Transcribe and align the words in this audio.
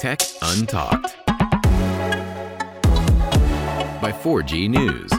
Tech 0.00 0.22
Untalked 0.42 1.16
by 4.00 4.12
4G 4.12 4.68
News. 4.68 5.10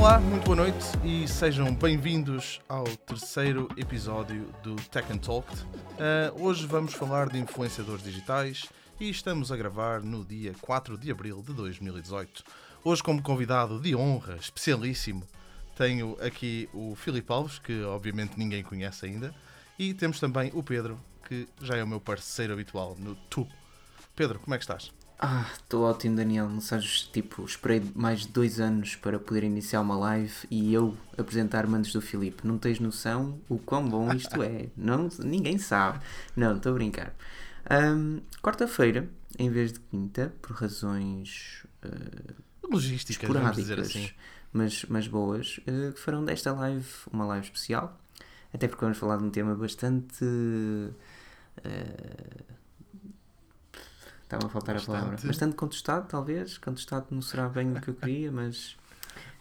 Olá, 0.00 0.18
muito 0.20 0.44
boa 0.44 0.56
noite 0.56 0.78
e 1.04 1.28
sejam 1.28 1.74
bem-vindos 1.74 2.62
ao 2.66 2.84
terceiro 2.84 3.68
episódio 3.76 4.48
do 4.62 4.74
Tech 4.76 5.12
and 5.12 5.18
Talked. 5.18 5.54
Uh, 5.64 6.42
hoje 6.42 6.66
vamos 6.66 6.94
falar 6.94 7.28
de 7.28 7.38
influenciadores 7.38 8.02
digitais 8.02 8.64
e 8.98 9.10
estamos 9.10 9.52
a 9.52 9.58
gravar 9.58 10.00
no 10.00 10.24
dia 10.24 10.54
4 10.62 10.96
de 10.96 11.10
abril 11.10 11.42
de 11.46 11.52
2018. 11.52 12.42
Hoje, 12.82 13.02
como 13.02 13.22
convidado 13.22 13.78
de 13.78 13.94
honra, 13.94 14.36
especialíssimo, 14.36 15.24
tenho 15.76 16.16
aqui 16.22 16.70
o 16.72 16.94
Filipe 16.94 17.30
Alves, 17.30 17.58
que 17.58 17.82
obviamente 17.82 18.38
ninguém 18.38 18.62
conhece 18.62 19.04
ainda, 19.04 19.34
e 19.78 19.94
temos 19.94 20.20
também 20.20 20.50
o 20.54 20.62
Pedro, 20.62 21.00
que 21.28 21.48
já 21.60 21.76
é 21.76 21.82
o 21.82 21.86
meu 21.86 22.00
parceiro 22.00 22.52
habitual 22.52 22.96
no 22.98 23.14
Tu. 23.28 23.46
Pedro, 24.14 24.38
como 24.38 24.54
é 24.54 24.58
que 24.58 24.64
estás? 24.64 24.92
Ah, 25.18 25.48
estou 25.54 25.84
ótimo, 25.84 26.16
Daniel. 26.16 26.48
Não 26.48 26.60
sabes, 26.60 27.02
tipo, 27.12 27.44
esperei 27.44 27.82
mais 27.94 28.20
de 28.20 28.28
dois 28.28 28.60
anos 28.60 28.96
para 28.96 29.18
poder 29.18 29.44
iniciar 29.44 29.80
uma 29.80 29.96
live 29.96 30.34
e 30.50 30.74
eu 30.74 30.96
apresentar 31.16 31.66
mandos 31.66 31.92
do 31.92 32.00
Filipe. 32.00 32.46
Não 32.46 32.58
tens 32.58 32.78
noção 32.78 33.40
o 33.48 33.58
quão 33.58 33.88
bom 33.88 34.12
isto 34.12 34.42
é. 34.42 34.68
Não, 34.76 35.08
ninguém 35.20 35.56
sabe. 35.56 36.00
Não, 36.36 36.56
estou 36.56 36.72
a 36.72 36.74
brincar. 36.74 37.14
Um, 37.70 38.20
Quarta-feira, 38.42 39.08
em 39.38 39.50
vez 39.50 39.72
de 39.72 39.80
quinta, 39.80 40.34
por 40.42 40.52
razões 40.56 41.64
uh, 41.84 42.34
Logísticas, 42.70 43.24
esporádicas, 43.24 43.78
assim. 43.78 44.10
mas, 44.52 44.84
mas 44.88 45.08
boas, 45.08 45.58
uh, 45.60 45.92
que 45.92 46.00
farão 46.00 46.24
desta 46.24 46.52
live 46.52 46.86
uma 47.10 47.24
live 47.24 47.46
especial. 47.46 47.98
Até 48.54 48.68
porque 48.68 48.84
vamos 48.84 48.96
falar 48.98 49.16
de 49.18 49.24
um 49.24 49.30
tema 49.30 49.54
bastante. 49.54 50.24
Uh, 50.24 50.94
Estava 54.22 54.46
a 54.46 54.48
faltar 54.48 54.76
a 54.76 54.80
palavra. 54.80 55.10
Bastante- 55.12 55.26
Bastante 55.28 55.56
contestado, 55.56 56.08
talvez. 56.08 56.58
Contestado 56.58 57.06
não 57.10 57.20
será 57.20 57.48
bem 57.48 57.72
o 57.72 57.80
que 57.80 57.88
eu 57.88 57.94
queria, 57.94 58.30
mas 58.32 58.76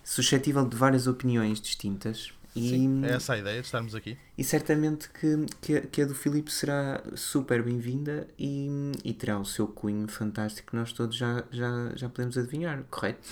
suscetível 0.03 0.67
de 0.67 0.75
várias 0.75 1.07
opiniões 1.07 1.61
distintas. 1.61 2.33
E, 2.55 2.69
Sim, 2.69 3.03
é 3.05 3.13
essa 3.13 3.33
a 3.33 3.37
ideia 3.39 3.59
de 3.61 3.65
estarmos 3.65 3.95
aqui. 3.95 4.15
e 4.37 4.43
certamente 4.43 5.09
que, 5.09 5.45
que, 5.59 5.77
a- 5.77 5.81
que 5.81 6.01
a 6.03 6.05
do 6.05 6.13
Filipe 6.13 6.51
será 6.51 7.01
super 7.15 7.63
bem-vinda 7.63 8.27
e, 8.37 8.91
e 9.03 9.11
terá 9.13 9.39
o 9.39 9.45
seu 9.45 9.65
cunho 9.67 10.07
fantástico 10.07 10.69
que 10.69 10.75
nós 10.75 10.91
todos 10.93 11.15
já, 11.15 11.43
já, 11.49 11.91
já 11.95 12.07
podemos 12.09 12.37
adivinhar, 12.37 12.83
correto? 12.91 13.27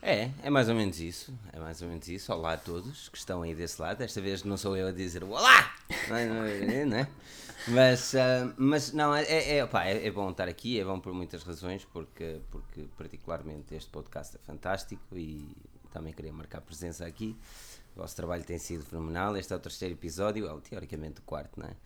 É, 0.00 0.30
é 0.44 0.50
mais 0.50 0.68
ou 0.68 0.74
menos 0.74 1.00
isso. 1.00 1.32
É 1.52 1.58
mais 1.58 1.82
ou 1.82 1.88
menos 1.88 2.06
isso. 2.08 2.32
Olá 2.32 2.52
a 2.52 2.56
todos 2.56 3.08
que 3.08 3.18
estão 3.18 3.42
aí 3.42 3.54
desse 3.54 3.80
lado. 3.80 3.98
Desta 3.98 4.20
vez 4.20 4.44
não 4.44 4.56
sou 4.56 4.76
eu 4.76 4.88
a 4.88 4.92
dizer 4.92 5.24
olá! 5.24 5.74
Não 6.08 6.16
é, 6.16 6.82
é, 6.82 6.84
não 6.84 6.98
é? 6.98 7.08
Mas, 7.66 8.14
ah, 8.14 8.54
mas 8.56 8.92
não, 8.92 9.14
é, 9.14 9.24
é, 9.24 9.58
é, 9.58 9.66
pá, 9.66 9.84
é, 9.86 10.06
é 10.06 10.10
bom 10.10 10.30
estar 10.30 10.48
aqui, 10.48 10.78
é 10.78 10.84
bom 10.84 11.00
por 11.00 11.12
muitas 11.12 11.42
razões, 11.42 11.84
porque, 11.84 12.40
porque 12.50 12.86
particularmente 12.96 13.74
este 13.74 13.90
podcast 13.90 14.36
é 14.36 14.38
fantástico 14.38 15.02
e 15.16 15.48
também 15.92 16.12
queria 16.12 16.32
marcar 16.32 16.60
presença 16.60 17.04
aqui. 17.04 17.36
O 17.96 18.00
vosso 18.00 18.14
trabalho 18.14 18.44
tem 18.44 18.58
sido 18.58 18.84
fenomenal. 18.84 19.36
Este 19.36 19.52
é 19.52 19.56
o 19.56 19.60
terceiro 19.60 19.94
episódio, 19.94 20.48
é 20.48 20.60
teoricamente 20.60 21.18
o 21.18 21.22
quarto, 21.22 21.58
não 21.58 21.66
é? 21.66 21.76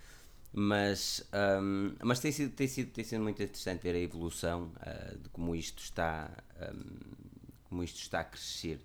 Mas, 0.53 1.27
ahm, 1.33 1.95
mas 2.03 2.21
tem, 2.21 2.31
sido, 2.31 2.53
tem, 2.53 2.69
sido, 2.69 2.93
tem 2.93 3.03
sido 3.05 3.23
muito 3.23 3.43
interessante 3.43 3.83
ver 3.83 3.95
a 3.95 3.99
evolução 3.99 4.71
ah, 4.81 5.15
de 5.19 5.31
como 5.31 5.57
isto 5.57 5.83
está. 5.83 6.31
ahm, 6.61 7.22
isto 7.83 8.01
está 8.01 8.21
a 8.21 8.25
crescer. 8.25 8.81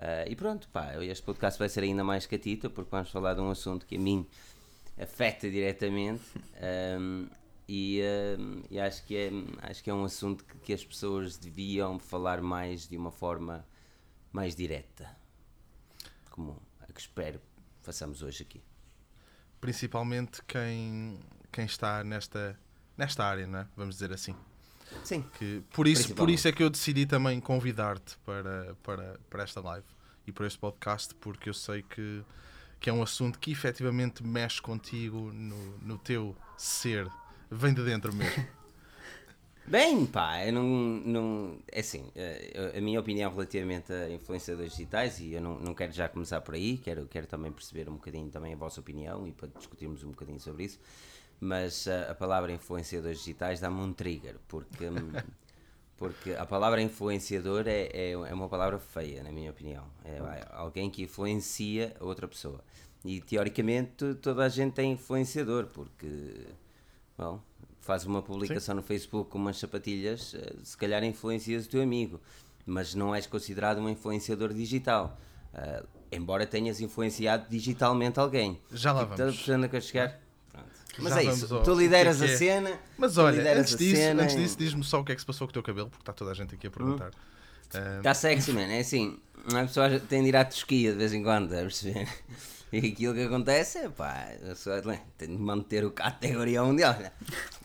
Ah, 0.00 0.24
e 0.26 0.34
pronto, 0.34 0.68
pá, 0.68 0.94
este 1.04 1.22
podcast 1.24 1.58
vai 1.58 1.68
ser 1.68 1.82
ainda 1.82 2.02
mais 2.02 2.26
catita 2.26 2.70
porque 2.70 2.90
vamos 2.90 3.10
falar 3.10 3.34
de 3.34 3.40
um 3.40 3.50
assunto 3.50 3.84
que 3.84 3.96
a 3.96 3.98
mim 3.98 4.26
afeta 4.98 5.50
diretamente 5.50 6.24
ahm, 6.96 7.26
e, 7.68 8.00
ahm, 8.02 8.62
e 8.70 8.80
acho, 8.80 9.04
que 9.04 9.16
é, 9.16 9.30
acho 9.62 9.82
que 9.84 9.90
é 9.90 9.94
um 9.94 10.04
assunto 10.04 10.44
que, 10.44 10.58
que 10.58 10.72
as 10.72 10.84
pessoas 10.84 11.36
deviam 11.36 11.98
falar 11.98 12.40
mais 12.40 12.88
de 12.88 12.96
uma 12.96 13.12
forma 13.12 13.66
mais 14.32 14.56
direta, 14.56 15.14
como 16.30 16.60
a 16.80 16.92
que 16.92 17.00
espero 17.00 17.40
façamos 17.82 18.22
hoje 18.22 18.42
aqui. 18.42 18.62
Principalmente 19.60 20.42
quem, 20.44 21.20
quem 21.52 21.66
está 21.66 22.02
nesta, 22.02 22.58
nesta 22.96 23.24
área, 23.24 23.46
não 23.46 23.60
é? 23.60 23.68
Vamos 23.76 23.96
dizer 23.96 24.12
assim. 24.12 24.34
Sim, 25.04 25.24
Que, 25.38 25.62
por, 25.70 25.86
isso, 25.86 26.14
por 26.14 26.30
isso 26.30 26.48
é 26.48 26.52
que 26.52 26.62
eu 26.62 26.70
decidi 26.70 27.06
também 27.06 27.40
convidar-te 27.40 28.16
para, 28.18 28.76
para, 28.82 29.20
para 29.28 29.42
esta 29.42 29.60
live 29.60 29.86
e 30.26 30.32
para 30.32 30.46
este 30.46 30.58
podcast, 30.58 31.14
porque 31.16 31.48
eu 31.48 31.54
sei 31.54 31.82
que, 31.82 32.22
que 32.78 32.90
é 32.90 32.92
um 32.92 33.02
assunto 33.02 33.38
que 33.38 33.50
efetivamente 33.50 34.22
mexe 34.24 34.60
contigo 34.60 35.32
no, 35.32 35.78
no 35.78 35.98
teu 35.98 36.36
ser, 36.56 37.08
vem 37.50 37.74
de 37.74 37.84
dentro 37.84 38.14
mesmo. 38.14 38.46
Bem, 39.70 40.04
pá, 40.04 40.44
eu 40.44 40.52
não, 40.52 40.64
não. 40.64 41.58
É 41.70 41.78
assim, 41.78 42.10
eh, 42.16 42.74
a 42.76 42.80
minha 42.80 42.98
opinião 42.98 43.30
relativamente 43.30 43.92
a 43.92 44.10
influenciadores 44.10 44.72
digitais, 44.72 45.20
e 45.20 45.34
eu 45.34 45.40
não, 45.40 45.60
não 45.60 45.74
quero 45.74 45.92
já 45.92 46.08
começar 46.08 46.40
por 46.40 46.56
aí, 46.56 46.76
quero, 46.78 47.06
quero 47.06 47.28
também 47.28 47.52
perceber 47.52 47.88
um 47.88 47.92
bocadinho 47.92 48.28
também 48.30 48.52
a 48.52 48.56
vossa 48.56 48.80
opinião 48.80 49.28
e 49.28 49.32
para 49.32 49.48
discutirmos 49.48 50.02
um 50.02 50.10
bocadinho 50.10 50.40
sobre 50.40 50.64
isso. 50.64 50.80
Mas 51.40 51.86
eh, 51.86 52.08
a 52.10 52.14
palavra 52.14 52.52
influenciadores 52.52 53.18
digitais 53.18 53.60
dá-me 53.60 53.80
um 53.80 53.92
trigger, 53.92 54.36
porque, 54.46 54.84
porque 55.96 56.32
a 56.34 56.44
palavra 56.44 56.82
influenciador 56.82 57.66
é, 57.66 57.88
é, 57.92 58.10
é 58.12 58.34
uma 58.34 58.48
palavra 58.48 58.78
feia, 58.78 59.22
na 59.22 59.32
minha 59.32 59.50
opinião. 59.50 59.84
É 60.04 60.18
alguém 60.52 60.90
que 60.90 61.02
influencia 61.02 61.96
a 61.98 62.04
outra 62.04 62.28
pessoa. 62.28 62.60
E 63.04 63.20
teoricamente 63.20 64.14
toda 64.16 64.44
a 64.44 64.48
gente 64.48 64.80
é 64.80 64.84
influenciador, 64.84 65.66
porque. 65.66 66.46
Bom, 67.16 67.40
faz 67.80 68.04
uma 68.04 68.22
publicação 68.22 68.74
no 68.74 68.82
Facebook 68.82 69.30
com 69.30 69.38
umas 69.38 69.58
sapatilhas, 69.58 70.34
eh, 70.34 70.54
se 70.62 70.76
calhar 70.76 71.02
influencias 71.02 71.66
o 71.66 71.68
teu 71.68 71.82
amigo, 71.82 72.20
mas 72.66 72.94
não 72.94 73.14
és 73.14 73.26
considerado 73.26 73.78
um 73.78 73.88
influenciador 73.88 74.52
digital. 74.52 75.18
Eh, 75.52 75.82
embora 76.12 76.46
tenhas 76.46 76.80
influenciado 76.80 77.46
digitalmente 77.48 78.20
alguém. 78.20 78.60
Já 78.70 78.92
lá 78.92 79.02
Estás 79.02 79.18
vamos. 79.18 79.36
percebendo 79.36 79.64
a 79.64 79.76
eu 79.76 79.80
chegar? 79.80 80.20
Mas 80.98 81.14
Já 81.14 81.20
é 81.20 81.24
isso, 81.24 81.54
ao- 81.54 81.62
tu 81.62 81.72
o 81.72 81.74
que 81.76 81.80
é 81.80 81.84
lideras 81.84 82.16
que 82.18 82.24
a 82.24 82.26
é. 82.26 82.36
cena. 82.36 82.78
Mas 82.98 83.16
olha, 83.18 83.36
lideras 83.36 83.60
antes 83.62 83.74
a 83.74 83.78
disso, 83.78 83.96
cena 83.96 84.22
antes 84.22 84.36
disso 84.36 84.58
diz-me 84.58 84.84
só 84.84 85.00
o 85.00 85.04
que 85.04 85.12
é 85.12 85.14
que 85.14 85.20
se 85.20 85.26
passou 85.26 85.46
com 85.46 85.50
o 85.50 85.52
teu 85.54 85.62
cabelo, 85.62 85.88
porque 85.88 86.02
está 86.02 86.12
toda 86.12 86.30
a 86.30 86.34
gente 86.34 86.54
aqui 86.54 86.66
a 86.66 86.70
perguntar. 86.70 87.10
Está 87.98 88.14
sexy, 88.14 88.52
man. 88.52 88.62
É 88.62 88.80
assim, 88.80 89.18
a 89.54 89.62
pessoa 89.62 90.00
tem 90.00 90.22
de 90.22 90.28
ir 90.30 90.36
à 90.36 90.44
tosquia 90.44 90.92
de 90.92 90.98
vez 90.98 91.12
em 91.12 91.22
quando, 91.22 91.52
a 91.52 91.58
perceber? 91.58 92.08
E 92.72 92.78
aquilo 92.92 93.14
que 93.14 93.22
acontece 93.24 93.78
é, 93.78 93.88
pá, 93.88 94.28
a 94.44 94.46
pessoa 94.50 94.80
tem 95.18 95.26
de 95.28 95.36
manter 95.42 95.84
o 95.84 95.90
categoria 95.90 96.62
mundial. 96.62 96.94
né? 97.00 97.10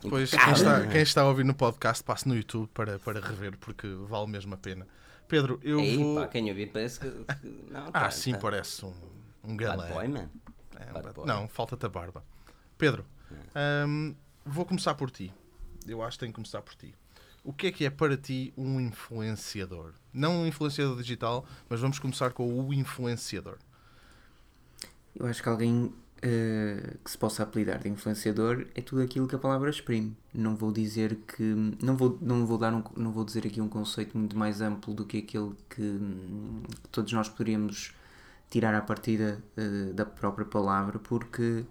Pois, 0.01 0.31
quem 0.31 0.51
está, 0.51 0.79
né? 0.79 0.87
quem 0.91 1.01
está 1.03 1.21
a 1.21 1.25
ouvir 1.25 1.45
no 1.45 1.53
podcast, 1.53 2.03
passe 2.03 2.27
no 2.27 2.35
YouTube 2.35 2.67
para, 2.73 2.97
para 2.97 3.19
rever, 3.19 3.55
porque 3.59 3.87
vale 4.09 4.25
mesmo 4.31 4.55
a 4.55 4.57
pena. 4.57 4.87
Pedro, 5.27 5.59
eu 5.61 5.77
vou. 5.99 6.15
pá, 6.15 6.27
quem 6.27 6.49
ouvir 6.49 6.71
parece 6.71 6.99
que. 7.01 7.05
Não, 7.69 7.85
Ah, 7.89 7.91
tá- 7.91 8.09
sim, 8.09 8.31
tá. 8.31 8.39
parece 8.39 8.83
um, 8.83 8.93
um 9.43 9.55
galã. 9.55 9.83
Bad 9.83 9.93
boy, 9.93 10.07
man. 10.07 10.29
É, 10.79 10.85
Bad 10.91 11.13
boy. 11.13 11.27
Não, 11.27 11.47
falta-te 11.49 11.85
a 11.85 11.89
barba. 11.89 12.23
Pedro, 12.75 13.05
hum, 13.87 14.15
vou 14.45 14.65
começar 14.65 14.95
por 14.95 15.11
ti. 15.11 15.33
Eu 15.87 16.01
acho 16.01 16.17
que 16.17 16.21
tenho 16.21 16.31
que 16.31 16.35
começar 16.35 16.61
por 16.61 16.75
ti. 16.75 16.93
O 17.43 17.53
que 17.53 17.67
é 17.67 17.71
que 17.71 17.85
é 17.85 17.89
para 17.89 18.17
ti 18.17 18.53
um 18.57 18.79
influenciador? 18.79 19.93
Não 20.11 20.41
um 20.41 20.47
influenciador 20.47 20.97
digital, 20.97 21.45
mas 21.69 21.79
vamos 21.79 21.99
começar 21.99 22.31
com 22.33 22.59
o 22.59 22.73
influenciador. 22.73 23.57
Eu 25.15 25.27
acho 25.27 25.43
que 25.43 25.47
alguém 25.47 25.93
eh, 26.21 26.97
que 27.03 27.11
se 27.11 27.17
possa 27.17 27.43
apelidar 27.43 27.77
de 27.77 27.87
influenciador 27.87 28.65
é 28.73 28.81
tudo 28.81 29.03
aquilo 29.03 29.27
que 29.27 29.35
a 29.35 29.37
palavra 29.37 29.69
exprime. 29.69 30.17
Não 30.33 30.55
vou 30.55 30.71
dizer 30.71 31.17
que. 31.27 31.43
Não 31.81 31.95
vou, 31.95 32.17
não 32.19 32.47
vou, 32.47 32.57
dar 32.57 32.73
um, 32.73 32.83
não 32.97 33.11
vou 33.11 33.23
dizer 33.23 33.45
aqui 33.45 33.61
um 33.61 33.69
conceito 33.69 34.17
muito 34.17 34.35
mais 34.35 34.59
amplo 34.59 34.93
do 34.93 35.05
que 35.05 35.19
aquele 35.19 35.51
que 35.69 35.81
hum, 35.83 36.63
todos 36.91 37.13
nós 37.13 37.29
poderíamos 37.29 37.93
tirar 38.49 38.73
à 38.73 38.81
partida 38.81 39.39
eh, 39.55 39.93
da 39.93 40.05
própria 40.05 40.45
palavra, 40.45 40.97
porque 40.97 41.63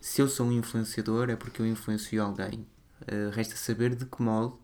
se 0.00 0.22
eu 0.22 0.28
sou 0.28 0.46
um 0.46 0.52
influenciador 0.52 1.30
é 1.30 1.36
porque 1.36 1.60
eu 1.60 1.66
influencio 1.66 2.22
alguém. 2.22 2.66
Eh, 3.06 3.30
resta 3.32 3.56
saber 3.56 3.94
de 3.94 4.06
que 4.06 4.22
modo, 4.22 4.58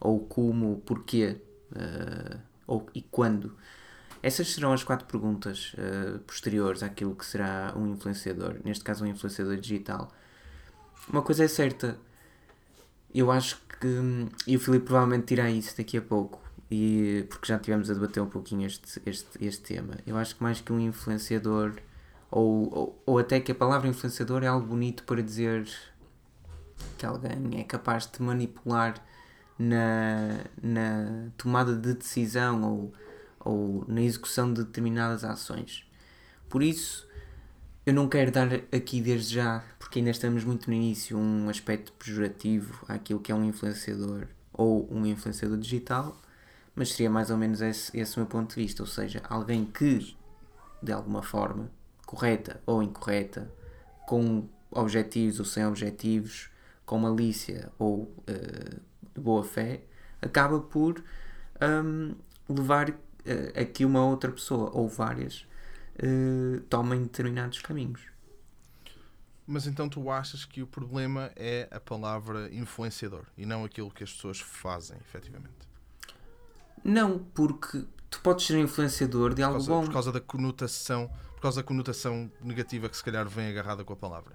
ou 0.00 0.20
como, 0.26 0.82
porquê, 0.86 1.40
eh, 1.74 2.38
ou, 2.66 2.86
e 2.94 3.02
quando. 3.02 3.56
Essas 4.22 4.48
serão 4.54 4.72
as 4.72 4.82
quatro 4.82 5.06
perguntas 5.06 5.74
eh, 5.76 6.18
posteriores 6.26 6.82
àquilo 6.82 7.14
que 7.14 7.26
será 7.26 7.74
um 7.76 7.86
influenciador, 7.92 8.56
neste 8.64 8.84
caso 8.84 9.04
um 9.04 9.06
influenciador 9.06 9.56
digital. 9.56 10.10
Uma 11.08 11.22
coisa 11.22 11.44
é 11.44 11.48
certa, 11.48 11.98
eu 13.14 13.30
acho 13.30 13.60
que, 13.80 13.86
hum, 13.86 14.28
e 14.46 14.56
o 14.56 14.60
Filipe 14.60 14.86
provavelmente 14.86 15.26
dirá 15.28 15.50
isso 15.50 15.76
daqui 15.76 15.98
a 15.98 16.02
pouco, 16.02 16.40
e, 16.70 17.26
porque 17.28 17.46
já 17.46 17.58
tivemos 17.58 17.90
a 17.90 17.94
debater 17.94 18.22
um 18.22 18.28
pouquinho 18.28 18.66
este, 18.66 19.00
este, 19.06 19.44
este 19.44 19.62
tema. 19.74 19.94
Eu 20.06 20.16
acho 20.16 20.36
que 20.36 20.42
mais 20.42 20.60
que 20.60 20.72
um 20.72 20.80
influenciador, 20.80 21.74
ou, 22.34 22.68
ou, 22.74 23.02
ou 23.06 23.18
até 23.18 23.38
que 23.40 23.52
a 23.52 23.54
palavra 23.54 23.88
influenciador 23.88 24.42
é 24.42 24.48
algo 24.48 24.66
bonito 24.66 25.04
para 25.04 25.22
dizer 25.22 25.68
que 26.98 27.06
alguém 27.06 27.60
é 27.60 27.64
capaz 27.64 28.06
de 28.10 28.20
manipular 28.22 28.94
na, 29.58 30.44
na 30.62 31.30
tomada 31.36 31.76
de 31.76 31.94
decisão 31.94 32.62
ou, 32.64 32.92
ou 33.40 33.84
na 33.86 34.02
execução 34.02 34.52
de 34.52 34.64
determinadas 34.64 35.22
ações. 35.24 35.86
Por 36.48 36.62
isso, 36.62 37.06
Eu 37.86 37.92
não 37.92 38.08
quero 38.08 38.30
dar 38.32 38.48
aqui 38.72 39.00
desde 39.00 39.34
já, 39.34 39.62
porque 39.78 39.98
ainda 39.98 40.10
estamos 40.10 40.42
muito 40.44 40.68
no 40.70 40.74
início, 40.74 41.18
um 41.18 41.48
aspecto 41.50 41.92
pejorativo 41.92 42.82
àquilo 42.88 43.20
que 43.20 43.30
é 43.30 43.34
um 43.34 43.44
influenciador 43.44 44.26
ou 44.52 44.88
um 44.90 45.04
influenciador 45.04 45.58
digital, 45.58 46.16
mas 46.74 46.90
seria 46.90 47.10
mais 47.10 47.30
ou 47.30 47.36
menos 47.36 47.60
esse, 47.60 47.94
esse 47.98 48.16
o 48.16 48.20
meu 48.20 48.26
ponto 48.26 48.54
de 48.54 48.62
vista. 48.62 48.82
Ou 48.82 48.86
seja, 48.86 49.22
alguém 49.28 49.66
que, 49.66 50.16
de 50.82 50.92
alguma 50.92 51.22
forma, 51.22 51.70
correta 52.14 52.60
ou 52.64 52.82
incorreta, 52.82 53.50
com 54.06 54.48
objetivos 54.70 55.40
ou 55.40 55.44
sem 55.44 55.66
objetivos, 55.66 56.48
com 56.86 56.98
malícia 56.98 57.72
ou 57.78 58.02
uh, 58.02 58.80
de 59.14 59.20
boa 59.20 59.42
fé, 59.42 59.82
acaba 60.22 60.60
por 60.60 61.02
um, 61.60 62.14
levar 62.48 62.90
uh, 62.90 62.94
a 63.60 63.64
que 63.64 63.84
uma 63.84 64.04
outra 64.04 64.30
pessoa 64.30 64.70
ou 64.72 64.88
várias 64.88 65.46
uh, 66.02 66.60
tomem 66.68 67.02
determinados 67.02 67.60
caminhos. 67.60 68.02
Mas 69.46 69.66
então 69.66 69.88
tu 69.88 70.10
achas 70.10 70.44
que 70.44 70.62
o 70.62 70.66
problema 70.66 71.30
é 71.36 71.68
a 71.70 71.78
palavra 71.78 72.48
influenciador 72.52 73.24
e 73.36 73.44
não 73.44 73.64
aquilo 73.64 73.90
que 73.90 74.02
as 74.02 74.12
pessoas 74.12 74.40
fazem, 74.40 74.96
efetivamente? 74.98 75.52
Não, 76.82 77.18
porque 77.18 77.84
tu 78.10 78.20
podes 78.20 78.46
ser 78.46 78.58
influenciador 78.58 79.30
de 79.30 79.42
Por 79.42 79.42
algo 79.42 79.58
causa, 79.58 79.70
bom. 79.70 79.84
por 79.84 79.92
causa 79.92 80.12
da 80.12 80.20
conotação, 80.20 81.10
causa 81.44 81.60
da 81.62 81.66
conotação 81.66 82.30
negativa 82.42 82.88
que 82.88 82.96
se 82.96 83.04
calhar 83.04 83.28
vem 83.28 83.48
agarrada 83.48 83.84
com 83.84 83.92
a 83.92 83.96
palavra. 83.96 84.32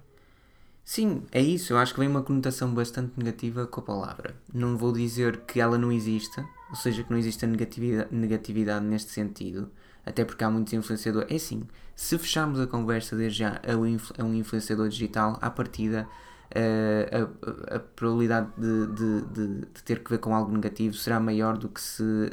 Sim, 0.84 1.22
é 1.30 1.40
isso. 1.40 1.72
Eu 1.72 1.78
acho 1.78 1.92
que 1.94 2.00
vem 2.00 2.08
uma 2.08 2.22
conotação 2.22 2.72
bastante 2.74 3.12
negativa 3.16 3.66
com 3.66 3.80
a 3.80 3.84
palavra. 3.84 4.34
Não 4.52 4.76
vou 4.76 4.92
dizer 4.92 5.40
que 5.40 5.60
ela 5.60 5.76
não 5.78 5.92
exista, 5.92 6.44
ou 6.70 6.76
seja, 6.76 7.02
que 7.04 7.10
não 7.10 7.18
exista 7.18 7.46
negatividade, 7.46 8.08
negatividade 8.14 8.84
neste 8.84 9.10
sentido, 9.12 9.70
até 10.04 10.24
porque 10.24 10.42
há 10.42 10.50
muitos 10.50 10.72
influenciadores. 10.72 11.30
É 11.30 11.36
assim, 11.36 11.62
se 11.94 12.18
fecharmos 12.18 12.58
a 12.58 12.66
conversa 12.66 13.14
desde 13.14 13.38
já 13.40 13.60
a 13.66 13.76
um, 14.24 14.34
influenciador 14.34 14.88
digital, 14.88 15.38
à 15.40 15.50
partida, 15.50 16.08
eh, 16.52 17.08
a, 17.12 17.74
a- 17.74 17.76
a 17.76 17.78
probabilidade 17.78 18.48
de, 18.58 18.86
de, 18.88 19.20
de- 19.26 19.66
de 19.66 19.82
ter 19.84 20.02
que 20.02 20.10
ver 20.10 20.18
com 20.18 20.34
algo 20.34 20.50
negativo 20.52 20.94
será 20.94 21.20
maior 21.20 21.56
do 21.58 21.68
que 21.68 21.80
se 21.80 22.30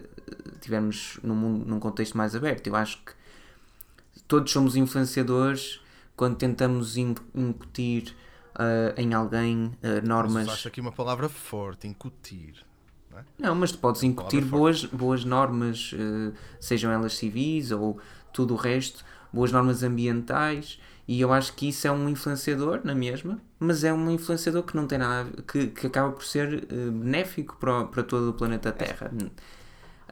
tivermos 0.61 1.19
num, 1.21 1.35
mundo, 1.35 1.65
num 1.65 1.79
contexto 1.79 2.17
mais 2.17 2.33
aberto. 2.35 2.65
Eu 2.67 2.75
acho 2.75 2.97
que 3.03 3.11
todos 4.27 4.51
somos 4.51 4.75
influenciadores 4.75 5.79
quando 6.15 6.35
tentamos 6.37 6.97
in- 6.97 7.15
incutir 7.35 8.15
ah, 8.55 8.93
em 8.97 9.13
alguém 9.13 9.71
ah, 9.83 9.87
Mas 10.01 10.03
normas. 10.07 10.47
usaste 10.47 10.67
aqui 10.67 10.81
uma 10.81 10.91
palavra 10.91 11.29
forte, 11.29 11.87
incutir. 11.87 12.65
Não, 13.39 13.55
mas 13.55 13.71
tu 13.71 13.77
podes 13.79 14.03
incutir 14.03 14.43
boas, 14.43 14.83
boas 14.85 15.23
normas, 15.25 15.91
eh, 15.93 16.33
sejam 16.59 16.91
elas 16.91 17.13
civis 17.15 17.71
ou 17.71 17.99
tudo 18.33 18.53
o 18.53 18.57
resto, 18.57 19.03
boas 19.33 19.51
normas 19.51 19.81
ambientais, 19.83 20.79
e 21.07 21.19
eu 21.21 21.31
acho 21.33 21.53
que 21.53 21.69
isso 21.69 21.87
é 21.87 21.91
um 21.91 22.09
influenciador 22.09 22.81
na 22.83 22.93
mesma, 22.93 23.39
mas 23.59 23.83
é 23.83 23.91
um 23.93 24.09
influenciador 24.11 24.63
que 24.63 24.75
não 24.75 24.85
tem 24.87 24.99
nada, 24.99 25.29
que, 25.43 25.67
que 25.67 25.87
acaba 25.87 26.11
por 26.11 26.23
ser 26.23 26.65
benéfico 26.67 27.55
para, 27.59 27.85
para 27.85 28.03
todo 28.03 28.29
o 28.29 28.33
planeta 28.33 28.71
Terra. 28.71 29.11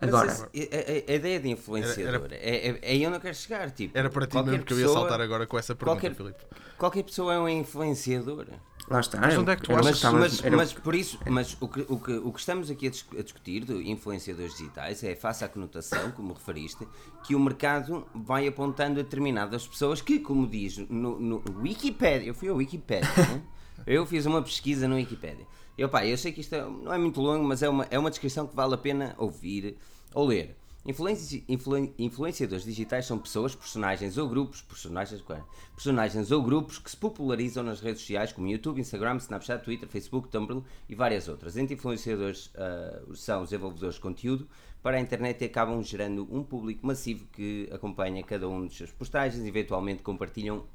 Agora, 0.01 0.27
esse- 0.53 0.69
a, 1.07 1.11
a- 1.11 1.15
ideia 1.15 1.39
de 1.39 1.49
influenciador 1.49 2.27
é, 2.31 2.35
é, 2.35 2.79
é 2.81 2.91
aí 2.91 3.05
onde 3.07 3.15
eu 3.17 3.21
quero 3.21 3.35
chegar. 3.35 3.71
Tipo, 3.71 3.97
Era 3.97 4.09
para 4.09 4.27
ti 4.27 4.35
mesmo 4.43 4.63
que 4.65 4.73
eu 4.73 4.79
ia 4.79 4.87
saltar 4.87 5.21
agora 5.21 5.47
com 5.47 5.57
essa 5.57 5.75
pergunta, 5.75 5.99
qualquer- 6.01 6.15
Filipe. 6.15 6.43
Qualquer 6.77 7.03
pessoa 7.03 7.33
é 7.33 7.39
um 7.39 7.47
influenciador. 7.49 8.45
lá 8.89 8.99
está. 8.99 9.19
Mas 9.19 9.31
era- 9.33 9.41
onde 9.41 9.51
é 9.51 9.55
que 9.55 9.61
tu 9.63 9.71
era 9.71 9.81
o 9.81 9.87
achas- 9.87 9.91
Mas, 9.91 9.95
estava- 9.97 10.19
mas, 10.19 10.43
era 10.43 10.57
mas 10.57 10.73
por 10.73 10.93
isso, 10.93 11.17
mas 11.27 11.57
o 11.59 11.67
que, 11.67 11.85
o, 11.87 11.97
que, 11.99 12.11
o 12.11 12.31
que 12.31 12.39
estamos 12.39 12.69
aqui 12.69 12.87
a, 12.87 12.89
dis- 12.91 13.05
a 13.17 13.21
discutir 13.23 13.63
de 13.63 13.89
influenciadores 13.89 14.55
digitais 14.57 15.03
é 15.03 15.15
face 15.15 15.43
à 15.43 15.47
conotação, 15.47 16.11
como 16.11 16.33
referiste, 16.33 16.85
que 17.25 17.33
o 17.33 17.39
mercado 17.39 18.05
vai 18.13 18.47
apontando 18.47 18.99
a 18.99 19.03
determinadas 19.03 19.65
pessoas 19.65 20.01
que, 20.01 20.19
como 20.19 20.45
diz 20.45 20.77
no, 20.89 21.19
no 21.19 21.43
Wikipedia, 21.61 22.27
eu 22.27 22.33
fui 22.35 22.49
ao 22.49 22.57
Wikipedia, 22.57 23.09
né? 23.17 23.41
eu 23.87 24.05
fiz 24.05 24.25
uma 24.25 24.41
pesquisa 24.41 24.87
no 24.87 24.95
Wikipedia. 24.95 25.47
Eu, 25.77 25.89
pá, 25.89 26.05
eu 26.05 26.17
sei 26.17 26.31
que 26.31 26.41
isto 26.41 26.53
é- 26.55 26.61
não 26.63 26.93
é 26.93 26.97
muito 26.97 27.19
longo, 27.21 27.43
mas 27.45 27.61
é 27.61 27.69
uma, 27.69 27.85
é 27.89 27.99
uma 27.99 28.09
descrição 28.09 28.47
que 28.47 28.55
vale 28.55 28.73
a 28.73 28.77
pena 28.77 29.13
ouvir 29.17 29.77
ou 30.13 30.25
ler. 30.27 30.55
Influenci- 30.87 31.43
influen- 31.49 31.91
influenciadores 31.97 32.63
digitais 32.63 33.07
são 33.07 33.17
pessoas, 33.17 33.55
personagens 33.55 34.19
ou 34.19 34.29
grupos, 34.29 34.61
personagens, 34.61 35.19
claro, 35.19 35.43
personagens 35.73 36.29
ou 36.31 36.43
grupos 36.43 36.77
que 36.77 36.91
se 36.91 36.95
popularizam 36.95 37.63
nas 37.63 37.81
redes 37.81 38.01
sociais 38.01 38.31
como 38.31 38.47
YouTube, 38.47 38.79
Instagram, 38.79 39.17
Snapchat, 39.17 39.63
Twitter, 39.63 39.89
Facebook, 39.89 40.29
Tumblr 40.29 40.61
e 40.87 40.93
várias 40.93 41.27
outras. 41.27 41.57
Entre 41.57 41.73
influenciadores 41.73 42.51
ah, 42.55 43.01
são 43.15 43.41
os 43.41 43.49
desenvolvedores 43.49 43.95
de 43.95 44.01
conteúdo 44.01 44.47
para 44.83 44.97
a 44.97 44.99
internet 45.01 45.41
e 45.41 45.45
acabam 45.45 45.81
gerando 45.81 46.27
um 46.31 46.43
público 46.43 46.85
massivo 46.85 47.25
que 47.33 47.67
acompanha 47.71 48.23
cada 48.23 48.47
um 48.47 48.67
dos 48.67 48.77
seus 48.77 48.91
postagens 48.91 49.43
e 49.43 49.47
eventualmente 49.47 50.03
compartilham 50.03 50.65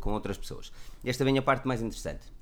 com 0.00 0.12
outras 0.12 0.38
pessoas. 0.38 0.72
Esta 1.04 1.24
vem 1.24 1.36
a 1.38 1.42
parte 1.42 1.66
mais 1.66 1.82
interessante. 1.82 2.35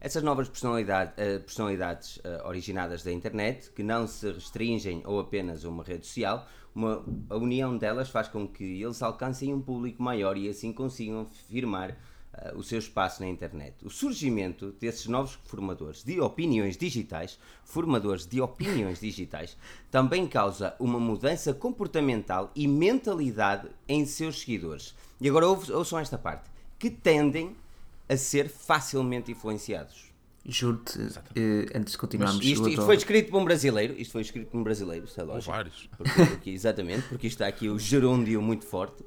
Essas 0.00 0.22
novas 0.22 0.48
personalidade- 0.48 1.14
eh, 1.16 1.38
personalidades 1.38 2.20
eh, 2.22 2.42
originadas 2.44 3.02
da 3.02 3.10
internet, 3.10 3.70
que 3.72 3.82
não 3.82 4.06
se 4.06 4.30
restringem 4.30 5.02
ou 5.06 5.18
apenas 5.18 5.64
a 5.64 5.68
uma 5.68 5.82
rede 5.82 6.06
social, 6.06 6.46
uma, 6.74 7.02
a 7.30 7.36
união 7.36 7.76
delas 7.78 8.10
faz 8.10 8.28
com 8.28 8.46
que 8.46 8.82
eles 8.82 9.02
alcancem 9.02 9.54
um 9.54 9.60
público 9.60 10.02
maior 10.02 10.36
e 10.36 10.48
assim 10.50 10.70
consigam 10.70 11.26
firmar 11.48 11.96
eh, 12.34 12.52
o 12.54 12.62
seu 12.62 12.78
espaço 12.78 13.22
na 13.22 13.28
internet. 13.28 13.74
O 13.86 13.88
surgimento 13.88 14.70
desses 14.72 15.06
novos 15.06 15.38
formadores 15.46 16.04
de 16.04 16.20
opiniões 16.20 16.76
digitais, 16.76 17.38
formadores 17.64 18.26
de 18.26 18.38
opiniões 18.38 19.00
digitais, 19.00 19.56
também 19.90 20.26
causa 20.26 20.76
uma 20.78 21.00
mudança 21.00 21.54
comportamental 21.54 22.50
e 22.54 22.68
mentalidade 22.68 23.70
em 23.88 24.04
seus 24.04 24.40
seguidores. 24.40 24.94
E 25.18 25.26
agora 25.26 25.46
ouçam 25.46 25.98
esta 25.98 26.18
parte, 26.18 26.50
que 26.78 26.90
tendem 26.90 27.56
a 28.08 28.16
ser 28.16 28.48
facilmente 28.48 29.30
influenciados. 29.32 30.06
Juro-te, 30.48 30.98
eh, 31.34 31.66
antes 31.76 31.92
de 31.92 31.98
continuarmos, 31.98 32.44
Isto, 32.44 32.68
isto 32.68 32.82
foi 32.82 32.94
escrito 32.96 33.30
por 33.32 33.40
um 33.40 33.44
brasileiro, 33.44 33.94
isto 33.98 34.12
foi 34.12 34.22
escrito 34.22 34.48
por 34.48 34.58
um 34.58 34.62
brasileiro, 34.62 35.04
isso 35.04 35.20
é 35.20 35.24
Ou 35.24 35.30
lógico. 35.30 35.50
vários. 35.52 35.88
Porque, 35.96 36.12
porque- 36.26 36.50
exatamente, 36.50 37.08
porque 37.08 37.26
isto 37.26 37.36
está 37.36 37.48
aqui 37.48 37.68
o 37.68 37.76
gerúndio 37.78 38.40
muito 38.40 38.64
forte. 38.64 39.02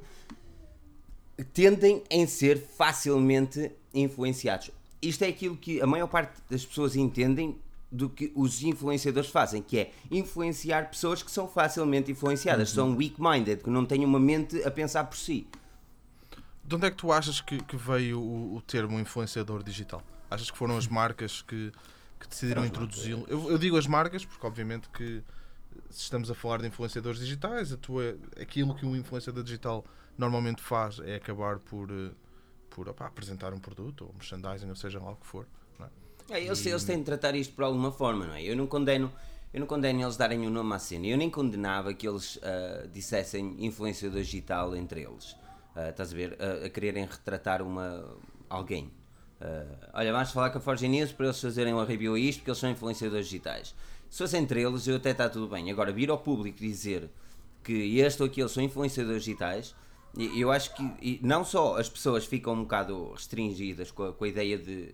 Tendem 1.54 2.04
em 2.10 2.28
ser 2.28 2.58
facilmente 2.60 3.72
influenciados. 3.94 4.72
Isto 5.02 5.24
é 5.24 5.28
aquilo 5.30 5.56
que 5.56 5.82
a 5.82 5.88
maior 5.88 6.08
parte 6.08 6.34
das 6.50 6.66
pessoas 6.66 6.96
entendem 6.98 7.58
do 7.90 8.10
que 8.10 8.32
os 8.36 8.62
influenciadores 8.62 9.30
fazem, 9.30 9.62
que 9.64 9.80
é 9.80 9.92
influenciar 10.12 10.90
pessoas 10.90 11.24
que 11.24 11.32
são 11.32 11.48
facilmente 11.48 12.12
influenciadas, 12.12 12.70
são 12.72 12.96
weak-minded, 12.96 13.64
que 13.64 13.70
não 13.70 13.86
têm 13.86 14.04
uma 14.04 14.20
mente 14.20 14.62
a 14.64 14.70
pensar 14.70 15.06
por 15.06 15.18
si. 15.18 15.48
De 16.70 16.76
onde 16.76 16.86
é 16.86 16.92
que 16.92 16.98
tu 16.98 17.12
achas 17.12 17.42
que, 17.42 17.58
que 17.64 17.76
veio 17.76 18.22
o, 18.22 18.58
o 18.58 18.62
termo 18.62 19.00
influenciador 19.00 19.64
digital? 19.64 20.04
Achas 20.30 20.52
que 20.52 20.58
foram 20.58 20.78
as 20.78 20.88
marcas 20.88 21.42
que, 21.42 21.72
que 22.20 22.28
decidiram 22.28 22.64
introduzi-lo? 22.64 23.26
Eu, 23.28 23.50
eu 23.50 23.58
digo 23.58 23.76
as 23.76 23.88
marcas 23.88 24.24
porque, 24.24 24.46
obviamente, 24.46 24.88
que 24.90 25.24
se 25.90 26.04
estamos 26.04 26.30
a 26.30 26.36
falar 26.36 26.60
de 26.62 26.68
influenciadores 26.68 27.20
digitais, 27.20 27.74
a 27.74 27.78
tua, 27.78 28.16
aquilo 28.40 28.76
que 28.76 28.86
um 28.86 28.96
influenciador 28.96 29.44
digital 29.44 29.84
normalmente 30.16 30.62
faz 30.62 31.00
é 31.00 31.16
acabar 31.16 31.58
por, 31.58 31.90
eh, 31.90 32.12
por 32.70 32.88
opá, 32.88 33.08
apresentar 33.08 33.52
um 33.52 33.60
produto 33.60 34.06
ou 34.06 34.14
merchandising, 34.14 34.70
ou 34.70 34.76
seja 34.76 35.00
lá 35.00 35.14
o 35.14 35.16
que 35.16 35.26
for. 35.26 35.48
é? 35.80 36.38
É, 36.38 36.44
eles, 36.44 36.64
eles 36.64 36.84
têm 36.84 37.00
de 37.00 37.04
tratar 37.04 37.34
isto 37.34 37.56
por 37.56 37.64
alguma 37.64 37.92
forma, 37.92 38.28
não 38.28 38.36
é? 38.36 38.44
Eu 38.44 38.56
não 38.56 38.68
condeno, 38.68 39.12
eu 39.52 39.60
não 39.60 39.66
condeno 39.66 40.04
eles 40.04 40.18
darem 40.18 40.42
um 40.42 40.52
nome 40.52 40.76
à 40.76 40.78
cena. 40.78 41.08
Eu 41.08 41.18
nem 41.18 41.32
condenava 41.32 41.96
que 41.96 42.08
eles 42.08 42.38
ah, 42.44 42.86
dissessem 42.94 43.56
influenciador 43.58 44.22
digital 44.22 44.76
entre 44.76 45.02
eles. 45.02 45.36
Ah, 45.80 45.90
estás 45.92 46.12
a 46.12 46.16
ver? 46.16 46.38
Ah, 46.42 46.66
a 46.66 46.70
quererem 46.70 47.06
retratar 47.06 47.62
uma, 47.62 48.04
alguém. 48.50 48.92
Ah, 49.40 49.92
olha, 49.94 50.12
vamos 50.12 50.32
falar 50.32 50.50
com 50.50 50.58
a 50.58 50.62
Forge 50.62 50.88
News 50.90 51.14
para 51.14 51.28
eles 51.28 51.40
fazerem 51.40 51.74
uma 51.74 51.86
review 51.86 52.16
a 52.16 52.20
isto 52.20 52.40
porque 52.40 52.50
eles 52.50 52.60
são 52.60 52.70
influenciadores 52.70 53.28
digitais. 53.28 53.74
Se 54.10 54.18
fosse 54.18 54.36
entre 54.38 54.62
eles, 54.62 54.86
eu 54.88 54.98
até 54.98 55.12
está 55.12 55.30
tudo 55.30 55.48
bem. 55.48 55.72
Agora, 55.72 55.94
vir 55.94 56.10
ao 56.10 56.18
público 56.18 56.60
dizer 56.60 57.10
que 57.64 57.98
este 58.00 58.22
ou 58.22 58.28
aquele 58.28 58.50
são 58.50 58.62
influenciadores 58.62 59.24
digitais, 59.24 59.74
eu 60.36 60.52
acho 60.52 60.76
que 60.76 61.20
não 61.24 61.46
só 61.46 61.78
as 61.78 61.88
pessoas 61.88 62.26
ficam 62.26 62.54
um 62.56 62.64
bocado 62.64 63.14
restringidas 63.14 63.90
com 63.90 64.04
a, 64.04 64.14
com 64.14 64.26
a 64.26 64.28
ideia 64.28 64.58
de 64.58 64.94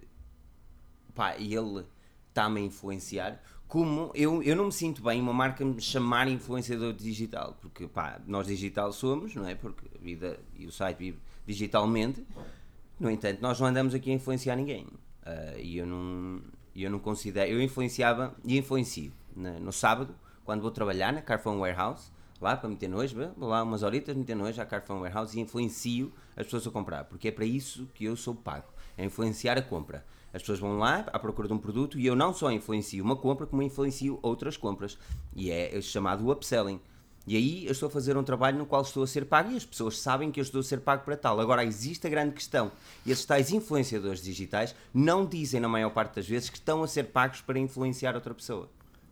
pá, 1.15 1.35
ele 1.37 1.83
está-me 2.29 2.59
a 2.59 2.63
influenciar, 2.63 3.41
como 3.67 4.12
eu, 4.13 4.43
eu 4.43 4.55
não 4.55 4.65
me 4.65 4.72
sinto 4.72 5.01
bem 5.01 5.19
uma 5.22 5.34
marca 5.34 5.65
me 5.65 5.81
chamar 5.81 6.27
influenciador 6.27 6.93
digital, 6.93 7.57
porque 7.62 7.88
pá, 7.88 8.19
nós 8.27 8.48
digital 8.48 8.91
somos, 8.93 9.34
não 9.36 9.48
é? 9.48 9.55
Porque 9.55 9.86
a 9.95 10.03
vida 10.03 10.39
e 10.57 10.65
o 10.65 10.72
site 10.72 10.98
vive 10.98 11.17
digitalmente, 11.45 12.25
no 13.00 13.10
entanto, 13.10 13.41
nós 13.41 13.60
não 13.60 13.67
andamos 13.67 13.93
aqui 13.93 14.12
a 14.12 14.13
influenciar 14.13 14.55
ninguém. 14.55 14.86
Ah, 15.25 15.55
e 15.57 15.77
eu 15.77 15.86
não, 15.86 16.41
eu 16.75 16.89
não 16.89 17.00
considero, 17.00 17.51
eu 17.51 17.62
influenciava 17.62 18.36
e 18.43 18.57
influencio 18.57 19.12
na- 19.36 19.60
no 19.60 19.72
sábado, 19.72 20.15
quando 20.45 20.62
vou 20.62 20.72
trabalhar 20.72 21.12
na 21.12 21.22
Carphone 21.22 21.60
Warehouse, 21.60 22.12
lá 22.39 22.55
para 22.55 22.69
meter 22.69 22.88
nojo, 22.88 23.15
vou 23.36 23.50
lá 23.50 23.63
umas 23.63 23.81
horitas 23.81 24.15
meter 24.15 24.36
nojo 24.36 24.62
à 24.62 24.65
Carphone 24.65 25.01
Warehouse 25.01 25.38
e 25.38 25.41
influencio 25.41 26.13
as 26.38 26.45
pessoas 26.45 26.67
a 26.67 26.72
comprar, 26.72 27.05
porque 27.05 27.29
é 27.29 27.31
para 27.31 27.45
isso 27.45 27.89
que 27.95 28.05
eu 28.05 28.15
sou 28.15 28.36
pago, 28.36 28.67
é 28.98 29.03
influenciar 29.03 29.57
a 29.57 29.62
compra. 29.62 30.05
As 30.35 30.41
pessoas 30.41 30.59
vão 30.59 30.77
lá 30.77 31.05
à 31.13 31.17
procura 31.17 31.47
de 31.47 31.53
um 31.53 31.57
produto 31.57 31.97
e 31.97 32.05
eu 32.05 32.13
não 32.13 32.33
só 32.33 32.51
influencio 32.51 33.01
uma 33.01 33.15
compra, 33.15 33.47
como 33.47 33.61
influencio 33.63 34.19
outras 34.21 34.57
compras. 34.57 34.97
E 35.33 35.49
é 35.49 35.79
chamado 35.81 36.29
upselling. 36.29 36.81
E 37.25 37.37
aí 37.37 37.65
eu 37.65 37.71
estou 37.71 37.87
a 37.87 37.89
fazer 37.89 38.17
um 38.17 38.23
trabalho 38.23 38.57
no 38.57 38.65
qual 38.65 38.81
estou 38.81 39.01
a 39.01 39.07
ser 39.07 39.25
pago 39.25 39.51
e 39.51 39.55
as 39.55 39.65
pessoas 39.65 39.97
sabem 39.97 40.29
que 40.31 40.39
eu 40.39 40.43
estou 40.43 40.59
a 40.59 40.63
ser 40.63 40.81
pago 40.81 41.05
para 41.05 41.15
tal. 41.15 41.39
Agora, 41.39 41.63
existe 41.63 42.05
a 42.05 42.09
grande 42.09 42.33
questão. 42.33 42.69
E 43.05 43.11
esses 43.11 43.23
tais 43.23 43.49
influenciadores 43.51 44.21
digitais 44.21 44.75
não 44.93 45.25
dizem, 45.25 45.61
na 45.61 45.69
maior 45.69 45.89
parte 45.89 46.15
das 46.17 46.27
vezes, 46.27 46.49
que 46.49 46.57
estão 46.57 46.83
a 46.83 46.87
ser 46.87 47.05
pagos 47.05 47.39
para 47.39 47.57
influenciar 47.57 48.13
outra 48.13 48.33
pessoa. 48.33 48.69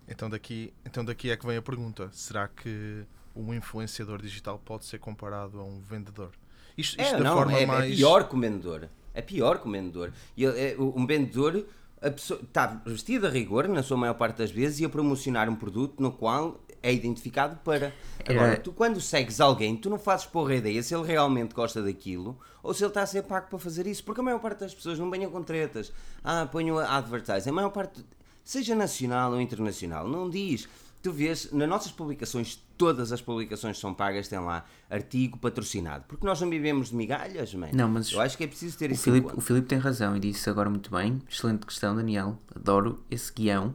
Então 0.07 0.29
daqui, 0.29 0.73
então 0.85 1.05
daqui 1.05 1.31
é 1.31 1.37
que 1.37 1.47
vem 1.47 1.55
a 1.55 1.61
pergunta: 1.61 2.09
será 2.11 2.49
que 2.49 3.05
um 3.33 3.53
influenciador 3.53 4.21
digital 4.21 4.61
pode 4.63 4.83
ser 4.83 4.99
comparado 4.99 5.57
a 5.59 5.63
um 5.63 5.79
vendedor? 5.79 6.31
Isto, 6.77 6.99
isto 7.01 7.15
É, 7.15 7.17
da 7.17 7.23
não, 7.23 7.37
forma 7.37 7.57
é, 7.57 7.63
é 7.63 7.65
mais. 7.65 7.95
pior 7.95 8.27
que 8.27 8.35
o 8.35 8.39
vendedor. 8.39 8.89
É 9.13 9.21
pior 9.21 9.59
que 9.59 9.67
o 9.67 9.71
vendedor. 9.71 10.11
E 10.35 10.45
é, 10.45 10.75
um 10.79 11.05
vendedor 11.05 11.65
a 12.01 12.11
pessoa, 12.11 12.39
está 12.41 12.81
vestido 12.85 13.27
a 13.27 13.29
rigor, 13.29 13.67
na 13.69 13.81
sua 13.81 13.95
maior 13.95 14.15
parte 14.15 14.37
das 14.37 14.51
vezes, 14.51 14.79
e 14.81 14.85
a 14.85 14.89
promocionar 14.89 15.49
um 15.49 15.55
produto 15.55 16.01
no 16.01 16.11
qual 16.11 16.59
é 16.81 16.91
identificado 16.91 17.55
para. 17.63 17.93
Agora, 18.27 18.47
Era- 18.53 18.57
tu 18.59 18.73
quando 18.73 18.99
segues 18.99 19.39
alguém, 19.39 19.75
tu 19.77 19.89
não 19.89 19.97
fazes 19.97 20.25
porra 20.25 20.55
ideia 20.55 20.83
se 20.83 20.93
ele 20.93 21.07
realmente 21.07 21.53
gosta 21.55 21.81
daquilo 21.81 22.37
ou 22.61 22.73
se 22.73 22.83
ele 22.83 22.89
está 22.89 23.03
a 23.03 23.05
ser 23.05 23.23
pago 23.23 23.47
para 23.49 23.57
fazer 23.57 23.87
isso. 23.87 24.03
Porque 24.03 24.19
a 24.19 24.23
maior 24.23 24.39
parte 24.39 24.59
das 24.59 24.73
pessoas 24.73 24.99
não 24.99 25.09
venham 25.09 25.31
com 25.31 25.41
tretas. 25.41 25.93
Ah, 26.21 26.45
ponho 26.45 26.77
a 26.77 26.97
advertising. 26.97 27.49
A 27.51 27.53
maior 27.53 27.69
parte, 27.69 28.03
seja 28.43 28.75
nacional 28.75 29.31
ou 29.31 29.39
internacional, 29.39 30.05
não 30.05 30.29
diz. 30.29 30.67
Tu 31.01 31.09
vês, 31.11 31.51
nas 31.53 31.69
nossas 31.69 31.91
publicações, 31.93 32.61
todas 32.83 33.13
as 33.13 33.21
publicações 33.21 33.77
que 33.77 33.81
são 33.81 33.93
pagas 33.93 34.27
têm 34.27 34.39
lá 34.39 34.65
artigo 34.89 35.37
patrocinado. 35.37 36.03
Porque 36.07 36.25
nós 36.25 36.41
não 36.41 36.49
vivemos 36.49 36.89
de 36.89 36.95
migalhas, 36.95 37.53
mano. 37.53 37.71
Não, 37.73 37.87
mas 37.87 38.11
Eu 38.11 38.19
acho 38.19 38.37
que 38.37 38.43
é 38.43 38.47
preciso 38.47 38.77
ter 38.77 38.89
O 38.89 38.93
isso 38.93 39.03
Filipe, 39.03 39.31
o. 39.33 39.39
Filipe 39.39 39.67
tem 39.67 39.77
razão 39.77 40.17
e 40.17 40.19
disse 40.19 40.49
agora 40.49 40.69
muito 40.69 40.91
bem. 40.91 41.21
Excelente 41.29 41.65
questão, 41.65 41.95
Daniel. 41.95 42.37
Adoro 42.53 43.01
esse 43.09 43.31
guião. 43.31 43.73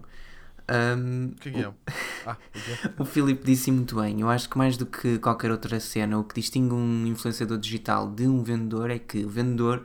Ahm, 0.68 1.30
Que 1.40 1.50
guião? 1.50 1.74
Ah, 2.26 2.36
o 2.54 2.58
guião. 2.58 2.94
o 2.98 3.04
Filipe 3.06 3.42
disse 3.46 3.70
muito 3.72 3.96
bem. 3.96 4.20
Eu 4.20 4.28
acho 4.28 4.50
que 4.50 4.58
mais 4.58 4.76
do 4.76 4.84
que 4.84 5.18
qualquer 5.18 5.50
outra 5.50 5.80
cena, 5.80 6.18
o 6.18 6.24
que 6.24 6.34
distingue 6.34 6.74
um 6.74 7.06
influenciador 7.06 7.56
digital 7.56 8.10
de 8.10 8.26
um 8.28 8.42
vendedor 8.42 8.90
é 8.90 8.98
que 8.98 9.24
o 9.24 9.28
vendedor 9.30 9.84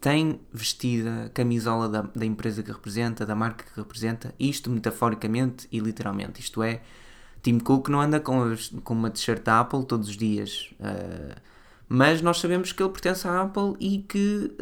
tem 0.00 0.38
vestida 0.52 1.24
a 1.24 1.28
camisola 1.30 1.88
da, 1.88 2.02
da 2.02 2.24
empresa 2.24 2.62
que 2.62 2.70
representa, 2.70 3.26
da 3.26 3.34
marca 3.34 3.64
que 3.64 3.80
representa, 3.80 4.32
isto 4.38 4.70
metaforicamente 4.70 5.66
e 5.72 5.80
literalmente. 5.80 6.40
Isto 6.40 6.62
é, 6.62 6.82
Tim 7.46 7.58
Cook 7.60 7.88
não 7.88 8.00
anda 8.00 8.18
com, 8.18 8.42
as- 8.52 8.70
com 8.82 8.92
uma 8.94 9.08
t-shirt 9.10 9.42
da 9.44 9.60
Apple 9.60 9.84
todos 9.84 10.08
os 10.08 10.16
dias. 10.16 10.70
ah, 10.80 11.36
mas 11.88 12.20
nós 12.20 12.40
sabemos 12.40 12.72
que 12.72 12.82
ele 12.82 12.90
pertence 12.90 13.28
à 13.28 13.42
Apple 13.42 13.74
e 13.78 13.98
que 13.98 14.52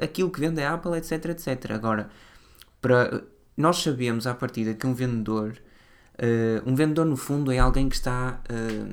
ah, 0.00 0.04
aquilo 0.04 0.28
que 0.30 0.40
vende 0.40 0.60
é 0.60 0.66
Apple, 0.66 0.96
etc, 0.96 1.26
etc. 1.26 1.70
Agora, 1.70 2.10
para, 2.80 3.22
nós 3.56 3.76
sabemos 3.80 4.26
à 4.26 4.34
partida 4.34 4.74
que 4.74 4.84
um 4.86 4.92
vendedor, 4.92 5.56
eh, 6.18 6.60
um 6.66 6.74
vendedor 6.74 7.06
no 7.06 7.16
fundo 7.16 7.52
é 7.52 7.58
alguém 7.60 7.88
que 7.88 7.94
está 7.94 8.40
eh, 8.48 8.84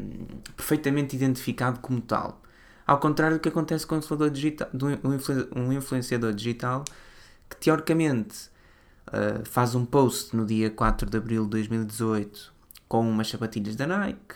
perfeitamente 0.55 1.15
identificado 1.15 1.79
como 1.79 1.99
tal. 2.01 2.41
Ao 2.85 2.99
contrário 2.99 3.37
do 3.37 3.39
que 3.39 3.49
acontece 3.49 3.87
com 3.87 3.95
um 3.95 3.97
influenciador 3.97 4.29
digital, 4.29 4.69
um 5.03 5.13
influ- 5.15 5.73
influenciador 5.73 6.33
digital 6.33 6.83
que 7.49 7.57
teoricamente 7.57 8.49
faz 9.45 9.73
um 9.73 9.85
post 9.85 10.35
no 10.35 10.45
dia 10.45 10.69
4 10.69 11.09
de 11.09 11.17
abril 11.17 11.43
de 11.45 11.49
2018 11.51 12.53
com 12.89 13.07
umas 13.07 13.29
sapatilhas 13.29 13.77
da 13.77 13.87
Nike, 13.87 14.35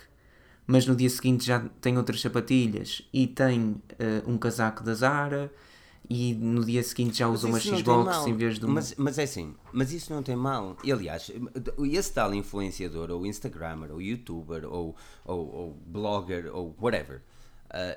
mas 0.66 0.86
no 0.86 0.96
dia 0.96 1.10
seguinte 1.10 1.44
já 1.44 1.60
tem 1.80 1.98
outras 1.98 2.20
sapatilhas 2.20 3.02
e 3.12 3.26
tem 3.26 3.76
eh, 3.98 4.22
um 4.26 4.38
casaco 4.38 4.82
da 4.82 4.94
Zara 4.94 5.52
e 6.08 6.34
no 6.34 6.64
dia 6.64 6.82
seguinte 6.82 7.18
já 7.18 7.28
usa 7.28 7.48
uma 7.48 7.58
Xbox 7.58 8.26
em 8.26 8.34
vez 8.34 8.58
de 8.58 8.64
um. 8.64 8.70
Mas, 8.70 8.94
mas 8.96 9.18
é 9.18 9.24
assim, 9.24 9.54
mas 9.72 9.92
isso 9.92 10.12
não 10.12 10.22
tem 10.22 10.36
mal. 10.36 10.76
E, 10.84 10.92
aliás, 10.92 11.30
esse 11.90 12.12
tal 12.12 12.32
influenciador, 12.34 13.10
ou 13.10 13.26
Instagrammer, 13.26 13.90
ou 13.90 14.00
YouTuber, 14.00 14.64
ou, 14.64 14.94
ou, 15.24 15.54
ou 15.54 15.78
blogger, 15.86 16.54
ou 16.54 16.76
whatever, 16.80 17.22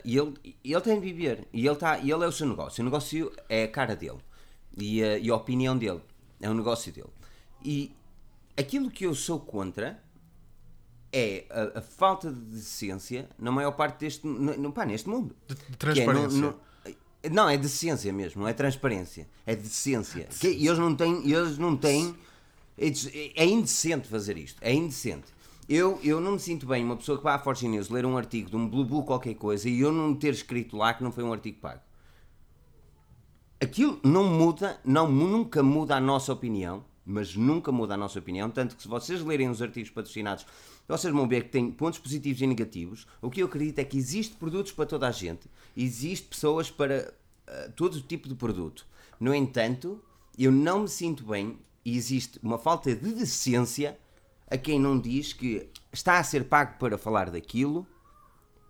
e 0.03 0.17
ele, 0.17 0.33
ele 0.63 0.81
tem 0.81 0.99
de 0.99 1.05
viver. 1.05 1.47
E 1.53 1.67
ele, 1.67 1.75
tá, 1.75 1.99
e 1.99 2.09
ele 2.09 2.23
é 2.23 2.27
o 2.27 2.31
seu 2.31 2.47
negócio. 2.47 2.81
O 2.81 2.85
negócio 2.85 3.31
é 3.47 3.63
a 3.63 3.67
cara 3.67 3.95
dele. 3.95 4.19
E 4.75 5.03
a, 5.03 5.17
e 5.17 5.29
a 5.29 5.35
opinião 5.35 5.77
dele. 5.77 6.01
É 6.41 6.49
o 6.49 6.53
negócio 6.53 6.91
dele. 6.91 7.09
E 7.63 7.91
aquilo 8.57 8.89
que 8.89 9.05
eu 9.05 9.13
sou 9.13 9.39
contra 9.39 10.01
é 11.11 11.45
a, 11.49 11.79
a 11.79 11.81
falta 11.81 12.31
de 12.31 12.39
decência 12.39 13.29
na 13.39 13.51
maior 13.51 13.71
parte 13.71 13.99
deste 14.01 14.25
no, 14.27 14.57
no- 14.57 14.71
pá, 14.73 14.85
neste 14.85 15.09
mundo. 15.09 15.35
De- 15.47 15.55
de 15.55 15.61
Que 15.61 16.01
é, 16.01 16.05
não- 16.05 16.13
transparência. 16.13 16.55
não- 17.31 17.49
é 17.49 17.57
decência 17.57 18.13
mesmo, 18.13 18.41
não 18.41 18.47
é 18.47 18.53
transparência. 18.53 19.27
É 19.45 19.55
decência. 19.55 20.27
Que 20.39 20.47
eles 20.47 20.77
não 20.77 20.95
têm. 20.95 21.29
Eles 21.29 21.57
não 21.57 21.75
têm 21.77 22.15
é 22.77 23.43
é 23.43 23.45
indecente 23.45 24.07
fazer 24.07 24.37
isto. 24.37 24.57
É 24.61 24.73
indecente. 24.73 25.25
Eu, 25.67 25.99
eu 26.03 26.21
não 26.21 26.33
me 26.33 26.39
sinto 26.39 26.65
bem 26.65 26.83
uma 26.83 26.95
pessoa 26.95 27.17
que 27.17 27.23
vai 27.23 27.33
à 27.35 27.39
Forge 27.39 27.67
News 27.67 27.89
ler 27.89 28.05
um 28.05 28.15
artigo 28.15 28.49
de 28.49 28.55
um 28.55 28.69
Blue 28.69 28.85
Bull 28.85 29.03
qualquer 29.03 29.33
coisa 29.35 29.67
e 29.67 29.79
eu 29.81 29.91
não 29.91 30.15
ter 30.15 30.33
escrito 30.33 30.77
lá 30.77 30.93
que 30.93 31.03
não 31.03 31.11
foi 31.11 31.23
um 31.25 31.33
artigo 31.33 31.59
pago. 31.59 31.81
Aquilo 33.61 33.99
não 34.03 34.23
muda, 34.23 34.79
não, 34.85 35.11
nunca 35.11 35.63
muda 35.63 35.95
a 35.95 35.99
nossa 35.99 36.31
opinião, 36.31 36.85
mas 37.05 37.35
nunca 37.35 37.71
muda 37.71 37.95
a 37.95 37.97
nossa 37.97 38.19
opinião. 38.19 38.49
Tanto 38.49 38.75
que 38.75 38.83
se 38.83 38.87
vocês 38.87 39.21
lerem 39.23 39.49
os 39.49 39.61
artigos 39.61 39.89
patrocinados, 39.89 40.45
vocês 40.87 41.13
vão 41.13 41.27
ver 41.27 41.43
que 41.43 41.49
tem 41.49 41.71
pontos 41.71 41.99
positivos 41.99 42.41
e 42.41 42.47
negativos. 42.47 43.07
O 43.21 43.29
que 43.29 43.41
eu 43.41 43.47
acredito 43.47 43.79
é 43.79 43.83
que 43.83 43.97
existe 43.97 44.35
produtos 44.35 44.71
para 44.71 44.85
toda 44.85 45.07
a 45.07 45.11
gente, 45.11 45.49
existe 45.75 46.27
pessoas 46.27 46.71
para 46.71 47.13
ah, 47.47 47.69
todo 47.75 48.01
tipo 48.01 48.27
de 48.29 48.35
produto. 48.35 48.85
No 49.19 49.33
entanto, 49.33 50.01
eu 50.37 50.51
não 50.51 50.81
me 50.81 50.87
sinto 50.87 51.25
bem 51.25 51.57
e 51.83 51.97
existe 51.97 52.39
uma 52.43 52.57
falta 52.57 52.95
de 52.95 53.13
decência 53.13 53.97
a 54.49 54.57
quem 54.57 54.79
não 54.79 54.99
diz 54.99 55.33
que 55.33 55.69
está 55.91 56.19
a 56.19 56.23
ser 56.23 56.45
pago 56.45 56.77
para 56.77 56.97
falar 56.97 57.29
daquilo 57.29 57.85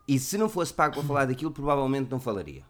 e 0.07 0.17
se 0.17 0.37
não 0.37 0.47
fosse 0.47 0.73
pago 0.73 0.95
para 0.95 1.03
falar 1.03 1.25
daquilo, 1.25 1.51
provavelmente 1.51 2.09
não 2.09 2.19
falaria. 2.19 2.63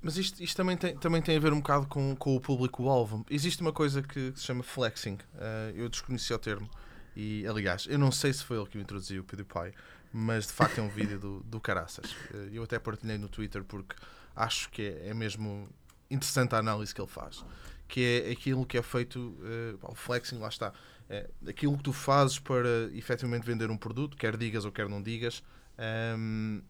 Mas 0.00 0.16
isto, 0.16 0.42
isto 0.42 0.56
também, 0.56 0.76
tem, 0.76 0.96
também 0.96 1.20
tem 1.20 1.36
a 1.36 1.40
ver 1.40 1.52
um 1.52 1.58
bocado 1.58 1.86
com, 1.88 2.14
com 2.14 2.36
o 2.36 2.40
público-alvo. 2.40 3.26
Existe 3.28 3.60
uma 3.60 3.72
coisa 3.72 4.00
que 4.00 4.32
se 4.36 4.44
chama 4.44 4.62
flexing. 4.62 5.18
eh, 5.34 5.72
eu 5.74 5.88
desconhecia 5.88 6.36
o 6.36 6.38
termo. 6.38 6.70
E, 7.18 7.44
aliás, 7.48 7.84
eu 7.90 7.98
não 7.98 8.12
sei 8.12 8.32
se 8.32 8.44
foi 8.44 8.56
ele 8.56 8.68
que 8.68 8.78
o 8.78 8.80
introduziu, 8.80 9.22
o 9.22 9.24
PewDiePie, 9.24 9.76
mas 10.12 10.46
de 10.46 10.52
facto 10.52 10.78
é 10.78 10.82
um 10.82 10.88
vídeo 10.88 11.18
do, 11.18 11.40
do 11.40 11.60
caraças. 11.60 12.14
Eh, 12.32 12.50
eu 12.52 12.62
até 12.62 12.78
partilhei 12.78 13.18
no 13.18 13.28
Twitter 13.28 13.64
porque 13.64 13.96
acho 14.36 14.70
que 14.70 14.82
é, 14.82 15.08
é 15.08 15.14
mesmo 15.14 15.68
interessante 16.08 16.54
a 16.54 16.58
análise 16.58 16.94
que 16.94 17.00
ele 17.00 17.08
faz. 17.08 17.44
Que 17.88 18.22
é 18.24 18.30
aquilo 18.30 18.64
que 18.64 18.78
é 18.78 18.82
feito, 18.82 19.36
eh, 19.42 19.76
pá, 19.80 19.88
o 19.90 19.96
flexing, 19.96 20.38
lá 20.38 20.46
está. 20.46 20.72
É 21.10 21.28
aquilo 21.48 21.76
que 21.76 21.82
tu 21.82 21.92
fazes 21.92 22.38
para 22.38 22.88
efetivamente 22.94 23.44
vender 23.44 23.68
um 23.68 23.76
produto, 23.76 24.16
quer 24.16 24.36
digas 24.36 24.64
ou 24.64 24.70
quer 24.70 24.88
não 24.88 25.02
digas, 25.02 25.42
ehm, 25.76 26.60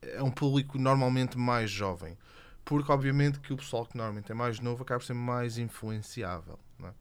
é 0.00 0.22
um 0.22 0.30
público 0.30 0.78
normalmente 0.78 1.36
mais 1.36 1.68
jovem. 1.68 2.16
Porque, 2.64 2.92
obviamente, 2.92 3.40
que 3.40 3.52
o 3.52 3.56
pessoal 3.56 3.84
que 3.84 3.96
normalmente 3.96 4.30
é 4.30 4.34
mais 4.34 4.60
novo 4.60 4.84
acaba 4.84 5.00
por 5.00 5.06
ser 5.06 5.14
mais 5.14 5.58
influenciável. 5.58 6.56
É? 6.84 6.92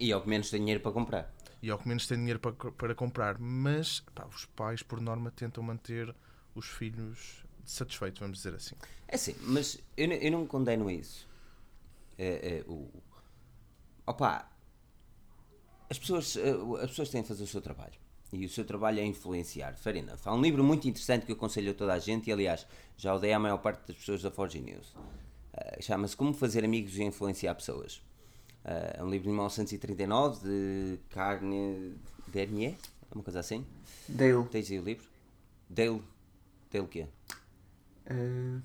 E 0.00 0.12
ao 0.12 0.20
que 0.20 0.28
menos 0.28 0.50
tem 0.50 0.58
dinheiro 0.58 0.80
para 0.80 0.90
comprar. 0.90 1.35
E 1.62 1.70
ao 1.70 1.78
que 1.78 1.88
menos 1.88 2.06
tem 2.06 2.18
dinheiro 2.18 2.38
para, 2.38 2.52
para 2.52 2.94
comprar. 2.94 3.38
Mas 3.38 4.00
pá, 4.14 4.26
os 4.26 4.44
pais, 4.44 4.82
por 4.82 5.00
norma, 5.00 5.30
tentam 5.30 5.62
manter 5.62 6.14
os 6.54 6.66
filhos 6.66 7.44
satisfeitos, 7.64 8.20
vamos 8.20 8.38
dizer 8.38 8.54
assim. 8.54 8.74
É 9.08 9.16
assim, 9.16 9.34
mas 9.40 9.78
eu, 9.96 10.10
eu 10.10 10.30
não 10.32 10.46
condeno 10.46 10.90
isso. 10.90 11.28
É, 12.18 12.58
é, 12.58 12.64
o, 12.66 12.88
opa, 14.06 14.48
as 15.90 15.98
pessoas, 15.98 16.36
eh, 16.36 16.54
as 16.82 16.90
pessoas 16.90 17.10
têm 17.10 17.22
de 17.22 17.28
fazer 17.28 17.44
o 17.44 17.46
seu 17.46 17.60
trabalho. 17.60 17.94
E 18.32 18.44
o 18.44 18.48
seu 18.48 18.64
trabalho 18.64 18.98
é 18.98 19.04
influenciar. 19.04 19.76
Fair 19.76 19.96
enough. 19.96 20.18
Há 20.24 20.34
um 20.34 20.40
livro 20.40 20.64
muito 20.64 20.88
interessante 20.88 21.24
que 21.24 21.32
eu 21.32 21.36
aconselho 21.36 21.70
a 21.70 21.74
toda 21.74 21.92
a 21.92 21.98
gente, 21.98 22.28
e 22.28 22.32
aliás, 22.32 22.66
já 22.96 23.14
o 23.14 23.34
à 23.34 23.38
maior 23.38 23.58
parte 23.58 23.86
das 23.86 23.96
pessoas 23.96 24.22
da 24.22 24.30
Forge 24.30 24.60
News. 24.60 24.94
Eh, 25.52 25.82
Chama-se 25.82 26.16
Como 26.16 26.32
Fazer 26.34 26.64
Amigos 26.64 26.96
e 26.96 27.04
Influenciar 27.04 27.54
Pessoas. 27.54 28.02
Eh, 28.68 28.96
é 28.98 29.04
um 29.04 29.08
livro 29.08 29.24
de 29.28 29.28
1939 29.28 30.40
de 30.42 30.98
Carne 31.10 31.94
Dernier, 32.26 32.74
uma 33.14 33.22
coisa 33.22 33.40
assim. 33.40 33.64
Dale. 34.08 34.44
Tens 34.50 34.70
aí 34.70 34.78
o 34.80 34.82
livro? 34.82 35.04
Dale. 35.70 36.02
Dale 36.72 36.84
o 36.84 36.88
quê? 36.88 37.06
eh, 38.06 38.58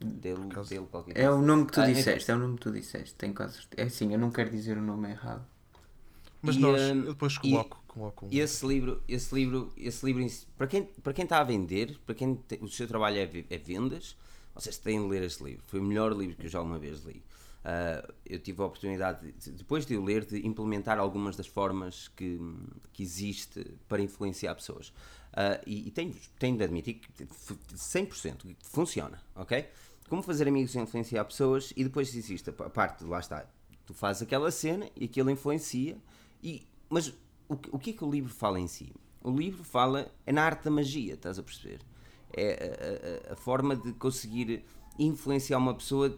Dale, 0.00 0.50
acaso- 0.50 0.70
Dale 0.74 0.86
qualquer 0.86 1.12
é 1.12 1.14
coisa. 1.26 1.32
o 1.34 1.42
nome 1.42 1.66
que 1.66 1.72
tu 1.72 1.80
Ah, 1.80 1.86
disseste, 1.86 2.30
é 2.30 2.34
o 2.34 2.38
nome 2.38 2.56
que 2.56 2.62
tu 2.62 2.72
disseste. 2.72 3.14
Tenho 3.14 3.34
quase 3.34 3.54
certeza. 3.54 3.82
É 3.82 3.84
assim, 3.86 4.12
eu 4.12 4.18
não 4.18 4.30
quero 4.30 4.50
dizer 4.50 4.76
o 4.78 4.82
nome 4.82 5.10
errado. 5.10 5.44
Mas 6.42 6.56
E, 6.56 6.58
nós, 6.58 6.80
hum, 6.80 7.00
eu 7.04 7.12
depois 7.12 7.34
e- 7.34 7.38
coloco, 7.50 7.82
coloco 7.86 8.26
um. 8.26 8.28
E 8.30 8.40
esse 8.40 8.66
livro, 8.66 9.02
esse 9.08 9.34
livro, 9.34 9.72
esse 9.76 10.04
livro, 10.06 10.26
para 10.56 10.66
quem, 10.66 10.84
para 10.84 11.12
quem 11.12 11.24
está 11.24 11.38
a 11.40 11.44
vender, 11.44 11.98
para 12.06 12.14
quem 12.14 12.34
tem- 12.34 12.58
o 12.62 12.68
seu 12.68 12.86
trabalho 12.88 13.18
é, 13.18 13.44
é 13.50 13.58
vendas, 13.58 14.16
vocês 14.54 14.78
têm 14.78 15.02
de 15.02 15.08
ler 15.08 15.22
este 15.22 15.42
livro. 15.44 15.62
Foi 15.66 15.80
o 15.80 15.82
melhor 15.82 16.12
livro 16.16 16.36
que 16.36 16.46
eu 16.46 16.50
já 16.50 16.62
uma 16.62 16.78
vez 16.78 17.02
li. 17.04 17.22
Ah, 17.64 18.06
eu 18.24 18.38
tive 18.38 18.62
a 18.62 18.64
oportunidade, 18.66 19.32
de- 19.32 19.52
depois 19.52 19.84
de 19.84 19.96
o 19.96 20.02
ler, 20.04 20.24
de 20.24 20.46
implementar 20.46 20.98
algumas 20.98 21.36
das 21.36 21.46
formas 21.46 22.08
que, 22.08 22.38
que 22.92 23.02
existe 23.02 23.64
para 23.88 24.00
influenciar 24.02 24.54
pessoas. 24.54 24.92
Ah, 25.32 25.60
e 25.66 25.88
e 25.88 25.90
tenho, 25.90 26.14
tenho 26.38 26.56
de 26.56 26.64
admitir 26.64 26.94
que 26.94 27.26
fu- 27.26 27.58
100% 27.76 28.46
que 28.46 28.56
funciona, 28.62 29.22
ok? 29.36 29.68
Como 30.08 30.22
fazer 30.22 30.48
amigos 30.48 30.74
e 30.74 30.78
influenciar 30.80 31.24
pessoas 31.24 31.72
e 31.76 31.84
depois 31.84 32.14
existe 32.14 32.50
a 32.50 32.52
pa- 32.52 32.66
a 32.66 32.70
parte, 32.70 33.04
de 33.04 33.10
lá 33.10 33.20
está, 33.20 33.46
tu 33.86 33.94
fazes 33.94 34.22
aquela 34.22 34.50
cena 34.50 34.88
e 34.96 35.04
aquilo 35.04 35.30
influencia, 35.30 35.96
e, 36.42 36.66
mas 36.88 37.08
o, 37.48 37.54
o 37.72 37.78
que 37.78 37.90
é 37.90 37.92
que 37.92 38.04
o 38.04 38.10
livro 38.10 38.32
fala 38.32 38.58
em 38.58 38.66
si? 38.66 38.92
O 39.22 39.30
livro 39.30 39.62
fala, 39.62 40.10
é 40.26 40.32
na 40.32 40.42
arte 40.42 40.64
da 40.64 40.70
magia, 40.70 41.14
estás 41.14 41.38
a 41.38 41.42
perceber? 41.42 41.80
É 42.32 43.20
a, 43.28 43.30
a- 43.30 43.34
a 43.34 43.36
forma 43.36 43.76
de 43.76 43.92
conseguir 43.92 44.64
influenciar 44.98 45.58
uma 45.58 45.74
pessoa 45.74 46.16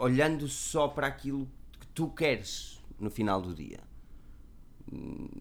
olhando 0.00 0.48
só 0.48 0.88
para 0.88 1.06
aquilo 1.06 1.46
que 1.78 1.86
tu 1.88 2.08
queres 2.08 2.80
no 2.98 3.10
final 3.10 3.40
do 3.40 3.54
dia. 3.54 3.80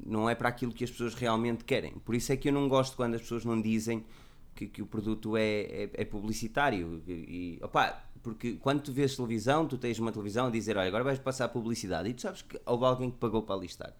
Não 0.06 0.30
é 0.30 0.36
para 0.36 0.50
aquilo 0.50 0.74
que 0.74 0.84
as 0.84 0.92
pessoas 0.92 1.16
realmente 1.16 1.64
querem. 1.64 1.94
Por 2.00 2.14
isso 2.14 2.32
é 2.32 2.38
que 2.38 2.50
eu 2.50 2.54
não 2.54 2.68
gosto 2.68 2.96
quando 2.96 3.16
as 3.16 3.22
pessoas 3.22 3.46
não 3.46 3.60
dizem 3.60 4.06
que, 4.54 4.68
que 4.68 4.82
o 4.82 4.86
produto 4.86 5.38
é, 5.38 5.62
é, 5.62 5.90
é 5.94 6.06
publicitário. 6.06 7.02
E, 7.08 7.58
opá, 7.64 8.04
porque 8.22 8.54
quando 8.58 8.82
tu 8.82 8.92
vês 8.92 9.16
televisão, 9.16 9.66
tu 9.66 9.78
tens 9.78 9.98
uma 9.98 10.12
televisão 10.12 10.48
a 10.48 10.50
dizer: 10.52 10.78
Olha, 10.78 10.88
agora 10.88 11.04
vais 11.04 11.20
passar 11.20 11.46
a 11.46 11.50
publicidade. 11.50 12.10
E 12.10 12.14
tu 12.14 12.22
sabes 12.22 12.42
que 12.42 12.60
houve 12.66 12.86
alguém 12.86 13.10
que 13.10 13.18
pagou 13.18 13.42
para 13.42 13.56
listar. 13.56 13.94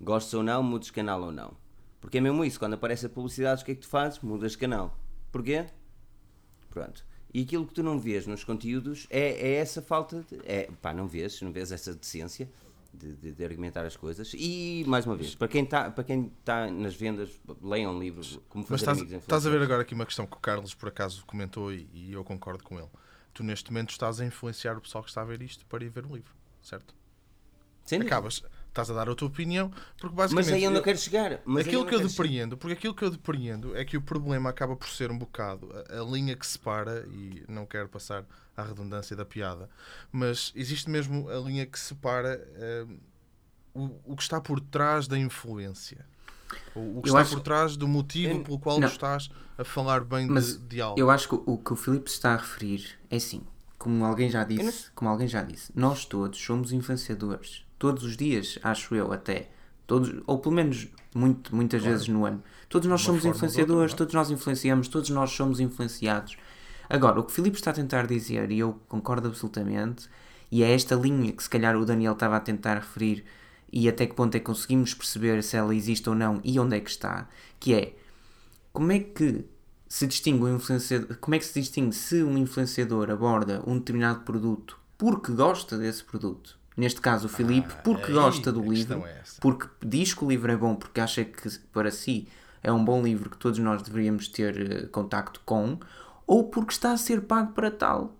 Gostes 0.00 0.32
ou 0.32 0.42
não, 0.42 0.62
mudes 0.62 0.90
canal 0.90 1.20
ou 1.22 1.32
não. 1.32 1.54
Porque 2.00 2.16
é 2.16 2.20
mesmo 2.20 2.42
isso, 2.44 2.58
quando 2.58 2.74
aparece 2.74 3.04
a 3.06 3.10
publicidade, 3.10 3.62
o 3.62 3.64
que 3.64 3.72
é 3.72 3.74
que 3.74 3.82
tu 3.82 3.88
fazes? 3.88 4.20
Mudas 4.20 4.56
canal. 4.56 4.96
Porquê? 5.30 5.66
Pronto. 6.70 7.04
E 7.32 7.42
aquilo 7.42 7.66
que 7.66 7.74
tu 7.74 7.82
não 7.82 7.98
vês 7.98 8.26
nos 8.26 8.42
conteúdos 8.44 9.06
é, 9.10 9.30
é 9.30 9.54
essa 9.54 9.80
falta 9.80 10.24
de. 10.28 10.40
É, 10.44 10.68
pá, 10.82 10.92
não 10.92 11.06
vês, 11.06 11.40
não 11.42 11.52
vês 11.52 11.70
essa 11.72 11.94
decência 11.94 12.48
de, 12.92 13.12
de- 13.14 13.32
de 13.32 13.44
argumentar 13.44 13.86
as 13.86 13.96
coisas. 13.96 14.32
E, 14.36 14.84
mais 14.86 15.06
uma 15.06 15.14
vez, 15.16 15.34
para 15.36 15.46
quem 15.46 15.62
está 15.62 15.90
tá 16.44 16.70
nas 16.70 16.94
vendas, 16.94 17.30
leiam 17.62 17.94
um 17.94 18.00
livro 18.00 18.22
como 18.48 18.64
Mas 18.68 18.80
fazer 18.80 18.82
estás, 18.82 18.98
amigos 18.98 19.22
estás 19.22 19.46
a 19.46 19.50
ver 19.50 19.62
agora 19.62 19.82
aqui 19.82 19.94
uma 19.94 20.06
questão 20.06 20.26
que 20.26 20.36
o 20.36 20.40
Carlos 20.40 20.74
por 20.74 20.88
acaso 20.88 21.24
comentou 21.24 21.72
e, 21.72 21.88
e 21.94 22.12
eu 22.12 22.24
concordo 22.24 22.64
com 22.64 22.78
ele. 22.78 22.88
Tu 23.32 23.44
neste 23.44 23.70
momento 23.70 23.90
estás 23.90 24.20
a 24.20 24.24
influenciar 24.24 24.76
o 24.76 24.80
pessoal 24.80 25.04
que 25.04 25.10
está 25.10 25.22
a 25.22 25.24
ver 25.24 25.40
isto 25.40 25.64
para 25.66 25.84
ir 25.84 25.88
ver 25.88 26.04
o 26.04 26.14
livro, 26.14 26.34
certo? 26.60 26.92
Sem 27.84 27.98
dúvida. 28.00 28.59
Estás 28.70 28.88
a 28.90 28.94
dar 28.94 29.08
a 29.10 29.14
tua 29.16 29.26
opinião, 29.28 29.70
porque 29.98 30.14
basicamente. 30.14 30.46
Mas 30.46 30.54
aí 30.54 30.64
eu 30.64 30.70
não 30.70 30.80
quero 30.80 30.96
chegar. 30.96 31.40
Mas 31.44 31.66
aquilo 31.66 31.84
que 31.84 31.94
eu 31.94 31.98
quero 31.98 32.08
chegar. 32.08 32.22
depreendo, 32.22 32.56
porque 32.56 32.72
aquilo 32.74 32.94
que 32.94 33.04
eu 33.04 33.10
depreendo 33.10 33.76
é 33.76 33.84
que 33.84 33.96
o 33.96 34.00
problema 34.00 34.48
acaba 34.48 34.76
por 34.76 34.88
ser 34.88 35.10
um 35.10 35.18
bocado 35.18 35.68
a, 35.90 36.00
a 36.00 36.04
linha 36.04 36.36
que 36.36 36.46
separa, 36.46 37.04
e 37.12 37.42
não 37.48 37.66
quero 37.66 37.88
passar 37.88 38.24
à 38.56 38.62
redundância 38.62 39.16
da 39.16 39.24
piada, 39.24 39.68
mas 40.12 40.52
existe 40.54 40.88
mesmo 40.88 41.28
a 41.28 41.36
linha 41.40 41.66
que 41.66 41.78
separa 41.80 42.48
eh, 42.54 42.86
o, 43.74 43.90
o 44.12 44.16
que 44.16 44.22
está 44.22 44.40
por 44.40 44.60
trás 44.60 45.08
da 45.08 45.18
influência. 45.18 46.06
O, 46.74 46.98
o 46.98 47.02
que 47.02 47.08
Eu 47.08 47.12
está 47.14 47.20
acho- 47.22 47.34
por 47.34 47.40
trás 47.42 47.76
do 47.76 47.88
motivo 47.88 48.34
Eu- 48.38 48.42
pelo 48.44 48.58
qual 48.58 48.78
Não. 48.78 48.86
estás 48.88 49.30
a 49.58 49.64
falar 49.64 50.04
bem 50.04 50.26
de, 50.28 50.32
Mas 50.32 50.56
de 50.56 50.80
algo. 50.80 50.98
Eu 51.00 51.10
acho 51.10 51.28
que 51.28 51.34
o 51.34 51.58
que 51.58 51.72
o 51.72 51.76
Filipe 51.76 52.08
se 52.08 52.16
está 52.16 52.34
a 52.34 52.36
referir 52.36 52.98
é 53.10 53.16
assim, 53.16 53.42
como 53.78 54.04
alguém 54.04 54.30
já 54.30 54.40
não 54.40 54.48
disse, 54.48 54.90
como 54.92 55.10
alguém 55.10 55.26
já 55.26 55.42
disse, 55.42 55.72
nós 55.74 56.04
todos 56.04 56.40
somos 56.40 56.70
influenciadores. 56.72 57.64
Todos 57.80 58.04
os 58.04 58.14
dias, 58.14 58.58
acho 58.62 58.94
eu 58.94 59.10
até, 59.10 59.48
todos, 59.86 60.22
ou 60.26 60.38
pelo 60.38 60.54
menos 60.54 60.86
muito, 61.14 61.56
muitas 61.56 61.82
vezes 61.82 62.06
no 62.08 62.26
ano. 62.26 62.44
Todos 62.68 62.86
nós 62.86 63.00
uma 63.00 63.06
somos 63.06 63.24
influenciadores, 63.24 63.92
outra, 63.92 63.94
é? 63.94 63.96
todos 63.96 64.14
nós 64.14 64.30
influenciamos, 64.30 64.86
todos 64.86 65.08
nós 65.08 65.30
somos 65.30 65.60
influenciados. 65.60 66.36
Agora, 66.90 67.18
o 67.18 67.24
que 67.24 67.32
o 67.32 67.34
Filipe 67.34 67.56
está 67.56 67.70
a 67.70 67.74
tentar 67.74 68.06
dizer, 68.06 68.52
e 68.52 68.58
eu 68.58 68.78
concordo 68.86 69.28
absolutamente, 69.28 70.10
e 70.52 70.62
é 70.62 70.70
esta 70.74 70.94
linha 70.94 71.32
que 71.32 71.42
se 71.42 71.48
calhar 71.48 71.74
o 71.74 71.86
Daniel 71.86 72.12
estava 72.12 72.36
a 72.36 72.40
tentar 72.40 72.74
referir, 72.74 73.24
e 73.72 73.88
até 73.88 74.06
que 74.06 74.14
ponto 74.14 74.34
é 74.34 74.38
que 74.38 74.44
conseguimos 74.44 74.92
perceber 74.92 75.42
se 75.42 75.56
ela 75.56 75.74
existe 75.74 76.06
ou 76.06 76.14
não 76.14 76.38
e 76.44 76.60
onde 76.60 76.76
é 76.76 76.80
que 76.80 76.90
está, 76.90 77.30
que 77.58 77.72
é 77.72 77.96
como 78.74 78.92
é 78.92 78.98
que 78.98 79.46
se 79.88 80.06
distingue 80.06 80.44
um 80.44 80.56
influenciador, 80.56 81.16
como 81.18 81.34
é 81.34 81.38
que 81.38 81.46
se 81.46 81.58
distingue 81.58 81.94
se 81.94 82.22
um 82.22 82.36
influenciador 82.36 83.10
aborda 83.10 83.62
um 83.66 83.78
determinado 83.78 84.20
produto 84.20 84.78
porque 84.98 85.32
gosta 85.32 85.78
desse 85.78 86.04
produto? 86.04 86.59
Neste 86.80 86.98
caso, 86.98 87.26
o 87.26 87.28
Filipe, 87.28 87.74
porque 87.84 88.06
aí 88.06 88.12
gosta 88.14 88.50
do 88.50 88.62
livro, 88.62 89.04
é 89.04 89.22
porque 89.38 89.68
diz 89.84 90.14
que 90.14 90.24
o 90.24 90.28
livro 90.30 90.50
é 90.50 90.56
bom, 90.56 90.74
porque 90.74 90.98
acha 90.98 91.22
que 91.26 91.58
para 91.70 91.90
si 91.90 92.26
é 92.62 92.72
um 92.72 92.82
bom 92.82 93.02
livro 93.02 93.28
que 93.28 93.36
todos 93.36 93.58
nós 93.58 93.82
deveríamos 93.82 94.28
ter 94.28 94.72
eh, 94.72 94.86
contacto 94.86 95.42
com, 95.44 95.78
ou 96.26 96.44
porque 96.44 96.72
está 96.72 96.92
a 96.92 96.96
ser 96.96 97.20
pago 97.20 97.52
para 97.52 97.70
tal. 97.70 98.16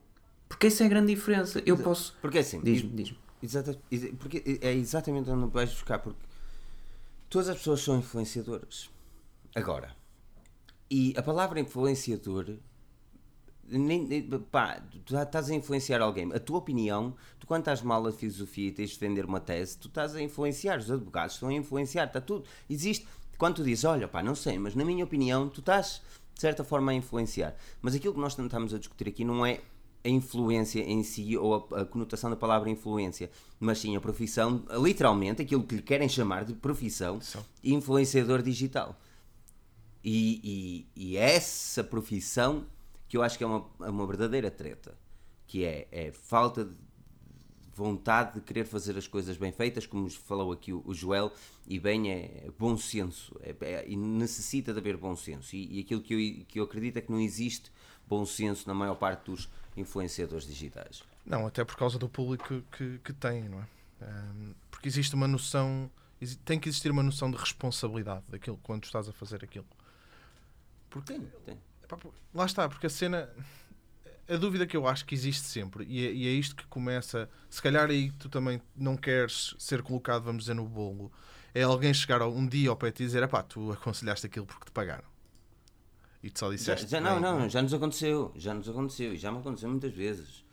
Porque 0.47 0.67
essa 0.67 0.83
é 0.83 0.87
a 0.87 0.91
grande 0.91 1.15
diferença. 1.15 1.63
Eu 1.65 1.79
posso. 1.79 2.15
Porque 2.21 2.41
assim, 2.41 2.61
Diz-me, 2.61 2.91
diz-me. 2.91 3.19
Exata, 3.43 3.79
porque 4.19 4.59
é 4.61 4.75
exatamente 4.75 5.31
onde 5.31 5.51
vais 5.51 5.71
buscar, 5.71 5.99
porque 5.99 6.21
todas 7.31 7.49
as 7.49 7.57
pessoas 7.57 7.81
são 7.81 7.97
influenciadoras. 7.97 8.91
Agora, 9.55 9.97
e 10.91 11.15
a 11.17 11.23
palavra 11.23 11.59
influenciador, 11.61 12.59
nem, 13.79 14.23
pá, 14.51 14.83
tu 15.05 15.17
estás 15.17 15.51
a 15.51 15.55
influenciar 15.55 16.01
alguém. 16.01 16.33
A 16.33 16.41
tua 16.41 16.59
opinião, 16.59 17.15
tu 17.39 17.47
quando 17.47 17.63
estás 17.63 17.83
mal 17.83 18.07
a 18.07 18.13
filosofia 18.13 18.69
e 18.69 18.73
tens 18.73 18.91
de 18.91 18.99
defender 18.99 19.25
uma 19.25 19.41
tese, 19.41 19.79
tu 19.79 19.89
estás 19.89 20.15
a 20.15 20.21
influenciar, 20.23 20.79
os 20.79 20.91
advogados 20.91 21.35
estão 21.35 21.49
a 21.49 21.53
influenciar, 21.53 22.07
está 22.07 22.21
tudo. 22.21 22.45
Existe. 22.69 23.07
Quando 23.39 23.57
tu 23.57 23.65
dizes, 23.65 23.85
olha, 23.85 24.07
pá, 24.07 24.23
não 24.23 24.35
sei, 24.35 24.59
mas 24.59 24.75
na 24.75 24.85
minha 24.85 25.05
opinião, 25.05 25.49
tu 25.49 25.61
estás 25.61 26.03
de 26.35 26.41
certa 26.41 26.65
forma 26.65 26.93
a 26.93 26.95
influenciar. 26.95 27.55
Mas 27.81 27.95
aquilo 27.95 28.15
que 28.15 28.21
nós 28.21 28.35
tentamos 28.35 28.75
a 28.75 28.79
discutir 28.79 29.09
aqui 29.09 29.25
não 29.25 29.45
é 29.47 29.61
a 30.05 30.09
influência 30.09 30.81
em 30.81 31.03
si 31.03 31.37
ou 31.37 31.69
a, 31.73 31.83
a 31.83 31.85
conotação 31.85 32.31
da 32.31 32.37
palavra 32.37 32.71
influência, 32.71 33.31
mas 33.59 33.79
sim 33.79 33.95
a 33.97 34.01
profissão, 34.01 34.63
literalmente 34.83 35.43
aquilo 35.43 35.63
que 35.63 35.77
lhe 35.77 35.83
querem 35.83 36.09
chamar 36.09 36.45
de 36.45 36.55
profissão, 36.55 37.21
São. 37.21 37.45
influenciador 37.63 38.43
digital. 38.43 38.99
E, 40.03 40.87
e, 40.97 41.11
e 41.13 41.17
essa 41.17 41.85
profissão 41.85 42.65
que 43.11 43.17
eu 43.17 43.23
acho 43.25 43.37
que 43.37 43.43
é 43.43 43.47
uma, 43.47 43.67
é 43.81 43.91
uma 43.91 44.07
verdadeira 44.07 44.53
treta, 44.53 44.97
que 45.45 45.65
é, 45.65 45.89
é 45.91 46.13
falta 46.13 46.65
de 46.65 46.73
vontade 47.75 48.35
de 48.35 48.41
querer 48.41 48.65
fazer 48.65 48.97
as 48.97 49.09
coisas 49.09 49.37
bem 49.37 49.51
feitas, 49.51 49.85
como 49.85 50.09
falou 50.09 50.53
aqui 50.53 50.73
o, 50.73 50.81
o 50.87 50.95
Joel, 50.95 51.33
e 51.67 51.81
bem 51.81 52.09
é 52.09 52.49
bom 52.57 52.77
senso, 52.77 53.37
é, 53.43 53.53
é- 53.63 53.85
e 53.89 53.97
necessita 53.97 54.73
de 54.73 54.79
haver 54.79 54.97
bom 54.97 55.17
senso. 55.17 55.57
E, 55.57 55.79
e 55.79 55.81
aquilo 55.81 56.01
que 56.01 56.15
eu, 56.15 56.47
que 56.47 56.61
eu 56.61 56.65
acredito 56.65 56.99
é 56.99 57.01
que 57.01 57.11
não 57.11 57.19
existe 57.21 57.73
bom 58.07 58.25
senso 58.25 58.69
na 58.69 58.75
maior 58.75 58.95
parte 58.95 59.25
dos 59.29 59.49
influenciadores 59.77 60.47
digitais. 60.47 61.03
Não, 61.27 61.45
até 61.49 61.65
por 61.65 61.75
causa 61.77 61.99
do 61.99 62.09
público 62.09 62.63
que, 62.77 62.99
que 63.03 63.13
tem, 63.13 63.49
não 63.49 63.61
é? 63.61 63.67
Porque 64.71 64.87
existe 64.87 65.17
uma 65.17 65.27
noção, 65.27 65.91
tem 66.45 66.61
que 66.61 66.69
existir 66.69 66.93
uma 66.93 67.03
noção 67.03 67.29
de 67.29 67.37
responsabilidade 67.37 68.23
daquilo 68.29 68.59
quando 68.63 68.85
estás 68.85 69.09
a 69.09 69.13
fazer 69.13 69.43
aquilo. 69.45 69.67
Porque, 70.89 71.13
Tem, 71.13 71.21
tem. 71.45 71.59
Lá 72.35 72.47
está, 72.47 72.69
porque 72.69 72.87
a 72.87 72.91
cena, 72.91 73.29
a 74.29 74.37
dúvida 74.37 74.67
que 74.67 74.77
eu 74.77 74.87
acho 74.87 75.05
que 75.05 75.15
existe 75.15 75.47
sempre, 75.47 75.85
e 75.85 76.07
é, 76.07 76.13
e 76.13 76.27
é 76.27 76.31
isto 76.31 76.55
que 76.57 76.67
começa, 76.67 77.29
se 77.49 77.61
calhar 77.63 77.89
aí 77.91 78.11
tu 78.13 78.29
também 78.29 78.61
não 78.77 78.97
queres 78.97 79.55
ser 79.59 79.83
colocado, 79.83 80.23
vamos 80.25 80.45
dizer, 80.45 80.55
no 80.55 80.67
bolo, 80.67 81.11
é 81.55 81.63
alguém 81.63 81.93
chegar 81.93 82.23
um 82.27 82.47
dia 82.47 82.71
ao 82.71 82.77
pé 82.77 82.89
e 82.89 82.93
dizer, 82.93 83.27
pá, 83.29 83.43
tu 83.43 83.73
aconselhaste 83.73 84.27
aquilo 84.27 84.47
porque 84.47 84.67
te 84.67 84.71
pagaram. 84.73 85.09
E 86.23 86.31
tu 86.31 86.39
só 86.39 86.47
Já, 86.47 86.57
disseste. 86.75 86.91
já- 86.91 87.01
não, 87.01 87.15
bem, 87.15 87.23
não, 87.23 87.49
já 87.49 87.63
nos 87.63 87.73
aconteceu, 87.75 88.33
já 88.37 88.53
nos 88.55 88.69
aconteceu, 88.69 89.15
e 89.15 89.17
já 89.17 89.33
me 89.33 89.39
aconteceu 89.39 89.69
muitas 89.71 89.93
vezes. 89.95 90.45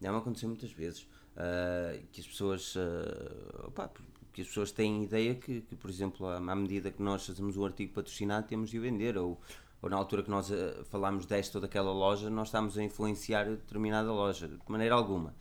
Já 0.00 0.10
me 0.12 0.18
aconteceu 0.18 0.48
muitas 0.48 0.70
vezes. 0.72 1.06
ah, 1.36 1.96
que 2.12 2.20
as 2.20 2.26
pessoas. 2.26 2.74
ah, 2.76 3.66
opá, 3.68 3.88
que 4.32 4.42
as 4.42 4.48
pessoas 4.48 4.70
têm 4.72 5.04
ideia 5.04 5.34
que, 5.34 5.62
que, 5.62 5.76
por 5.76 5.88
exemplo, 5.88 6.26
à, 6.26 6.36
à 6.36 6.54
medida 6.56 6.90
que 6.90 7.02
nós 7.02 7.24
fazemos 7.24 7.56
um 7.56 7.64
artigo 7.64 7.94
patrocinado, 7.94 8.46
temos 8.46 8.68
de 8.70 8.78
o 8.78 8.82
vender. 8.82 9.16
Ou, 9.16 9.40
ou 9.82 9.90
na 9.90 9.96
altura 9.96 10.22
que 10.22 10.30
nós 10.30 10.50
ah, 10.50 10.84
falámos 10.84 11.26
desta 11.26 11.58
ou 11.58 11.62
daquela 11.62 11.92
loja, 11.92 12.28
nós 12.30 12.48
estamos 12.48 12.76
a 12.78 12.82
influenciar 12.82 13.44
determinada 13.46 14.12
loja, 14.12 14.48
de 14.48 14.58
maneira 14.68 14.94
alguma. 14.94 15.34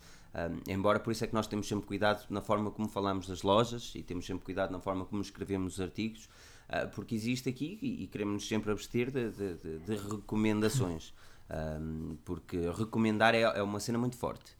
Embora 0.68 1.00
por 1.00 1.12
isso 1.12 1.24
é 1.24 1.28
que 1.28 1.34
nós 1.34 1.48
temos 1.48 1.66
sempre 1.66 1.88
cuidado 1.88 2.26
na 2.30 2.42
forma 2.42 2.70
como 2.70 2.90
falamos 2.90 3.26
das 3.26 3.42
lojas 3.42 3.94
e 3.96 4.04
temos 4.04 4.26
sempre 4.26 4.44
cuidado 4.44 4.70
na 4.70 4.82
forma 4.82 5.06
como 5.06 5.22
escrevemos 5.22 5.76
os 5.76 5.80
artigos, 5.80 6.28
ah, 6.68 6.88
porque 6.88 7.16
existe 7.16 7.48
aqui 7.48 7.80
e, 7.82 8.04
e 8.04 8.08
queremos 8.08 8.46
sempre 8.46 8.70
abster 8.70 9.10
de, 9.12 9.30
de- 9.32 9.54
de- 9.56 9.80
de 9.80 9.96
recomendações, 9.96 11.14
porque 12.26 12.58
recomendar 12.72 13.34
é, 13.34 13.42
é 13.42 13.64
uma 13.64 13.80
cena 13.80 13.98
muito 13.98 14.18
forte. 14.18 14.56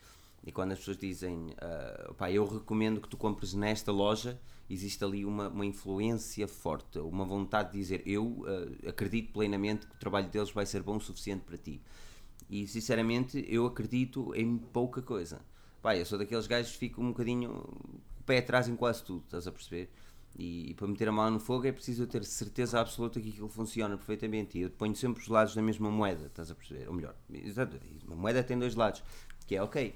E 0.46 0.52
quando 0.52 0.72
as 0.74 0.80
pessoas 0.80 0.98
dizem, 0.98 1.48
ah, 1.60 2.14
pá, 2.18 2.32
eu 2.32 2.46
recomendo 2.48 3.02
que 3.02 3.10
tu 3.10 3.18
compres 3.18 3.54
nesta 3.54 3.92
loja, 3.92 4.40
existe 4.70 5.04
ali 5.04 5.26
uma, 5.26 5.50
uma 5.50 5.66
influência 5.66 6.48
forte, 6.48 7.00
uma 7.00 7.26
vontade 7.26 7.72
de 7.72 7.78
dizer, 7.78 8.02
eu 8.06 8.46
ah, 8.48 8.90
acredito 8.90 9.32
plenamente 9.32 9.86
que 9.86 9.96
o 9.96 10.00
trabalho 10.00 10.30
deles 10.30 10.52
vai 10.52 10.66
ser 10.66 10.82
bom 10.82 10.98
o 10.98 11.02
suficiente 11.02 11.44
para 11.44 11.58
ti. 11.58 11.82
E 12.50 12.68
sinceramente, 12.68 13.44
eu 13.48 13.66
acredito 13.66 14.34
em 14.36 14.58
pouca 14.58 15.02
coisa. 15.02 15.42
Pá, 15.82 15.96
eu 15.96 16.06
sou 16.06 16.18
daqueles 16.18 16.48
gajos 16.48 16.74
que 16.74 16.78
ficam 16.78 17.04
um 17.04 17.10
bocadinho 17.10 17.52
o 18.20 18.24
pé 18.26 18.40
atrás 18.40 18.68
em 18.68 18.76
quase 18.76 19.04
tudo, 19.04 19.24
estás 19.24 19.48
a 19.48 19.52
perceber? 19.52 19.90
E, 20.38 20.74
para 20.74 20.88
meter 20.88 21.08
a 21.08 21.12
mão 21.12 21.32
no 21.32 21.40
fogo 21.40 21.66
é 21.66 21.72
preciso 21.72 22.06
ter 22.06 22.24
certeza 22.26 22.80
absoluta 22.80 23.22
que 23.22 23.30
aquilo 23.30 23.48
funciona 23.48 23.96
perfeitamente. 23.96 24.58
E 24.58 24.62
eu 24.64 24.70
ponho 24.70 24.96
sempre 24.96 25.22
os 25.22 25.30
lados 25.30 25.56
da 25.56 25.62
mesma 25.62 25.90
moeda, 25.90 26.26
estás 26.26 26.52
a 26.52 26.56
perceber? 26.56 26.88
Ou 26.88 26.94
melhor, 26.94 27.16
uma 28.06 28.16
moeda 28.16 28.44
tem 28.44 28.58
dois 28.60 28.76
lados, 28.76 29.02
que 29.48 29.56
é 29.56 29.62
ok. 29.62 29.96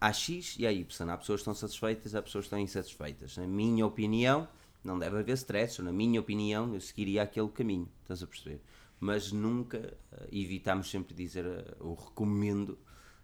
Há 0.00 0.12
X 0.12 0.56
e 0.58 0.66
há 0.66 0.72
Y. 0.72 1.10
Há 1.10 1.16
pessoas 1.16 1.38
que 1.40 1.42
estão 1.42 1.54
satisfeitas, 1.54 2.14
há 2.14 2.22
pessoas 2.22 2.44
que 2.44 2.46
estão 2.46 2.58
insatisfeitas. 2.58 3.36
Na 3.36 3.46
minha 3.46 3.84
opinião, 3.86 4.48
não 4.84 4.98
deve 4.98 5.18
haver 5.18 5.32
stress. 5.34 5.80
Ou 5.80 5.84
na 5.84 5.92
minha 5.92 6.20
opinião, 6.20 6.74
eu 6.74 6.80
seguiria 6.80 7.22
aquele 7.22 7.48
caminho. 7.48 7.88
Estás 8.02 8.22
a 8.22 8.26
perceber? 8.26 8.60
Mas 9.00 9.32
nunca 9.32 9.78
eh, 10.12 10.28
evitamos 10.32 10.90
sempre 10.90 11.14
dizer 11.14 11.44
eh, 11.46 11.76
o 11.80 11.94
recomendo 11.94 12.78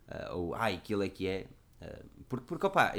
eh, 0.08 0.30
ou 0.32 0.54
ai, 0.54 0.74
aquilo 0.76 1.02
é 1.02 1.08
que 1.08 1.26
é. 1.26 1.46
porque, 2.28 2.46
porque 2.46 2.66
opá, 2.66 2.92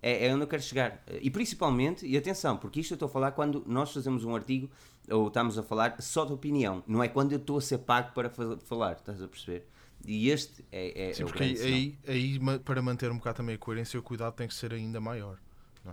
É, 0.00 0.26
é 0.28 0.32
onde 0.34 0.44
eu 0.44 0.48
quero 0.48 0.62
chegar. 0.62 1.02
E 1.20 1.28
principalmente, 1.30 2.06
e 2.06 2.16
atenção, 2.16 2.56
porque 2.56 2.80
isto 2.80 2.92
eu 2.92 2.94
estou 2.94 3.08
a 3.08 3.10
falar 3.10 3.32
quando 3.32 3.64
nós 3.66 3.92
fazemos 3.92 4.24
um 4.24 4.34
artigo 4.34 4.70
ou 5.10 5.26
estamos 5.26 5.58
a 5.58 5.62
falar 5.62 6.00
só 6.00 6.24
de 6.24 6.32
opinião, 6.32 6.84
não 6.86 7.02
é 7.02 7.08
quando 7.08 7.32
eu 7.32 7.38
estou 7.38 7.58
a 7.58 7.60
ser 7.60 7.78
pago 7.78 8.12
para 8.12 8.30
fa- 8.30 8.56
falar, 8.64 8.92
estás 8.92 9.20
a 9.20 9.26
perceber? 9.26 9.66
E 10.04 10.30
este 10.30 10.64
é, 10.72 11.10
é, 11.10 11.12
Sim, 11.12 11.22
é 11.22 11.26
porque 11.26 11.42
aí, 11.42 11.54
grande 11.54 11.74
aí, 11.74 11.98
aí, 12.06 12.38
ma- 12.38 12.58
para 12.58 12.80
manter 12.80 13.10
um 13.10 13.18
bocado 13.18 13.38
também 13.38 13.56
a 13.56 13.58
coerência, 13.58 13.98
o 13.98 14.02
cuidado 14.02 14.34
tem 14.34 14.46
que 14.48 14.54
ser 14.54 14.72
ainda 14.72 15.00
maior. 15.00 15.38
é? 15.86 15.90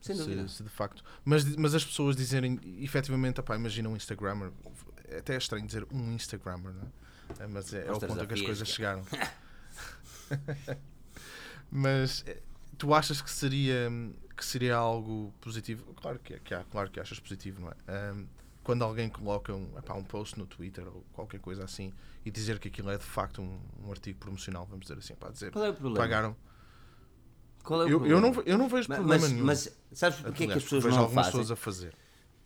Sem 0.00 0.16
Se- 0.16 0.22
dúvida. 0.22 0.48
se 0.48 0.62
de 0.62 0.68
facto. 0.68 1.02
Mas, 1.24 1.44
mas 1.56 1.74
as 1.74 1.84
pessoas 1.84 2.16
dizerem, 2.16 2.58
efetivamente, 2.82 3.40
opá, 3.40 3.56
imagina 3.56 3.88
um 3.88 3.96
Instagrammer, 3.96 4.50
é 5.08 5.18
até 5.18 5.36
estranho 5.36 5.66
dizer 5.66 5.86
um 5.92 6.12
Instagrammer, 6.12 6.72
não 6.74 6.82
é? 6.82 7.44
É, 7.44 7.46
Mas 7.46 7.72
é, 7.72 7.86
é 7.86 7.92
o 7.92 8.00
ponto 8.00 8.20
a 8.20 8.26
que 8.26 8.34
as 8.34 8.42
coisas 8.42 8.68
chegaram. 8.68 9.04
mas 11.70 12.24
é, 12.26 12.40
tu 12.78 12.94
achas 12.94 13.20
que 13.20 13.30
seria, 13.30 13.90
que 14.36 14.44
seria 14.44 14.76
algo 14.76 15.32
positivo? 15.40 15.92
Claro 15.94 16.18
que, 16.18 16.34
é, 16.34 16.38
que 16.38 16.54
há, 16.54 16.64
claro 16.64 16.90
que 16.90 17.00
achas 17.00 17.18
positivo, 17.18 17.60
não 17.60 17.68
é? 17.70 17.74
Ahm, 17.88 18.26
quando 18.66 18.82
alguém 18.82 19.08
coloca 19.08 19.54
um, 19.54 19.68
epá, 19.78 19.94
um 19.94 20.02
post 20.02 20.36
no 20.38 20.44
Twitter 20.46 20.86
ou 20.88 21.04
qualquer 21.12 21.38
coisa 21.40 21.64
assim 21.64 21.92
e 22.24 22.30
dizer 22.30 22.58
que 22.58 22.66
aquilo 22.68 22.90
é 22.90 22.98
de 22.98 23.04
facto 23.04 23.40
um, 23.40 23.60
um 23.84 23.90
artigo 23.92 24.18
promocional, 24.18 24.66
vamos 24.66 24.86
dizer 24.86 24.98
assim, 24.98 25.14
para 25.14 25.30
dizer 25.30 25.52
Qual 25.52 25.64
é 25.64 25.70
o 25.70 25.74
problema? 25.74 25.98
pagaram. 25.98 26.36
Qual 27.62 27.80
é 27.82 27.84
o 27.84 27.88
Eu, 27.88 27.92
eu, 27.92 27.98
problema? 27.98 28.20
não, 28.20 28.42
eu 28.44 28.58
não 28.58 28.68
vejo 28.68 28.88
Ma- 28.88 28.96
problema 28.96 29.20
mas, 29.20 29.32
nenhum. 29.32 29.46
mas 29.46 29.78
sabes 29.92 30.18
porque 30.20 30.44
é 30.44 30.46
que 30.48 30.52
as 30.58 30.64
pessoas 30.64 30.82
vejo 30.84 30.96
não 30.96 31.04
algumas 31.04 31.26
fazem? 31.26 31.40
pessoas 31.40 31.50
a 31.52 31.56
fazer. 31.56 31.94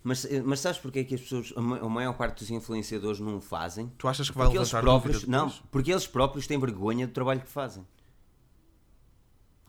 Mas, 0.02 0.26
mas 0.44 0.60
sabes 0.60 0.78
porque 0.78 0.98
é 1.00 1.04
que 1.04 1.14
as 1.14 1.20
pessoas, 1.20 1.52
a 1.56 1.60
ma- 1.60 1.78
a 1.78 1.88
maior 1.88 2.14
parte 2.14 2.38
dos 2.40 2.50
influenciadores 2.50 3.20
não 3.20 3.36
o 3.36 3.40
fazem? 3.40 3.90
Tu 3.98 4.08
achas 4.08 4.30
que 4.30 4.36
vai 4.36 4.46
Porque 4.46 4.58
eles 4.58 4.68
levantar 4.68 4.82
próprios, 4.82 5.14
dúvida 5.20 5.38
não, 5.38 5.50
porque 5.70 5.90
eles 5.92 6.06
próprios 6.06 6.46
têm 6.46 6.58
vergonha 6.58 7.06
do 7.06 7.12
trabalho 7.12 7.40
que 7.40 7.48
fazem. 7.48 7.86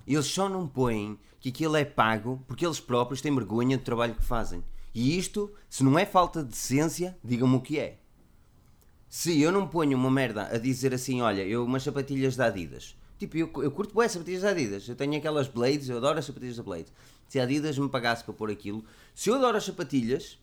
Eles 0.05 0.25
só 0.25 0.49
não 0.49 0.67
põem 0.67 1.17
que 1.39 1.49
aquilo 1.49 1.75
é 1.75 1.85
pago 1.85 2.43
porque 2.47 2.65
eles 2.65 2.79
próprios 2.79 3.21
têm 3.21 3.33
vergonha 3.33 3.77
do 3.77 3.83
trabalho 3.83 4.15
que 4.15 4.23
fazem. 4.23 4.63
E 4.93 5.17
isto, 5.17 5.53
se 5.69 5.83
não 5.83 5.97
é 5.97 6.05
falta 6.05 6.43
de 6.43 6.49
decência, 6.49 7.17
digam-me 7.23 7.55
o 7.55 7.61
que 7.61 7.79
é. 7.79 7.99
Se 9.09 9.41
eu 9.41 9.51
não 9.51 9.67
ponho 9.67 9.97
uma 9.97 10.09
merda 10.09 10.43
a 10.43 10.57
dizer 10.57 10.93
assim, 10.93 11.21
olha, 11.21 11.45
eu 11.45 11.65
umas 11.65 11.83
sapatilhas 11.83 12.35
da 12.35 12.45
Adidas. 12.45 12.95
Tipo, 13.17 13.37
eu, 13.37 13.51
eu 13.57 13.71
curto 13.71 13.95
bem 13.95 14.07
sapatilhas 14.07 14.41
da 14.41 14.49
Adidas. 14.49 14.87
Eu 14.87 14.95
tenho 14.95 15.17
aquelas 15.17 15.47
Blades, 15.47 15.89
eu 15.89 15.97
adoro 15.97 16.19
as 16.19 16.25
sapatilhas 16.25 16.57
da 16.57 16.63
Blade. 16.63 16.87
Se 17.27 17.39
a 17.39 17.43
Adidas 17.43 17.77
me 17.77 17.89
pagasse 17.89 18.23
para 18.23 18.33
pôr 18.33 18.49
aquilo, 18.49 18.83
se 19.13 19.29
eu 19.29 19.35
adoro 19.35 19.57
as 19.57 19.63
sapatilhas, 19.63 20.37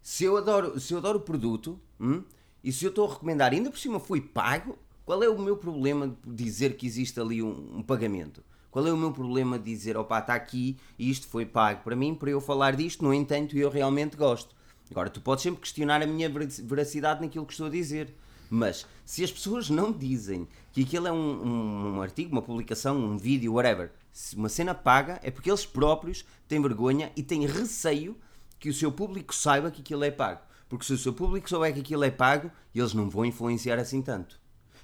se 0.00 0.24
eu 0.24 0.36
adoro, 0.36 0.78
se 0.80 0.92
eu 0.92 0.98
adoro 0.98 1.18
o 1.18 1.22
produto, 1.22 1.80
hum, 2.00 2.22
e 2.62 2.72
se 2.72 2.84
eu 2.84 2.90
estou 2.90 3.08
a 3.08 3.12
recomendar, 3.12 3.52
ainda 3.52 3.70
por 3.70 3.78
cima 3.78 4.00
fui 4.00 4.20
pago, 4.20 4.78
qual 5.04 5.22
é 5.22 5.28
o 5.28 5.38
meu 5.38 5.56
problema 5.56 6.16
de 6.24 6.44
dizer 6.44 6.76
que 6.76 6.86
existe 6.86 7.20
ali 7.20 7.42
um, 7.42 7.78
um 7.78 7.82
pagamento? 7.82 8.42
Qual 8.72 8.84
é 8.86 8.92
o 8.92 8.96
meu 8.96 9.12
problema 9.12 9.58
de 9.58 9.66
dizer, 9.66 9.96
opá, 9.96 10.18
está 10.18 10.34
aqui 10.34 10.76
isto 10.98 11.28
foi 11.28 11.44
pago 11.46 11.82
para 11.84 11.94
mim, 11.94 12.14
para 12.14 12.30
eu 12.30 12.40
falar 12.40 12.74
disto, 12.74 13.04
no 13.04 13.12
entanto, 13.14 13.56
eu 13.56 13.68
realmente 13.70 14.16
gosto. 14.16 14.56
Agora, 14.90 15.08
tu 15.10 15.20
podes 15.20 15.42
sempre 15.44 15.60
questionar 15.60 16.02
a 16.02 16.06
minha 16.06 16.28
vera- 16.28 16.48
veracidade 16.64 17.20
naquilo 17.20 17.46
que 17.46 17.52
estou 17.52 17.66
a 17.68 17.70
dizer. 17.70 18.14
Mas, 18.50 18.86
se 19.04 19.22
as 19.24 19.30
pessoas 19.30 19.70
não 19.70 19.92
dizem 19.92 20.48
que 20.72 20.82
aquilo 20.82 21.06
é 21.06 21.12
um, 21.12 21.16
um- 21.46 21.96
um 21.96 22.02
artigo, 22.02 22.32
uma 22.32 22.42
publicação, 22.42 22.96
um 22.98 23.16
vídeo, 23.16 23.54
whatever, 23.54 23.92
uma 24.36 24.48
cena 24.48 24.74
paga, 24.74 25.20
é 25.22 25.30
porque 25.30 25.50
eles 25.50 25.64
próprios 25.64 26.24
têm 26.48 26.60
vergonha 26.60 27.12
e 27.16 27.22
têm 27.22 27.46
receio 27.46 28.16
que 28.58 28.68
o 28.68 28.74
seu 28.74 28.90
público 28.92 29.34
saiba 29.34 29.70
que 29.70 29.80
aquilo 29.80 30.04
é 30.04 30.10
pago. 30.10 30.40
Porque 30.68 30.84
se 30.84 30.92
o 30.94 30.98
seu 30.98 31.12
público 31.12 31.48
souber 31.48 31.72
que 31.74 31.80
aquilo 31.80 32.04
é 32.04 32.10
pago, 32.10 32.50
eles 32.74 32.94
não 32.94 33.08
vão 33.10 33.24
influenciar 33.24 33.78
assim 33.78 34.00
tanto. 34.02 34.38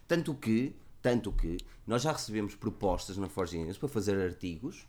Tanto 0.06 0.34
que, 0.34 0.74
tanto 1.10 1.32
que, 1.32 1.56
nós 1.86 2.02
já 2.02 2.12
recebemos 2.12 2.54
propostas 2.54 3.16
na 3.16 3.28
Forge 3.28 3.56
News 3.58 3.78
para 3.78 3.88
fazer 3.88 4.20
artigos 4.20 4.86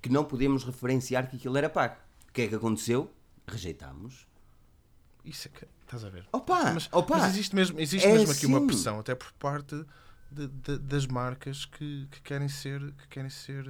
que 0.00 0.08
não 0.08 0.24
podemos 0.24 0.64
referenciar 0.64 1.28
que 1.28 1.36
aquilo 1.36 1.56
era 1.58 1.68
pago. 1.68 1.96
O 2.28 2.32
que 2.32 2.42
é 2.42 2.48
que 2.48 2.54
aconteceu? 2.54 3.12
Rejeitámos. 3.46 4.26
Isso 5.24 5.48
é 5.48 5.50
que. 5.50 5.66
Estás 5.82 6.04
a 6.04 6.08
ver? 6.10 6.26
Opa! 6.32 6.72
mas, 6.72 6.88
opa! 6.92 7.18
mas 7.18 7.30
existe 7.32 7.54
mesmo, 7.54 7.80
existe 7.80 8.06
é 8.06 8.12
mesmo 8.12 8.30
aqui 8.32 8.46
uma 8.46 8.58
assim. 8.58 8.66
pressão, 8.66 8.98
até 9.00 9.14
por 9.14 9.32
parte 9.32 9.84
de- 10.30 10.46
de- 10.48 10.78
das 10.78 11.06
marcas 11.06 11.64
que, 11.64 12.06
que 12.10 12.20
querem 12.22 12.48
ser. 12.48 12.80
Que 12.92 13.08
querem 13.08 13.30
ser. 13.30 13.64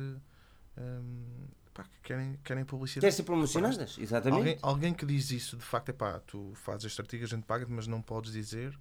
pá, 1.74 1.84
que 1.84 2.00
querem, 2.02 2.38
querem 2.44 2.64
publicidade. 2.64 3.00
Querem 3.02 3.16
ser 3.16 3.22
promocionadas, 3.24 3.96
exatamente. 3.98 4.38
Alguém, 4.38 4.58
alguém 4.62 4.94
que 4.94 5.06
diz 5.06 5.30
isso, 5.30 5.56
de 5.56 5.64
facto, 5.64 5.88
é 5.90 5.92
pá, 5.92 6.20
tu 6.20 6.52
fazes 6.54 6.86
este 6.86 7.00
artigo, 7.00 7.24
a 7.24 7.28
gente 7.28 7.44
paga-te, 7.44 7.70
mas 7.72 7.86
não 7.86 8.02
podes 8.02 8.32
dizer. 8.32 8.78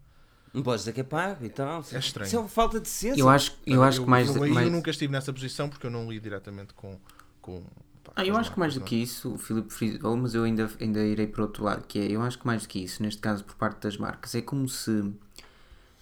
Não 0.53 0.63
podes 0.63 0.81
dizer 0.81 0.93
que 0.93 1.01
é 1.01 1.03
pago 1.03 1.45
e 1.45 1.49
tal. 1.49 1.83
É 1.91 1.99
estranho. 1.99 2.27
Isso 2.27 2.35
é 2.35 2.39
uma 2.39 2.47
falta 2.47 2.79
de 2.79 2.87
ciência. 2.89 3.21
Eu 3.21 3.29
acho, 3.29 3.57
eu 3.65 3.83
acho 3.83 4.01
que 4.03 4.09
mais. 4.09 4.35
eu, 4.35 4.43
aí 4.43 4.51
mais- 4.51 4.65
eu 4.67 4.71
nunca 4.71 4.89
estive 4.89 5.11
nessa 5.11 5.31
posição 5.31 5.69
porque 5.69 5.85
eu 5.85 5.91
não 5.91 6.09
li 6.09 6.19
diretamente 6.19 6.73
com. 6.73 6.97
com 7.41 7.61
pá, 8.03 8.13
Ah, 8.15 8.25
eu 8.25 8.35
acho 8.37 8.51
que 8.51 8.57
mais 8.59 8.73
do 8.73 8.79
marcas, 8.79 8.89
que 8.89 8.95
isso, 9.03 9.33
o 9.33 9.37
Filipe 9.37 9.71
frisou, 9.71 10.15
mas 10.17 10.33
eu 10.33 10.43
ainda, 10.43 10.69
ainda 10.79 11.03
irei 11.03 11.27
para 11.27 11.41
o 11.41 11.45
outro 11.45 11.63
lado, 11.63 11.85
que 11.87 11.99
é, 11.99 12.11
eu 12.11 12.21
acho 12.21 12.39
que 12.39 12.47
mais 12.47 12.63
do 12.63 12.69
que 12.69 12.79
isso, 12.83 13.03
neste 13.03 13.21
caso 13.21 13.43
por 13.43 13.55
parte 13.55 13.81
das 13.81 13.97
marcas, 13.97 14.33
é 14.33 14.41
como 14.41 14.67
se 14.67 15.13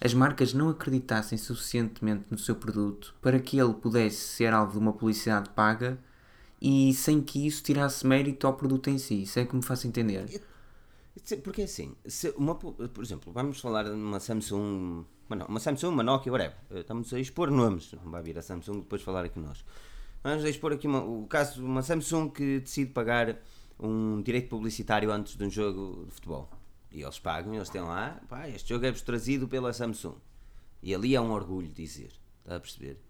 as 0.00 0.14
marcas 0.14 0.52
não 0.54 0.68
acreditassem 0.68 1.36
suficientemente 1.38 2.24
no 2.30 2.38
seu 2.38 2.54
produto 2.54 3.14
para 3.20 3.38
que 3.40 3.58
ele 3.58 3.74
pudesse 3.74 4.16
ser 4.16 4.52
alvo 4.52 4.72
de 4.72 4.78
uma 4.78 4.92
publicidade 4.92 5.48
paga 5.50 5.98
e 6.60 6.92
sem 6.94 7.20
que 7.20 7.46
isso 7.46 7.62
tirasse 7.62 8.06
mérito 8.06 8.46
ao 8.46 8.54
produto 8.54 8.88
em 8.88 8.98
si. 8.98 9.22
Isso 9.22 9.38
é 9.38 9.44
que 9.44 9.54
me 9.56 9.62
faço 9.62 9.86
entender. 9.86 10.42
Porque 11.42 11.62
assim, 11.62 11.94
uma, 12.36 12.54
por 12.54 13.02
exemplo, 13.02 13.32
vamos 13.32 13.60
falar 13.60 13.82
de 13.84 13.90
uma 13.90 14.20
Samsung, 14.20 15.04
uma, 15.48 15.58
Samsung, 15.58 15.88
uma 15.88 16.02
Nokia, 16.02 16.30
whatever. 16.30 16.56
Eh, 16.70 16.80
Estamos 16.80 17.12
a 17.12 17.18
expor 17.18 17.50
nomes, 17.50 17.92
não 17.92 18.10
vai 18.12 18.22
vir 18.22 18.38
a 18.38 18.42
Samsung 18.42 18.80
depois 18.80 19.02
falar 19.02 19.24
aqui 19.24 19.38
nós. 19.40 19.64
Vamos 20.22 20.44
a 20.44 20.48
expor 20.48 20.72
aqui 20.72 20.86
uma- 20.86 21.02
o 21.04 21.26
caso 21.26 21.54
de 21.54 21.62
uma 21.62 21.82
Samsung 21.82 22.28
que 22.30 22.60
decide 22.60 22.92
pagar 22.92 23.36
um 23.78 24.22
direito 24.22 24.48
publicitário 24.48 25.10
antes 25.10 25.36
de 25.36 25.44
um 25.44 25.50
jogo 25.50 26.04
de 26.06 26.12
futebol. 26.12 26.48
E 26.92 27.02
eles 27.02 27.18
pagam, 27.18 27.54
eles 27.54 27.68
têm 27.68 27.82
lá, 27.82 28.20
pá, 28.28 28.48
este 28.48 28.68
jogo 28.68 28.86
é-vos 28.86 29.02
trazido 29.02 29.48
pela 29.48 29.72
Samsung. 29.72 30.14
E 30.82 30.94
ali 30.94 31.14
é 31.16 31.20
um 31.20 31.32
orgulho 31.32 31.68
dizer, 31.68 32.12
está 32.44 32.56
a 32.56 32.60
perceber? 32.60 33.00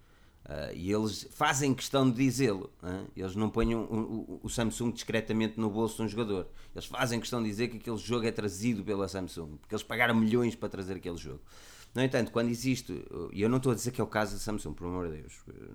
Ah, 0.48 0.72
e 0.72 0.92
eles 0.92 1.26
fazem 1.32 1.74
questão 1.74 2.08
de 2.08 2.16
dizê-lo. 2.16 2.70
Eles 3.16 3.34
não 3.34 3.50
põem 3.50 3.74
o, 3.74 4.48
Samsung 4.48 4.92
discretamente 4.92 5.58
no 5.58 5.68
bolso 5.68 5.96
de 5.96 6.02
um 6.02 6.08
jogador. 6.08 6.46
Eles 6.74 6.86
fazem 6.86 7.18
questão 7.18 7.42
de 7.42 7.48
dizer 7.48 7.68
que 7.68 7.78
aquele 7.78 7.96
jogo 7.96 8.26
é 8.26 8.30
trazido 8.30 8.84
pela 8.84 9.08
Samsung, 9.08 9.56
porque 9.56 9.74
eles 9.74 9.82
pagaram 9.82 10.14
milhões 10.14 10.54
para 10.54 10.68
trazer 10.68 10.94
aquele 10.94 11.16
jogo. 11.16 11.40
No 11.94 12.02
entanto, 12.02 12.30
quando 12.30 12.48
existe, 12.50 13.04
e 13.32 13.42
eu 13.42 13.48
não 13.48 13.56
estou 13.56 13.72
a 13.72 13.74
dizer 13.74 13.90
que 13.90 14.00
é 14.00 14.04
o 14.04 14.06
caso 14.06 14.34
da 14.34 14.38
Samsung, 14.38 14.72
por 14.74 14.86
amor 14.86 15.08
de 15.08 15.16
Deus, 15.22 15.34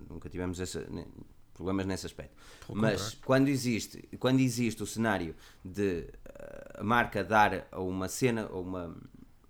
nunca 0.09 0.29
tivemos 0.29 0.59
essa- 0.59 0.85
ne- 0.89 1.07
problemas 1.53 1.85
nesse 1.85 2.05
aspecto. 2.05 2.33
Mas 2.73 3.17
quando 3.25 3.47
existe, 3.49 4.07
quando 4.19 4.39
existe 4.39 4.81
o 4.81 4.85
cenário 4.85 5.35
de 5.65 6.07
ah, 6.29 6.79
a 6.79 6.83
marca 6.83 7.23
dar 7.23 7.67
a 7.71 7.81
uma 7.81 8.07
cena, 8.07 8.47
ou 8.51 8.61
uma, 8.63 8.95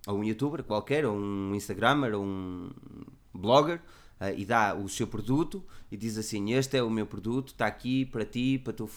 a 0.06 0.12
um 0.12 0.24
youtuber 0.24 0.64
qualquer, 0.64 1.04
ou 1.06 1.14
um 1.16 1.54
instagrammer, 1.54 2.14
ou 2.14 2.24
um 2.24 2.70
blogger, 3.34 3.80
ah, 4.24 4.32
e 4.32 4.44
dá 4.44 4.74
o 4.74 4.88
seu 4.88 5.06
produto 5.06 5.64
e 5.90 5.96
diz 5.96 6.16
assim, 6.16 6.52
este 6.54 6.76
é 6.76 6.82
o 6.82 6.90
meu 6.90 7.06
produto, 7.06 7.48
está 7.48 7.66
aqui 7.66 8.04
para 8.06 8.24
ti, 8.24 8.58
para 8.62 8.72
tu 8.72 8.88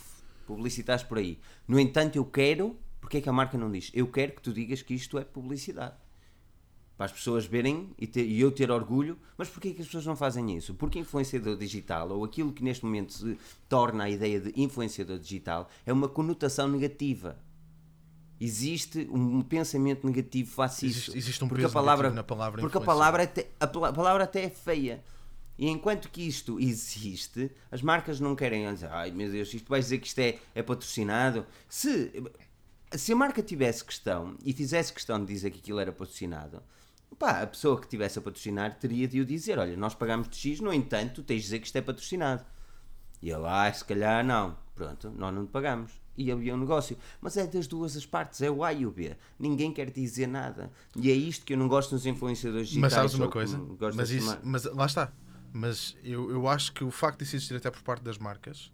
publicitares 0.46 1.04
por 1.04 1.18
aí. 1.18 1.40
No 1.68 1.80
entanto, 1.80 2.16
eu 2.16 2.26
quero, 2.26 2.76
porque 3.02 3.18
é 3.18 3.22
que 3.22 3.30
a 3.30 3.34
marca 3.34 3.58
não 3.58 3.72
diz? 3.72 3.90
Eu 3.94 4.08
quero 4.08 4.34
que 4.34 4.42
tu 4.42 4.54
digas 4.54 4.82
que 4.82 4.94
isto 4.94 5.18
é 5.18 5.24
publicidade. 5.24 5.96
Para 6.98 7.08
as 7.08 7.12
pessoas 7.12 7.46
verem 7.46 7.90
e, 8.00 8.08
ter- 8.08 8.26
e 8.26 8.40
eu 8.40 8.52
ter 8.52 8.72
orgulho, 8.72 9.18
mas 9.38 9.50
porquê 9.50 9.74
que 9.74 9.82
as 9.82 9.88
pessoas 9.88 10.06
não 10.06 10.16
fazem 10.16 10.56
isso? 10.56 10.74
Porque 10.76 10.98
influenciador 11.00 11.58
digital, 11.58 12.10
ou 12.10 12.24
aquilo 12.24 12.54
que 12.54 12.64
neste 12.64 12.86
momento 12.86 13.12
se 13.12 13.38
torna 13.68 14.06
a 14.06 14.10
ideia 14.10 14.40
de 14.40 14.54
influenciador 14.62 15.20
digital, 15.20 15.70
é 15.86 15.92
uma 15.92 16.08
conotação 16.08 16.70
negativa. 16.70 17.38
Existe 18.40 19.08
um 19.12 19.42
pensamento 19.42 20.06
negativo 20.06 20.52
face. 20.52 20.86
Existe- 20.86 21.18
existe 21.18 21.44
um 21.44 21.48
porque 21.48 21.66
a 21.66 21.70
palavra, 21.70 22.10
na 22.12 22.24
palavra 22.24 22.62
Porque 22.62 22.78
a 22.78 22.82
palavra, 22.82 23.24
até, 23.24 23.48
a 23.60 23.66
pala- 23.68 23.94
palavra 23.94 24.24
até 24.26 24.44
é 24.44 24.50
feia. 24.50 25.04
E 25.58 25.70
enquanto 25.70 26.10
que 26.10 26.22
isto 26.22 26.60
existe, 26.60 27.50
as 27.72 27.82
marcas 27.82 28.20
não 28.20 28.36
querem 28.36 28.72
dizer, 28.74 28.92
ai 28.92 29.12
meu 29.12 29.32
Deus, 29.32 29.54
isto 29.54 29.70
vai 29.70 29.80
dizer 29.80 30.00
que 30.00 30.08
isto 30.08 30.20
é, 30.20 30.38
é 30.54 30.62
patrocinado. 30.62 31.46
Se, 31.70 32.12
se 32.92 33.14
a 33.14 33.16
marca 33.16 33.42
tivesse 33.42 33.84
questão 33.84 34.36
e 34.44 34.52
fizesse 34.52 34.92
questão 34.92 35.20
de 35.20 35.34
dizer 35.34 35.52
que 35.52 35.60
aquilo 35.60 35.80
era 35.80 35.92
patrocinado, 35.92 36.62
pá, 37.18 37.42
a 37.42 37.48
pessoa 37.48 37.80
que 37.80 37.88
tivesse 37.88 38.20
a 38.20 38.22
patrocinar 38.22 38.78
teria 38.78 39.08
de 39.08 39.22
o 39.22 39.26
dizer: 39.26 39.58
olha, 39.58 39.76
nós 39.78 39.96
pagamos 39.96 40.30
de 40.30 40.36
X, 40.36 40.60
no 40.60 40.74
entanto, 40.74 41.24
tens 41.24 41.38
de 41.38 41.44
dizer 41.44 41.60
que 41.60 41.68
isto 41.68 41.76
é 41.78 41.82
patrocinado. 41.82 42.46
E 43.22 43.30
ele, 43.30 43.46
ah, 43.46 43.72
se 43.74 43.84
calhar 43.84 44.26
não. 44.26 44.58
Pronto, 44.76 45.10
nós 45.18 45.34
não 45.34 45.46
te 45.46 45.52
pagamos. 45.52 45.92
E 46.18 46.32
havia 46.32 46.54
um 46.54 46.58
negócio. 46.58 46.98
Mas 47.20 47.36
é 47.38 47.48
das 47.48 47.68
duas 47.68 47.96
as 47.96 48.06
partes, 48.06 48.42
é 48.42 48.50
o 48.50 48.64
A 48.64 48.72
e 48.72 48.86
o 48.86 48.92
B. 48.92 49.16
Ninguém 49.40 49.72
quer 49.72 49.90
dizer 49.90 50.28
nada. 50.28 50.72
E 50.96 51.10
é 51.10 51.14
isto 51.14 51.46
que 51.46 51.54
eu 51.54 51.58
não 51.58 51.68
gosto 51.68 51.94
nos 51.94 52.06
influenciadores 52.06 52.68
digitais. 52.68 52.94
Mas 52.94 52.94
sabes 52.94 53.14
uma 53.16 53.30
coisa? 53.30 53.60
Mas, 53.96 54.12
isso, 54.12 54.38
mas 54.44 54.64
lá 54.66 54.86
está. 54.86 55.12
Mas 55.58 55.96
eu, 56.04 56.30
eu 56.30 56.50
acho 56.50 56.74
que 56.74 56.84
o 56.84 56.92
facto 56.92 57.20
disso 57.20 57.38
existir 57.38 57.56
até 57.56 57.72
por 57.72 57.82
parte 57.82 58.04
das 58.04 58.18
marcas, 58.18 58.70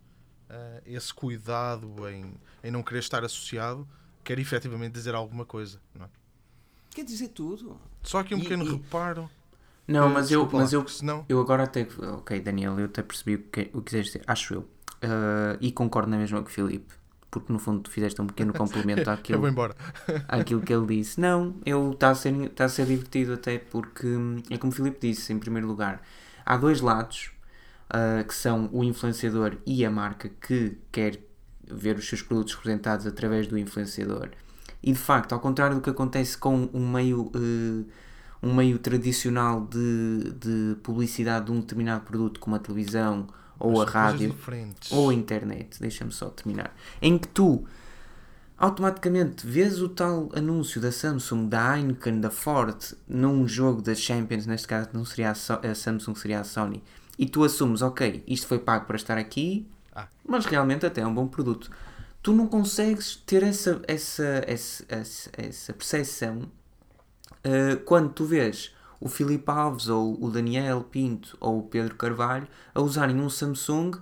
eh, 0.49 0.81
esse 0.87 1.13
cuidado 1.13 2.09
em, 2.09 2.33
em 2.63 2.71
não 2.71 2.81
querer 2.81 2.97
estar 3.01 3.23
associado, 3.23 3.87
quer 4.23 4.39
efetivamente 4.39 4.91
dizer 4.93 5.13
alguma 5.13 5.45
coisa. 5.45 5.79
Não 5.93 6.05
é? 6.05 6.09
Quer 6.89 7.05
dizer 7.05 7.27
tudo. 7.27 7.79
Só 8.01 8.17
aqui 8.17 8.33
um 8.33 8.39
E- 8.39 8.41
pequeno 8.41 8.65
e- 8.65 8.71
reparo. 8.71 9.29
Não, 9.87 10.09
Eh, 10.09 10.13
mas 10.13 10.31
eu, 10.31 10.49
mas 10.51 10.73
lá, 10.73 10.79
eu, 10.79 10.87
senão- 10.87 11.23
eu 11.29 11.39
agora 11.39 11.65
até. 11.65 11.87
Ok, 12.17 12.39
Daniel, 12.41 12.79
eu 12.79 12.85
até 12.85 13.03
percebi 13.03 13.35
o 13.35 13.43
que, 13.43 13.69
o 13.73 13.81
que 13.81 13.91
quiseste 13.91 14.13
dizer, 14.13 14.23
acho 14.25 14.55
eu. 14.55 14.61
Uh, 15.03 15.57
e 15.61 15.71
concordo 15.71 16.09
na 16.09 16.17
mesma 16.17 16.41
que 16.43 16.49
o 16.49 16.51
Filipe, 16.53 16.93
porque 17.29 17.53
no 17.53 17.59
fundo 17.59 17.81
tu 17.81 17.91
fizeste 17.91 18.19
um 18.19 18.25
pequeno 18.25 18.53
complemento 18.53 19.01
Eu 19.09 19.13
àquilo, 19.13 19.39
vou 19.41 19.49
embora. 19.49 19.75
àquilo 20.27 20.61
que 20.61 20.73
ele 20.73 20.87
disse. 20.87 21.19
Não, 21.21 21.55
ele 21.63 21.91
está 21.93 22.09
a, 22.09 22.15
ser, 22.15 22.33
está 22.41 22.65
a 22.65 22.69
ser 22.69 22.87
divertido 22.87 23.33
até 23.33 23.59
porque, 23.59 24.07
hum, 24.07 24.41
é 24.49 24.57
como 24.57 24.71
o 24.73 24.75
Filipe 24.75 25.07
disse, 25.07 25.31
em 25.31 25.37
primeiro 25.39 25.67
lugar, 25.67 26.01
há 26.45 26.57
dois 26.57 26.81
lados 26.81 27.31
uh, 27.89 28.25
que 28.25 28.33
são 28.33 28.69
o 28.71 28.83
influenciador 28.83 29.57
e 29.65 29.85
a 29.85 29.91
marca 29.91 30.29
que 30.29 30.77
quer 30.91 31.19
ver 31.63 31.97
os 31.97 32.07
seus 32.07 32.21
produtos 32.21 32.53
representados 32.55 33.05
através 33.05 33.47
do 33.47 33.57
influenciador. 33.57 34.29
E 34.83 34.91
de 34.91 34.97
facto, 34.97 35.33
ao 35.33 35.39
contrário 35.39 35.75
do 35.75 35.81
que 35.81 35.89
acontece 35.89 36.37
com 36.37 36.69
um 36.73 36.91
meio, 36.91 37.31
uh, 37.35 37.85
um 38.41 38.53
meio 38.53 38.79
tradicional 38.79 39.61
de, 39.61 40.33
de 40.39 40.75
publicidade 40.81 41.45
de 41.45 41.51
um 41.51 41.59
determinado 41.59 42.03
produto, 42.03 42.39
como 42.39 42.55
a 42.55 42.59
televisão 42.59 43.27
ou 43.59 43.77
Mas 43.77 43.89
a 43.89 43.91
rádio 43.91 44.35
ou 44.89 45.09
a 45.09 45.13
internet, 45.13 45.79
deixa-me 45.79 46.11
só 46.11 46.29
terminar, 46.29 46.75
em 46.99 47.17
que 47.17 47.27
tu 47.27 47.63
automaticamente 48.61 49.45
vês 49.45 49.81
o 49.81 49.89
tal 49.89 50.29
anúncio 50.35 50.79
da 50.79 50.91
Samsung, 50.91 51.47
da 51.47 51.77
Heineken, 51.77 52.21
da 52.21 52.29
Ford 52.29 52.77
num 53.07 53.47
jogo 53.47 53.81
da 53.81 53.93
Champions, 53.95 54.45
neste 54.45 54.67
caso 54.67 54.89
não 54.93 55.03
seria 55.03 55.31
a, 55.31 55.35
So- 55.35 55.59
a 55.63 55.75
Samsung, 55.75 56.15
seria 56.15 56.39
a 56.39 56.43
Sony, 56.43 56.83
e 57.17 57.25
tu 57.25 57.43
assumes, 57.43 57.81
ok, 57.81 58.23
isto 58.27 58.47
foi 58.47 58.59
pago 58.59 58.85
para 58.85 58.95
estar 58.95 59.17
aqui, 59.17 59.67
Ah. 59.95 60.07
mas 60.25 60.45
realmente 60.45 60.85
até 60.85 61.01
é 61.01 61.07
um 61.07 61.13
bom 61.13 61.27
produto. 61.27 61.69
Tu 62.23 62.31
não 62.33 62.47
consegues 62.47 63.15
ter 63.25 63.43
essa, 63.43 63.81
essa, 63.87 64.43
essa, 64.47 64.85
essa, 64.87 65.29
essa 65.37 65.73
percepção 65.73 66.49
Uh, 67.43 67.79
quando 67.85 68.09
tu 68.13 68.23
vês 68.23 68.71
o 68.99 69.09
Filipe 69.09 69.49
Alves 69.49 69.87
ou 69.87 70.15
o 70.23 70.29
Daniel 70.29 70.81
Pinto 70.83 71.35
ou 71.39 71.57
o 71.57 71.63
Pedro 71.63 71.95
Carvalho 71.95 72.47
a 72.75 72.79
usarem 72.81 73.19
um 73.19 73.31
Samsung 73.31 73.93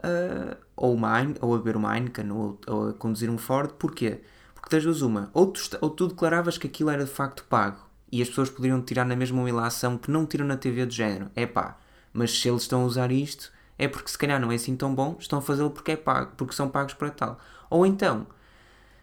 uh, 0.00 0.56
ou, 0.76 0.94
uma, 0.94 1.16
ou 1.40 1.54
a 1.54 1.58
beber 1.58 1.76
uma 1.76 1.96
Heineken 1.96 2.30
ou, 2.30 2.58
ou 2.66 2.88
a 2.88 2.92
conduzir 2.94 3.30
um 3.30 3.38
Ford, 3.38 3.72
porquê? 3.78 4.20
Porque 4.54 4.74
das 4.74 4.84
duas 4.84 5.02
uma, 5.02 5.30
ou 5.32 5.46
tu, 5.46 5.60
ou 5.80 5.90
tu 5.90 6.08
declaravas 6.08 6.58
que 6.58 6.66
aquilo 6.66 6.90
era 6.90 7.04
de 7.04 7.10
facto 7.10 7.44
pago 7.44 7.78
e 8.10 8.20
as 8.20 8.28
pessoas 8.28 8.50
poderiam 8.50 8.82
tirar 8.82 9.04
na 9.04 9.16
mesma 9.16 9.40
uma 9.40 9.48
ilação 9.48 9.96
que 9.96 10.10
não 10.10 10.26
tiram 10.26 10.46
na 10.46 10.56
TV 10.56 10.84
do 10.86 10.92
género, 10.92 11.30
é 11.34 11.46
pá, 11.46 11.78
mas 12.12 12.38
se 12.38 12.48
eles 12.48 12.62
estão 12.62 12.82
a 12.82 12.84
usar 12.84 13.12
isto 13.12 13.52
é 13.78 13.88
porque 13.88 14.10
se 14.10 14.18
calhar 14.18 14.38
não 14.38 14.52
é 14.52 14.56
assim 14.56 14.76
tão 14.76 14.94
bom, 14.94 15.16
estão 15.18 15.38
a 15.38 15.42
fazê-lo 15.42 15.70
porque 15.70 15.92
é 15.92 15.96
pago, 15.96 16.32
porque 16.36 16.54
são 16.54 16.68
pagos 16.68 16.92
para 16.92 17.08
tal. 17.08 17.40
Ou 17.70 17.86
então, 17.86 18.26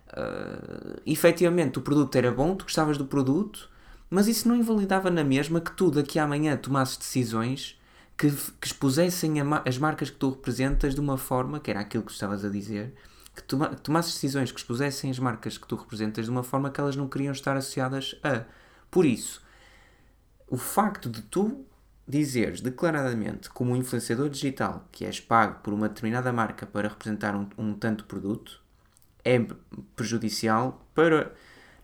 uh, 0.10 1.02
efetivamente 1.04 1.80
o 1.80 1.82
produto 1.82 2.16
era 2.16 2.32
bom, 2.32 2.56
tu 2.56 2.66
gostavas 2.66 2.96
do 2.96 3.06
produto, 3.06 3.72
mas 4.08 4.28
isso 4.28 4.48
não 4.48 4.56
invalidava 4.56 5.10
na 5.10 5.24
mesma 5.24 5.60
que 5.60 5.72
tu 5.72 5.90
daqui 5.90 6.20
a 6.20 6.26
amanhã 6.26 6.56
tomasses 6.56 6.96
decisões 6.96 7.77
que, 8.18 8.32
que 8.32 8.68
expusessem 8.68 9.36
as 9.66 9.78
marcas 9.78 10.10
que 10.10 10.18
tu 10.18 10.32
representas 10.32 10.96
de 10.96 11.00
uma 11.00 11.18
forma, 11.18 11.60
que 11.60 11.70
era 11.70 11.82
aquilo 11.82 12.04
que 12.04 12.12
estavas 12.12 12.44
a 12.44 12.50
dizer, 12.50 12.94
que 13.36 13.44
toma, 13.44 13.68
tomasses 13.76 14.14
decisões 14.14 14.52
que 14.52 14.60
expusessem 14.60 15.12
as 15.12 15.20
marcas 15.20 15.58
que 15.58 15.68
tu 15.68 15.76
representas 15.76 16.26
de 16.26 16.32
uma 16.32 16.44
forma 16.44 16.72
que 16.72 16.82
elas 16.82 16.96
não 16.96 17.08
queriam 17.08 17.32
estar 17.32 17.56
associadas 17.56 18.20
a. 18.24 18.44
Por 18.90 19.06
isso, 19.06 19.44
o 20.48 20.58
facto 20.58 21.10
de 21.10 21.22
tu 21.22 21.64
dizeres 22.08 22.62
declaradamente, 22.62 23.50
como 23.50 23.76
influenciador 23.76 24.30
digital, 24.30 24.88
que 24.92 25.06
és 25.06 25.20
pago 25.20 25.60
por 25.62 25.74
uma 25.74 25.90
determinada 25.90 26.34
marca 26.34 26.66
para 26.66 26.88
representar 26.88 27.36
um, 27.36 27.48
um 27.58 27.74
tanto 27.76 28.06
produto, 28.06 28.62
é 29.24 29.46
prejudicial 29.96 30.88
para, 30.96 31.34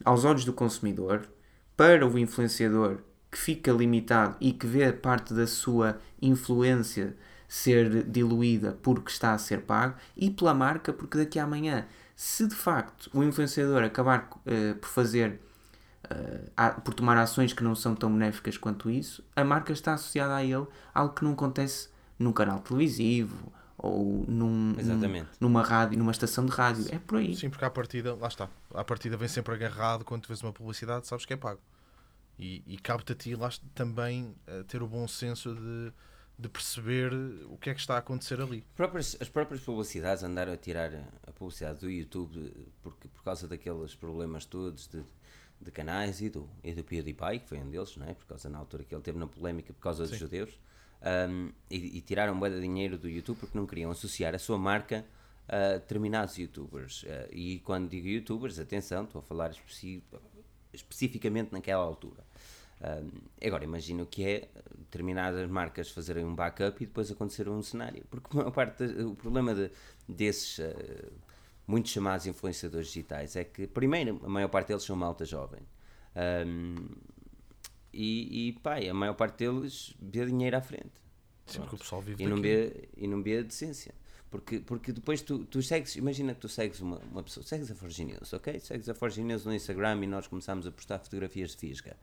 aos 0.04 0.24
olhos 0.24 0.46
do 0.46 0.54
consumidor, 0.54 1.28
para 1.76 2.08
o 2.08 2.18
influenciador 2.18 3.00
que 3.34 3.40
fica 3.40 3.72
limitado 3.72 4.36
e 4.40 4.54
que 4.54 4.68
vê 4.68 4.94
parte 4.94 5.34
da 5.34 5.48
sua 5.48 5.98
influência 6.22 7.16
ser 7.48 8.04
diluída 8.04 8.78
porque 8.84 9.10
está 9.12 9.34
a 9.34 9.38
ser 9.40 9.62
pago, 9.62 9.96
e 10.16 10.30
pela 10.30 10.54
marca, 10.54 10.94
porque 10.94 11.18
daqui 11.18 11.40
a 11.40 11.44
amanhã, 11.44 11.86
se 12.16 12.48
de 12.48 12.54
facto 12.56 13.10
o 13.14 13.24
influenciador 13.24 13.84
acabar 13.84 14.30
eh, 14.46 14.76
por 14.76 14.88
fazer 14.88 15.40
eh, 16.10 16.42
a- 16.56 16.72
por 16.72 16.94
tomar 16.94 17.18
ações 17.18 17.54
que 17.54 17.64
não 17.64 17.74
são 17.76 17.96
tão 17.96 18.12
benéficas 18.12 18.56
quanto 18.58 18.90
isso, 18.90 19.24
a 19.36 19.44
marca 19.44 19.74
está 19.74 19.94
associada 19.94 20.36
a 20.36 20.44
ele, 20.44 20.66
algo 20.94 21.14
que 21.16 21.24
não 21.24 21.34
acontece 21.34 21.90
num 22.20 22.32
canal 22.32 22.60
televisivo 22.60 23.52
ou 23.78 24.26
num, 24.28 24.76
Exatamente. 24.78 25.28
num- 25.40 25.48
numa 25.50 25.64
rádio, 25.64 25.98
numa 25.98 26.12
estação 26.12 26.46
de 26.46 26.52
rádio. 26.52 26.86
É 26.92 27.00
por 27.00 27.18
aí. 27.18 27.36
Sim, 27.36 27.50
porque 27.50 27.66
à 27.66 27.70
partida, 27.70 28.14
lá 28.16 28.28
está, 28.28 28.48
à 28.76 28.84
partida 28.84 29.18
vem 29.18 29.28
sempre 29.28 29.54
agarrado 29.56 30.06
quando 30.06 30.22
tu 30.22 30.28
vês 30.28 30.42
uma 30.44 30.54
publicidade, 30.54 31.08
sabes 31.08 31.26
que 31.26 31.34
é 31.34 31.38
pago. 31.38 31.60
E, 32.40 32.64
e 32.66 32.78
cabe-te 32.78 33.12
a 33.12 33.16
ti 33.16 33.36
lá 33.36 33.50
também 33.76 34.36
eh, 34.48 34.64
ter 34.64 34.82
o 34.82 34.88
bom 34.88 35.08
senso 35.08 35.54
de, 35.56 35.94
de 36.38 36.50
perceber 36.50 37.14
o 37.46 37.58
que 37.58 37.70
é 37.70 37.74
que 37.74 37.80
está 37.80 37.96
a 37.96 38.00
acontecer 38.00 38.42
ali. 38.42 38.64
Próprias- 38.76 39.16
as 39.20 39.30
próprias 39.30 39.62
publicidades 39.62 40.24
andaram 40.24 40.52
a 40.54 40.58
tirar 40.58 40.92
a 41.28 41.32
publicidade 41.32 41.80
do 41.80 41.90
YouTube 41.92 42.52
porque, 42.82 43.08
por 43.08 43.24
causa 43.24 43.48
daqueles 43.48 43.94
problemas 43.94 44.46
todos 44.46 44.88
de, 44.88 45.04
de 45.62 45.72
canais 45.72 46.22
e 46.22 46.30
do, 46.30 46.50
e 46.64 46.74
do 46.74 46.84
PewDiePie, 46.84 47.40
que 47.40 47.48
foi 47.48 47.60
um 47.60 47.70
deles, 47.70 47.96
não 47.98 48.08
é? 48.08 48.14
por 48.16 48.26
causa 48.26 48.50
na 48.50 48.58
altura 48.58 48.84
que 48.84 48.94
ele 48.96 49.04
teve 49.04 49.20
na 49.20 49.28
polémica 49.28 49.72
por 49.72 49.80
causa 49.82 50.04
dos 50.04 50.18
judeus, 50.18 50.60
um, 51.30 51.52
e, 51.70 51.98
e 51.98 52.02
tiraram 52.02 52.38
bué 52.40 52.50
de 52.50 52.60
dinheiro 52.62 52.98
do 52.98 53.08
YouTube 53.08 53.38
porque 53.38 53.58
não 53.58 53.68
queriam 53.68 53.92
associar 53.92 54.34
a 54.34 54.40
sua 54.40 54.58
marca 54.58 55.06
a 55.48 55.74
determinados 55.78 56.38
youtubers. 56.40 57.04
Eh, 57.06 57.30
e 57.32 57.60
quando 57.60 57.90
digo 57.90 58.08
youtubers, 58.08 58.58
atenção, 58.58 59.04
estou 59.04 59.20
a 59.20 59.22
falar 59.22 59.52
especi- 59.52 60.02
especificamente 60.74 61.52
naquela 61.52 61.84
altura. 61.84 62.24
Um, 62.82 63.12
agora, 63.48 63.64
imagino 63.64 64.06
que 64.06 64.24
é 64.26 64.50
determinadas 64.78 65.50
marcas 65.50 65.90
fazerem 65.90 66.26
um 66.26 66.36
backup 66.36 66.84
e 66.84 66.86
depois 66.86 67.10
acontecer 67.10 67.48
um 67.48 67.62
cenário. 67.62 68.04
Porque 68.10 68.38
a 68.40 68.52
parte, 68.52 68.84
o 68.84 69.16
problema 69.16 69.56
de- 69.56 69.72
desses 70.08 70.58
uh, 70.60 71.14
muitos 71.66 71.92
chamados 71.92 72.28
influenciadores 72.28 72.88
digitais 72.88 73.36
é 73.38 73.44
que, 73.46 73.68
primeiro, 73.68 74.20
a 74.24 74.28
maior 74.28 74.50
parte 74.50 74.68
deles 74.68 74.84
são 74.84 74.96
malta 74.96 75.24
jovem. 75.24 75.62
Um, 76.46 76.76
e, 77.94 78.50
e 78.50 78.54
pá, 78.54 78.78
a 78.80 78.94
maior 78.94 79.14
parte 79.14 79.38
deles 79.38 79.94
vê 80.02 80.26
dinheiro 80.26 80.58
à 80.58 80.62
frente. 80.62 80.92
Sim, 81.46 81.60
porque 81.62 81.76
o 81.76 81.80
pessoal 81.80 82.02
vive 82.02 82.24
E 82.24 82.28
não, 82.28 82.42
vê, 82.42 82.90
e 82.98 83.08
não 83.08 83.22
vê 83.24 83.38
a 83.38 83.42
decência. 83.44 83.94
Porque, 84.34 84.60
porque 84.62 84.92
depois 84.92 85.22
tu, 85.22 85.46
tu 85.46 85.62
segues, 85.62 85.96
imagina 85.96 86.34
que 86.34 86.40
tu 86.40 86.50
segues 86.50 86.80
uma, 86.82 86.98
uma 87.12 87.22
pessoa, 87.22 87.46
segues 87.46 87.70
a 87.70 87.76
Forge 87.76 88.04
News, 88.04 88.34
ok? 88.34 88.60
Segues 88.60 88.90
a 88.90 88.96
Forge 88.96 89.22
News 89.22 89.46
no 89.46 89.54
Instagram 89.54 90.04
e 90.04 90.08
nós 90.08 90.26
começamos 90.26 90.66
a 90.66 90.72
postar 90.72 90.98
fotografias 90.98 91.52
de 91.52 91.58
fisga. 91.58 91.96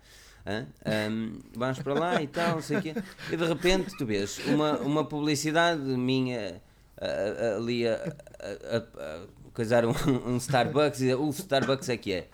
Ahm, 0.47 1.41
vamos 1.57 1.81
para 1.81 1.93
lá 1.95 2.23
e 2.23 2.29
tal, 2.29 2.55
não 2.55 2.63
sei 2.63 2.79
o 2.79 2.83
quê. 2.83 2.95
E 3.33 3.37
de 3.37 3.45
repente 3.45 3.97
tu 3.99 4.07
vês 4.07 4.39
uma, 4.47 4.79
uma 4.79 5.05
publicidade 5.05 5.83
minha 5.83 6.63
a- 7.01 7.05
a- 7.07 7.57
ali 7.57 7.89
a, 7.89 7.95
a, 8.39 9.27
coisar 9.53 9.85
um, 9.85 9.91
um 10.25 10.37
Starbucks 10.37 11.01
e 11.03 11.13
o 11.13 11.29
Starbucks 11.31 11.89
é 11.89 11.97
que 11.97 12.13
é. 12.13 12.29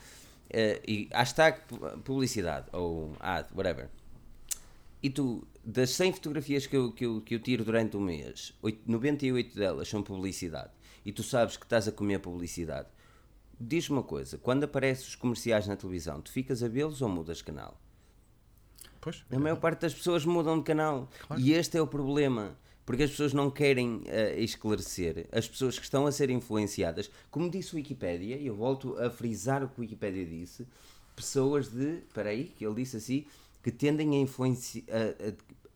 Eh, 0.51 0.83
e 0.87 1.09
hashtag 1.11 1.59
pu- 1.67 1.79
publicidade 2.05 2.67
ou 2.71 3.13
ad, 3.19 3.49
whatever. 3.55 3.89
E 5.03 5.09
tu, 5.09 5.43
das 5.69 5.91
100 5.91 6.13
fotografias 6.13 6.67
que 6.67 6.77
eu, 6.77 6.93
que 6.93 7.05
eu, 7.05 7.21
que 7.21 7.35
eu 7.35 7.41
tiro 7.41 7.65
durante 7.65 7.97
um 7.97 8.01
mês, 8.01 8.55
oito- 8.63 8.81
98 8.87 9.55
delas 9.57 9.89
são 9.89 10.01
publicidade. 10.03 10.71
E 11.05 11.11
tu 11.13 11.23
sabes 11.23 11.57
que 11.57 11.65
estás 11.67 11.89
a 11.89 11.93
comer 11.93 12.21
publicidade. 12.21 12.89
Diz-me 13.61 13.97
uma 13.97 14.03
coisa: 14.03 14.39
quando 14.39 14.65
aparecem 14.65 15.07
os 15.07 15.15
comerciais 15.17 15.67
na 15.67 15.75
televisão, 15.77 16.21
tu 16.21 16.31
ficas 16.31 16.63
a 16.63 16.69
vê-los 16.69 17.03
ou 17.03 17.09
mudas 17.09 17.39
de 17.39 17.45
canal? 17.45 17.81
Pois, 19.01 19.25
A 19.31 19.39
maior 19.39 19.57
parte 19.57 19.81
das 19.83 19.95
pessoas 19.95 20.25
mudam 20.25 20.59
de 20.59 20.65
canal. 20.65 21.09
E 21.39 21.53
este 21.53 21.77
é 21.77 21.83
o 21.83 21.87
problema. 21.87 22.57
Porque 22.85 23.03
as 23.03 23.11
pessoas 23.11 23.33
não 23.33 23.51
querem 23.51 24.03
eh, 24.07 24.39
esclarecer. 24.41 25.27
As 25.33 25.49
pessoas 25.49 25.77
que 25.77 25.85
estão 25.85 26.07
a 26.07 26.13
ser 26.13 26.31
influenciadas, 26.31 27.11
como 27.33 27.51
disse 27.51 27.73
o 27.75 27.77
Wikipédia, 27.77 28.37
e 28.37 28.47
eu 28.47 28.55
volto 28.55 28.97
a 28.99 29.11
frisar 29.11 29.65
o 29.65 29.69
que 29.69 29.79
o 29.79 29.81
Wikipédia 29.81 30.25
disse, 30.25 30.65
pessoas 31.17 31.67
de. 31.69 31.99
Espera 31.99 32.31
aí, 32.31 32.45
que 32.45 32.65
ele 32.65 32.77
disse 32.77 32.97
assim, 32.97 33.25
que 33.67 33.73
tendem 33.73 34.15
a 34.17 34.21
influenciar. 34.21 34.85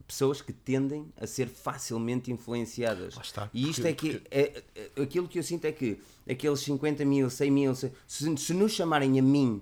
pessoas 0.06 0.40
que 0.42 0.52
tendem 0.52 1.12
a 1.16 1.26
ser 1.26 1.46
facilmente 1.48 2.30
influenciadas. 2.32 3.14
Lá 3.16 3.22
está, 3.22 3.50
E 3.52 3.68
isto 3.68 3.82
porque- 3.82 3.88
é 3.88 3.92
que. 4.12 4.22
É, 4.30 4.62
é- 4.96 5.02
aquilo 5.02 5.26
que 5.28 5.38
eu 5.38 5.42
sinto 5.42 5.64
é 5.64 5.72
que 5.72 5.98
aqueles 6.28 6.60
50 6.60 7.04
mil, 7.04 7.28
100 7.30 7.50
mil, 7.50 7.74
se, 7.74 7.92
se 8.36 8.54
nos 8.54 8.72
chamarem 8.72 9.18
a 9.18 9.22
mim 9.22 9.60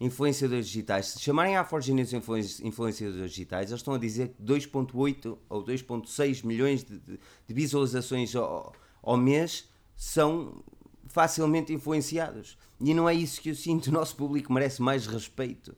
influenciadores 0.00 0.66
digitais, 0.68 1.06
se 1.08 1.20
chamarem 1.20 1.54
News 1.94 2.12
influen- 2.14 2.44
influenciadores 2.62 3.30
digitais, 3.30 3.70
eles 3.70 3.80
estão 3.80 3.94
a 3.94 3.98
dizer 3.98 4.28
que 4.28 4.42
2.8 4.42 5.38
ou 5.48 5.62
2.6 5.62 6.42
milhões 6.44 6.82
de, 6.84 6.98
de- 6.98 7.18
de 7.46 7.54
visualizações 7.54 8.34
ao, 8.36 8.74
ao 9.02 9.16
mês 9.18 9.66
são 9.96 10.62
facilmente 11.08 11.72
influenciados. 11.72 12.58
E 12.80 12.92
não 12.92 13.08
é 13.08 13.14
isso 13.14 13.40
que 13.40 13.48
eu 13.50 13.54
sinto. 13.54 13.86
O 13.86 13.92
nosso 13.92 14.14
público 14.16 14.52
merece 14.52 14.82
mais 14.82 15.06
respeito. 15.06 15.74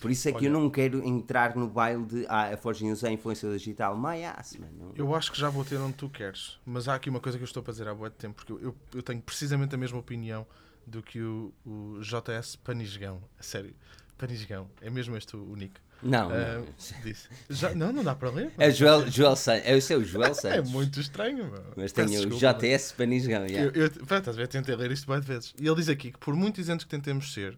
Por 0.00 0.10
isso 0.10 0.28
é 0.28 0.32
que 0.32 0.46
eu 0.46 0.50
não 0.50 0.68
quero 0.70 1.06
entrar 1.06 1.54
no 1.54 1.68
baile 1.68 2.04
de 2.06 2.26
ah, 2.28 2.54
a 2.54 2.56
Forge 2.56 2.84
News 2.84 3.04
é 3.04 3.12
influenciador 3.12 3.56
digital. 3.58 3.96
My 3.96 4.24
ass, 4.24 4.56
mano. 4.56 4.92
Eu 4.96 5.14
acho 5.14 5.30
que 5.30 5.38
já 5.38 5.48
vou 5.50 5.64
ter 5.64 5.76
onde 5.76 5.94
tu 5.94 6.08
queres, 6.08 6.58
mas 6.64 6.88
há 6.88 6.94
aqui 6.94 7.10
uma 7.10 7.20
coisa 7.20 7.36
que 7.38 7.44
eu 7.44 7.46
estou 7.46 7.60
a 7.60 7.64
fazer 7.64 7.86
há 7.86 7.94
muito 7.94 8.14
tempo, 8.14 8.34
porque 8.34 8.52
eu, 8.52 8.60
eu, 8.60 8.76
eu 8.94 9.02
tenho 9.02 9.20
precisamente 9.20 9.74
a 9.74 9.78
mesma 9.78 9.98
opinião 9.98 10.46
do 10.86 11.02
que 11.02 11.20
o, 11.20 11.52
o 11.64 12.00
JS 12.00 12.56
Panisgão. 12.56 13.22
A 13.38 13.42
sério, 13.42 13.74
Panisgão, 14.18 14.68
é 14.80 14.88
mesmo 14.90 15.16
este 15.16 15.36
o, 15.36 15.42
o 15.52 15.54
nick. 15.56 15.74
Não, 16.02 16.30
Ah, 16.30 16.58
não. 16.58 16.66
disse. 17.04 17.28
Já, 17.48 17.72
não, 17.76 17.92
não 17.92 18.02
dá 18.02 18.12
para 18.14 18.28
ler. 18.30 18.52
É 18.58 18.68
o 18.68 18.72
Joel, 18.72 19.08
Joel 19.08 19.36
Santos. 19.36 19.62
É 19.68 19.76
o 19.76 19.80
seu 19.80 20.02
Joel 20.02 20.34
Santos. 20.34 20.58
É 20.58 20.62
muito 20.62 20.98
estranho, 20.98 21.44
meu. 21.48 21.62
Mas 21.76 21.92
tenho 21.92 22.08
o 22.28 22.30
JS 22.38 22.92
Panisgão. 22.92 23.42
Eu, 23.42 23.48
Yeah. 23.48 23.78
eu, 23.78 23.90
pá, 24.06 24.18
estás 24.18 24.36
a 24.36 24.40
ver, 24.40 24.48
tentei 24.48 24.74
ler 24.74 24.90
isto 24.90 25.06
várias 25.06 25.24
vezes. 25.26 25.54
E 25.60 25.64
ele 25.66 25.76
diz 25.76 25.88
aqui 25.88 26.10
que, 26.10 26.18
por 26.18 26.34
muito 26.34 26.60
isentos 26.60 26.84
que 26.84 26.90
tentemos 26.90 27.32
ser 27.32 27.52
ah, 27.54 27.56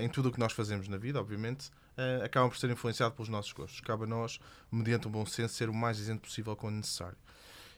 em 0.00 0.08
tudo 0.08 0.28
o 0.28 0.32
que 0.32 0.38
nós 0.38 0.52
fazemos 0.52 0.88
na 0.88 0.96
vida, 0.96 1.20
obviamente, 1.20 1.70
ah, 1.96 2.24
acabam 2.24 2.48
por 2.48 2.56
ser 2.56 2.70
influenciados 2.70 3.14
pelos 3.14 3.28
nossos 3.28 3.52
gostos. 3.52 3.80
Cabe 3.80 4.04
a 4.04 4.06
nós, 4.06 4.38
mediante 4.70 5.08
um 5.08 5.10
bom 5.10 5.26
senso, 5.26 5.54
ser 5.54 5.68
o 5.68 5.74
mais 5.74 5.98
isento 5.98 6.22
possível 6.22 6.56
quando 6.56 6.76
necessário. 6.76 7.16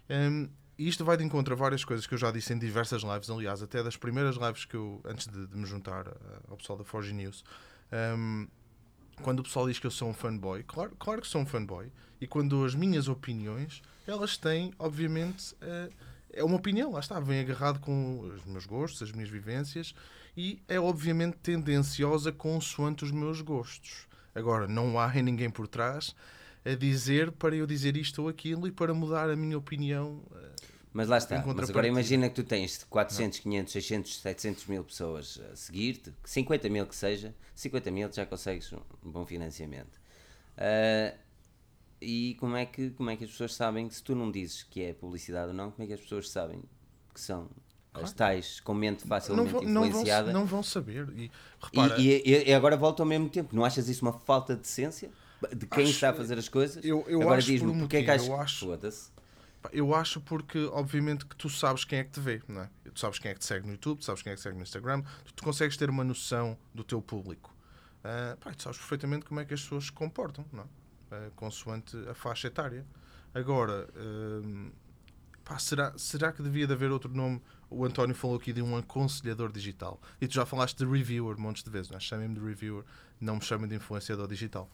Hum, 0.09 0.49
e 0.79 0.89
isto 0.89 1.05
vai 1.05 1.17
de 1.17 1.25
encontro 1.25 1.55
a 1.55 1.57
várias 1.57 1.85
coisas 1.85 2.07
que 2.07 2.15
eu 2.15 2.19
já 2.19 2.31
disse 2.31 2.53
em 2.53 2.59
diversas 2.59 3.03
lives, 3.03 3.31
aliás, 3.31 3.63
até 3.63 3.83
das 3.83 3.97
primeiras 3.97 4.37
lives 4.37 4.65
que 4.65 4.75
eu, 4.75 5.01
antes 5.05 5.27
de, 5.27 5.47
de 5.47 5.57
me 5.57 5.67
juntar 5.67 6.09
ah, 6.09 6.41
ao 6.49 6.57
pessoal 6.57 6.79
da 6.79 6.85
Forge 6.85 7.13
News. 7.13 7.45
hum, 8.17 8.49
quando 9.23 9.41
o 9.41 9.43
pessoal 9.45 9.69
diz 9.69 9.79
que 9.79 9.87
eu 9.87 9.93
sou 9.93 10.09
um 10.09 10.13
fanboy, 10.13 10.65
claro, 10.65 10.95
claro 10.99 11.23
que 11.23 11.29
sou 11.29 11.41
um 11.41 11.47
fanboy, 11.47 11.91
e 12.21 12.27
quando 12.27 12.65
as 12.65 12.75
minhas 12.75 13.07
opiniões, 13.07 13.81
elas 14.09 14.37
têm, 14.37 14.73
obviamente, 14.77 15.55
eh, 15.61 15.89
é 16.33 16.43
uma 16.43 16.57
opinião, 16.57 16.91
lá 16.91 16.99
está, 16.99 17.21
vem 17.21 17.39
agarrado 17.39 17.79
com 17.79 18.19
os 18.21 18.45
meus 18.45 18.67
gostos, 18.67 19.03
as 19.03 19.13
minhas 19.13 19.29
vivências, 19.29 19.95
e 20.37 20.63
é 20.69 20.79
obviamente 20.81 21.37
tendenciosa 21.39 22.33
consoante 22.33 23.05
os 23.05 23.11
meus 23.11 23.41
gostos. 23.41 24.07
Agora, 24.35 24.67
não 24.67 24.99
há 24.99 25.13
ninguém 25.15 25.51
por 25.51 25.69
trás 25.69 26.15
a 26.65 26.75
dizer 26.75 27.31
para 27.33 27.55
eu 27.55 27.67
dizer 27.67 27.97
isto 27.97 28.23
ou 28.23 28.29
aquilo 28.29 28.67
e 28.67 28.73
para 28.73 28.93
mudar 28.95 29.31
a 29.31 29.37
minha 29.37 29.57
opinião. 29.57 30.23
eh, 30.35 30.51
Mas 30.93 31.09
lá 31.09 31.19
está. 31.19 31.45
Mas 31.55 31.69
agora 31.71 31.87
imagina 31.87 32.29
que 32.29 32.35
tu 32.37 32.45
tens 32.45 32.85
400, 32.85 33.39
500, 33.41 33.73
600, 33.73 34.21
700 34.21 34.67
mil 34.67 34.85
pessoas 34.85 35.41
a 35.53 35.57
seguir-te, 35.57 36.13
50 36.25 36.69
mil 36.69 36.87
que 36.87 36.97
seja, 36.97 37.35
50 37.55 37.91
mil 37.91 38.11
já 38.13 38.25
consegues 38.27 38.73
um 38.73 38.81
bom 39.03 39.27
financiamento. 39.27 40.01
Ah, 40.57 41.15
e 42.01 42.37
como 42.39 42.57
é, 42.57 42.67
que, 42.67 42.91
como 42.91 43.11
é 43.11 43.17
que 43.17 43.25
as 43.25 43.31
pessoas 43.31 43.55
sabem 43.55 43.89
se 43.91 44.03
tu 44.03 44.15
não 44.15 44.31
dizes 44.31 44.63
que 44.63 44.83
é 44.83 44.93
publicidade 44.93 45.49
ou 45.49 45.55
não, 45.55 45.71
como 45.71 45.85
é 45.85 45.87
que 45.87 45.93
as 45.95 46.01
pessoas 46.01 46.29
sabem 46.29 46.63
que 47.13 47.21
são 47.21 47.49
as 48.03 48.13
tais 48.13 48.61
com 48.61 48.75
mente 48.75 49.03
Não 49.03 49.09
facilmente 49.09 49.51
vão, 49.53 49.63
não, 49.63 49.81
vão, 49.83 49.89
influenciada? 49.91 50.33
não 50.33 50.45
vão 50.47 50.63
saber. 50.63 51.09
E 51.17 51.31
repara, 51.61 52.01
E, 52.01 52.23
e- 52.25 52.49
e 52.51 52.53
agora 52.55 52.77
volta 52.77 53.03
ao 53.03 53.07
mesmo 53.07 53.29
tempo. 53.29 53.55
Não 53.55 53.65
achas 53.65 53.89
isso 53.89 54.05
uma 54.05 54.13
falta 54.13 54.55
de 54.55 54.63
decência? 54.63 55.11
De 55.55 55.67
quem 55.67 55.85
Acho- 55.85 55.93
está 55.93 56.11
a 56.11 56.15
fazer 56.15 56.39
as 56.39 56.49
coisas? 56.49 56.85
eu- 56.85 57.05
eu 57.07 57.21
agora 57.23 57.39
acho 57.39 57.47
diz-me, 57.49 57.69
por 57.71 57.77
um 57.77 57.81
porque 57.81 57.97
é 57.99 58.03
que 58.03 58.11
achas... 58.11 58.27
eu 58.29 58.37
acho- 58.41 58.79
Eu 59.73 59.95
acho 59.95 60.21
porque, 60.21 60.59
obviamente, 60.73 61.25
que 61.25 61.35
tu 61.37 61.49
sabes 61.49 61.85
quem 61.85 61.99
é 61.99 62.05
que 62.05 62.11
te 62.11 62.21
vê, 62.21 62.43
não 62.49 62.63
é? 62.63 62.71
Tu 62.93 63.01
sabes 63.01 63.19
quem 63.19 63.31
é 63.31 63.35
que 63.35 63.41
te 63.41 63.47
segue 63.47 63.67
no 63.67 63.73
YouTube, 63.73 63.99
tu 63.99 64.05
sabes 64.05 64.21
quem 64.23 64.31
é 64.33 64.35
que 64.35 64.41
te 64.41 64.43
segue 64.43 64.57
no 64.57 64.63
Instagram, 64.63 65.03
tu, 65.25 65.33
tu 65.35 65.43
consegues 65.43 65.75
ter 65.77 65.89
uma 65.89 66.05
noção 66.05 66.57
do 66.75 66.85
teu 66.85 67.01
público. 67.01 67.55
Ah, 68.03 68.37
pá, 68.41 68.53
tu 68.53 68.63
sabes 68.63 68.77
perfeitamente 68.79 69.25
como 69.25 69.41
é 69.41 69.45
que 69.47 69.55
as 69.55 69.63
pessoas 69.63 69.85
se 69.87 69.93
comportam, 69.93 70.45
não 70.53 70.65
é? 70.65 70.67
Ah, 71.13 71.31
consoante 71.37 71.97
a 72.09 72.15
faixa 72.15 72.49
etária. 72.49 72.85
Agora, 73.33 73.89
hum, 73.97 74.71
pá, 75.45 75.59
será, 75.59 75.93
será 75.99 76.33
que 76.33 76.43
devia 76.43 76.67
de 76.67 76.73
haver 76.73 76.91
outro 76.91 77.13
nome? 77.13 77.41
O 77.71 77.85
António 77.85 78.15
falou 78.15 78.37
aqui 78.37 78.53
de 78.53 78.63
um 78.63 78.77
aconselhador 78.77 79.51
digital. 79.53 80.01
E 80.21 80.27
tu 80.29 80.35
já 80.35 80.47
falaste 80.47 80.77
de 80.79 80.85
reviewer 80.87 81.39
montes 81.39 81.63
de 81.63 81.71
vezes, 81.71 81.91
não 81.91 81.97
é? 81.97 82.01
Chamem-me 82.01 82.35
de 82.35 82.41
reviewer, 82.41 82.85
não 83.21 83.37
me 83.37 83.43
chamem 83.43 83.69
de 83.69 83.75
influenciador 83.77 84.29
digital. 84.29 84.71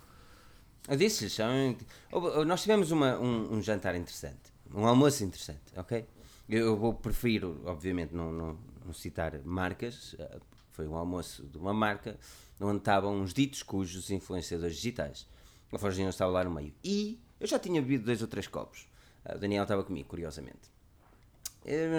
Eu 0.88 0.96
disse-lhes, 0.96 1.32
são- 1.34 1.76
Houve- 2.10 2.44
nós 2.44 2.62
tivemos 2.62 2.90
uma- 2.90 3.18
um, 3.18 3.54
um 3.54 3.62
jantar 3.62 3.94
interessante, 3.94 4.52
um 4.74 4.86
almoço 4.86 5.22
interessante, 5.24 5.60
ok? 5.76 6.06
Eu, 6.48 6.82
eu 6.84 6.94
prefiro, 6.94 7.60
obviamente, 7.64 8.14
não, 8.14 8.32
não, 8.32 8.58
não 8.84 8.92
citar 8.92 9.38
marcas, 9.44 10.16
eh, 10.18 10.40
foi 10.72 10.88
um 10.88 10.94
almoço 10.96 11.44
de 11.46 11.58
uma 11.58 11.72
marca 11.72 12.18
onde 12.60 12.78
estavam 12.78 13.14
uns 13.20 13.32
ditos 13.32 13.62
cujos 13.62 14.10
influenciadores 14.10 14.76
digitais. 14.76 15.28
A 15.72 15.78
Forginha 15.78 16.08
estava 16.08 16.32
lá 16.32 16.42
no 16.44 16.50
meio. 16.50 16.74
E 16.82 17.20
eu 17.38 17.46
já 17.46 17.58
tinha 17.58 17.80
bebido 17.80 18.04
dois 18.06 18.20
ou 18.20 18.26
três 18.28 18.46
copos. 18.48 18.88
Ah, 19.24 19.34
O 19.36 19.38
Daniel 19.38 19.62
estava 19.64 19.84
comigo, 19.84 20.08
curiosamente. 20.08 20.70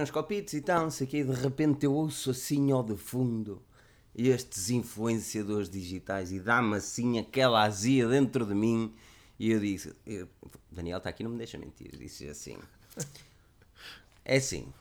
Uns 0.02 0.10
copitos 0.12 0.54
e 0.54 0.62
tal, 0.62 0.84
não 0.84 0.92
sei 0.92 1.06
o 1.06 1.10
quê, 1.10 1.24
de 1.24 1.34
repente 1.34 1.86
eu 1.86 1.94
ouço 1.94 2.32
assim 2.32 2.72
ao 2.72 2.84
de 2.84 2.96
fundo 2.98 3.62
estes 4.16 4.70
influenciadores 4.70 5.70
digitais 5.70 6.32
e 6.32 6.40
dá-me 6.40 6.76
assim 6.76 7.20
aquela 7.20 7.64
azia 7.64 8.08
dentro 8.08 8.46
de 8.46 8.54
mim. 8.56 8.94
E 9.40 9.52
eu 9.52 9.60
disse: 9.60 9.94
eu- 10.06 10.28
Daniel 10.72 10.98
está 10.98 11.10
aqui, 11.10 11.24
não 11.24 11.32
me 11.32 11.38
deixa 11.38 11.58
mentir. 11.58 11.96
Disse 11.98 12.28
assim: 12.28 12.58
É 14.26 14.38
assim, 14.38 14.72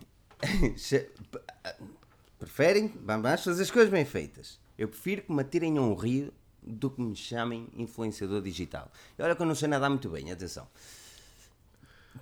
preferem, 2.38 2.92
vamos 3.04 3.44
fazer 3.44 3.62
as 3.62 3.70
coisas 3.70 3.90
bem 3.90 4.04
feitas. 4.04 4.58
Eu 4.78 4.88
prefiro 4.88 5.22
que 5.22 5.32
me 5.32 5.42
atirem 5.42 5.76
a 5.78 5.82
um 5.82 5.94
rio 5.94 6.32
do 6.62 6.90
que 6.90 7.00
me 7.00 7.14
chamem 7.14 7.68
influenciador 7.76 8.40
digital. 8.42 8.90
E 9.18 9.22
olha 9.22 9.34
que 9.36 9.42
eu 9.42 9.46
não 9.46 9.54
sei 9.54 9.68
nadar 9.68 9.90
muito 9.90 10.08
bem, 10.08 10.30
atenção. 10.30 10.66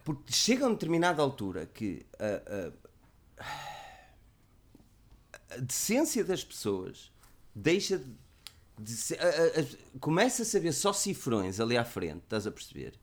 Porque 0.04 0.32
chega 0.32 0.64
a 0.64 0.68
uma 0.68 0.74
determinada 0.74 1.22
altura 1.22 1.66
que 1.66 2.04
a, 2.18 2.70
a- 3.40 3.44
a 5.50 5.56
decência 5.60 6.24
das 6.24 6.44
pessoas 6.44 7.10
deixa 7.54 7.98
de, 7.98 8.04
de 8.78 9.14
a- 9.14 9.98
começa 10.00 10.42
a 10.42 10.44
saber 10.44 10.72
só 10.72 10.92
cifrões 10.92 11.60
ali 11.60 11.76
à 11.76 11.84
frente, 11.84 12.22
estás 12.24 12.46
a 12.46 12.50
perceber? 12.50 12.94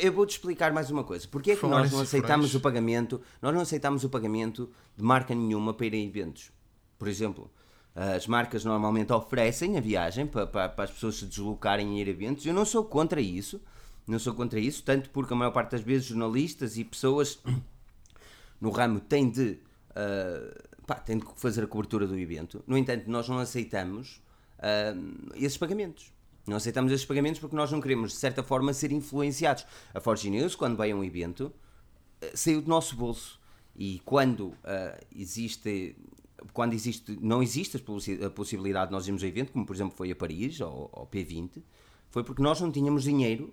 Eu 0.00 0.12
vou-te 0.12 0.32
explicar 0.32 0.70
mais 0.70 0.90
uma 0.90 1.02
coisa. 1.02 1.26
Porquê 1.28 1.52
é 1.52 1.54
que 1.56 1.60
nós 1.70 1.90
não 1.92 2.00
aceitamos 2.02 2.54
o 2.54 2.60
pagamento? 2.60 3.22
Nós 3.40 3.54
não 3.54 3.62
aceitamos 3.62 4.04
o 4.04 4.10
pagamento 4.10 4.70
de 4.94 5.02
marca 5.02 5.34
nenhuma 5.34 5.72
para 5.72 5.86
ir 5.86 5.94
a 5.94 5.96
eventos. 5.96 6.52
Por 6.98 7.08
exemplo, 7.08 7.50
as 7.94 8.26
marcas 8.26 8.66
normalmente 8.66 9.14
oferecem 9.14 9.78
a 9.78 9.80
viagem 9.80 10.26
para, 10.26 10.46
para, 10.46 10.68
para 10.68 10.84
as 10.84 10.90
pessoas 10.90 11.16
se 11.16 11.24
deslocarem 11.24 11.96
e 11.96 12.02
ir 12.02 12.06
a 12.06 12.10
eventos. 12.10 12.44
Eu 12.44 12.52
não 12.52 12.66
sou 12.66 12.84
contra 12.84 13.18
isso. 13.18 13.62
Não 14.08 14.18
sou 14.18 14.32
contra 14.34 14.58
isso, 14.58 14.82
tanto 14.82 15.10
porque 15.10 15.32
a 15.34 15.36
maior 15.36 15.50
parte 15.50 15.72
das 15.72 15.82
vezes 15.82 16.06
jornalistas 16.06 16.78
e 16.78 16.84
pessoas 16.84 17.38
no 18.60 18.70
ramo 18.70 19.00
têm 19.00 19.30
de, 19.30 19.58
ah, 19.94 20.62
pá, 20.86 20.94
têm 20.96 21.18
de 21.18 21.26
fazer 21.36 21.64
a 21.64 21.66
cobertura 21.66 22.06
do 22.06 22.18
evento. 22.18 22.64
No 22.66 22.76
entanto, 22.76 23.10
nós 23.10 23.28
não 23.28 23.38
aceitamos 23.38 24.20
ah, 24.58 24.94
esses 25.34 25.58
pagamentos. 25.58 26.10
Não 26.46 26.56
aceitamos 26.56 26.90
esses 26.90 27.04
pagamentos 27.04 27.38
porque 27.38 27.54
nós 27.54 27.70
não 27.70 27.78
queremos, 27.80 28.12
de 28.12 28.16
certa 28.16 28.42
forma, 28.42 28.72
ser 28.72 28.90
influenciados. 28.90 29.66
A 29.92 30.00
Forge 30.00 30.30
News, 30.30 30.54
quando 30.56 30.78
vai 30.78 30.90
a 30.90 30.96
um 30.96 31.04
evento, 31.04 31.52
eh, 32.22 32.32
saiu 32.34 32.62
do 32.62 32.68
nosso 32.70 32.96
bolso. 32.96 33.38
E 33.76 34.00
quando 34.04 34.54
ah, 34.64 34.98
existe. 35.14 35.94
Quando 36.52 36.72
existe, 36.72 37.18
não 37.20 37.42
existe 37.42 37.76
a 37.76 37.80
possi- 37.80 38.24
a 38.24 38.30
possibilidade 38.30 38.86
de 38.86 38.92
nós 38.92 39.06
irmos 39.06 39.22
a 39.22 39.26
evento, 39.26 39.52
como 39.52 39.66
por 39.66 39.74
exemplo 39.74 39.94
foi 39.96 40.10
a 40.10 40.16
Paris 40.16 40.60
ou 40.60 40.88
ao 40.92 41.06
P20, 41.06 41.60
foi 42.10 42.22
porque 42.22 42.40
nós 42.40 42.60
não 42.60 42.70
tínhamos 42.70 43.02
dinheiro 43.02 43.52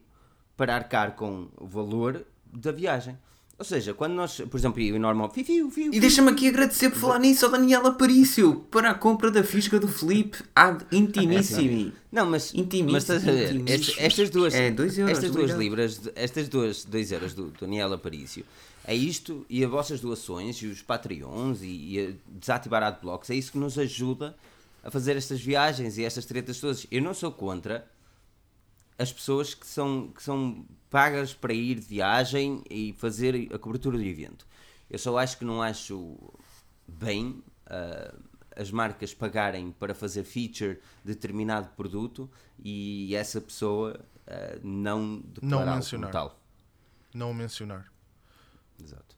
para 0.57 0.75
arcar 0.75 1.15
com 1.15 1.47
o 1.57 1.65
valor 1.67 2.25
da 2.53 2.71
viagem. 2.71 3.17
Ou 3.57 3.63
seja, 3.63 3.93
quando 3.93 4.13
nós, 4.13 4.41
por 4.51 4.57
exemplo, 4.57 4.81
eu 4.81 4.99
normal, 4.99 5.31
fiu, 5.31 5.45
fiu, 5.45 5.71
fiu, 5.71 5.93
E 5.93 5.99
deixa-me 5.99 6.29
aqui 6.29 6.49
agradecer 6.49 6.89
por 6.89 6.99
falar 6.99 7.19
nisso 7.19 7.45
ao 7.45 7.51
Daniel 7.51 7.87
Aparício 7.87 8.55
para 8.69 8.89
a 8.89 8.93
compra 8.93 9.31
da 9.31 9.45
fisga 9.45 9.79
do 9.79 9.87
Felipe 9.87 10.39
ad 10.53 10.85
intimissimi. 10.91 11.93
Não, 12.11 12.25
mas, 12.25 12.53
Intimíssimo, 12.53 12.91
mas 12.91 13.03
estás 13.03 13.25
a 13.25 13.31
ver, 13.31 13.53
intimíssimo. 13.55 13.69
este- 13.69 14.01
estas 14.01 14.29
duas, 14.29 14.53
É, 14.53 14.71
dois 14.71 14.97
euros, 14.97 15.17
estas 15.17 15.31
duas 15.31 15.51
libras, 15.51 16.01
estas 16.15 16.49
duas, 16.49 16.83
2 16.83 17.11
euros 17.13 17.33
do 17.33 17.51
Daniel 17.59 17.93
Aparício, 17.93 18.45
é 18.85 18.93
isto 18.93 19.45
e 19.49 19.63
as 19.63 19.69
vossas 19.71 20.01
doações 20.01 20.57
e 20.57 20.67
os 20.67 20.81
Patreons 20.81 21.61
e, 21.61 21.65
e 21.67 22.07
a 22.07 22.11
desativar 22.39 22.83
adblocks, 22.83 23.29
é 23.29 23.35
isso 23.35 23.53
que 23.53 23.57
nos 23.57 23.79
ajuda 23.79 24.35
a 24.83 24.91
fazer 24.91 25.15
estas 25.15 25.39
viagens 25.41 25.97
e 25.97 26.03
estas 26.03 26.25
tretas 26.25 26.59
todas. 26.59 26.85
Eu 26.91 27.01
não 27.01 27.13
sou 27.13 27.31
contra 27.31 27.87
as 28.97 29.11
pessoas 29.11 29.53
que 29.53 29.67
são, 29.67 30.07
que 30.09 30.23
são 30.23 30.65
pagas 30.89 31.33
para 31.33 31.53
ir 31.53 31.75
de 31.75 31.85
viagem 31.85 32.63
e 32.69 32.93
fazer 32.93 33.53
a 33.53 33.59
cobertura 33.59 33.97
do 33.97 34.03
evento. 34.03 34.47
Eu 34.89 34.97
só 34.97 35.17
acho 35.17 35.37
que 35.37 35.45
não 35.45 35.61
acho 35.61 36.17
bem 36.87 37.43
ah, 37.65 38.13
as 38.55 38.71
marcas 38.71 39.13
pagarem 39.13 39.71
para 39.71 39.93
fazer 39.93 40.23
feature 40.23 40.79
de 41.03 41.13
determinado 41.13 41.69
produto 41.75 42.29
e 42.57 43.13
essa 43.15 43.41
pessoa 43.41 43.99
ah, 44.25 44.59
não 44.63 45.19
declará-lo 45.19 45.63
como 45.63 45.75
mencionar. 45.75 46.11
tal. 46.11 46.39
Não 47.13 47.33
mencionar. 47.33 47.91
Exato. 48.81 49.15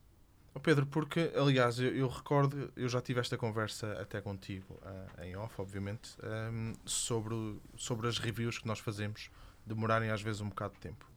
Pedro, 0.63 0.87
porque, 0.87 1.31
aliás, 1.35 1.79
eu, 1.79 1.95
eu 1.95 2.07
recordo, 2.07 2.71
eu 2.75 2.89
já 2.89 2.99
tive 2.99 3.19
esta 3.19 3.37
conversa 3.37 3.93
até 4.01 4.19
contigo, 4.19 4.79
ah, 4.83 5.25
em 5.25 5.35
off, 5.35 5.53
obviamente, 5.61 6.17
ahm, 6.23 6.73
sobre, 6.83 7.59
sobre 7.75 8.07
as 8.07 8.17
reviews 8.17 8.57
que 8.57 8.67
nós 8.67 8.79
fazemos 8.79 9.29
demorarem 9.67 10.09
às 10.09 10.21
vezes 10.21 10.41
um 10.41 10.49
bocado 10.49 10.73
de 10.75 10.79
tempo. 10.79 11.09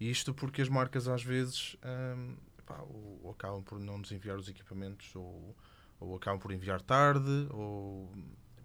E 0.00 0.10
isto 0.10 0.32
porque 0.32 0.62
as 0.62 0.68
marcas 0.68 1.08
às 1.08 1.22
vezes 1.22 1.76
ahm, 1.82 2.36
pá, 2.64 2.78
ou, 2.82 3.20
ou 3.24 3.30
acabam 3.32 3.62
por 3.62 3.78
não 3.80 3.98
nos 3.98 4.12
enviar 4.12 4.36
os 4.38 4.48
equipamentos, 4.48 5.14
ou, 5.16 5.56
ou 5.98 6.16
acabam 6.16 6.38
por 6.40 6.52
enviar 6.52 6.80
tarde, 6.80 7.48
ou 7.50 8.10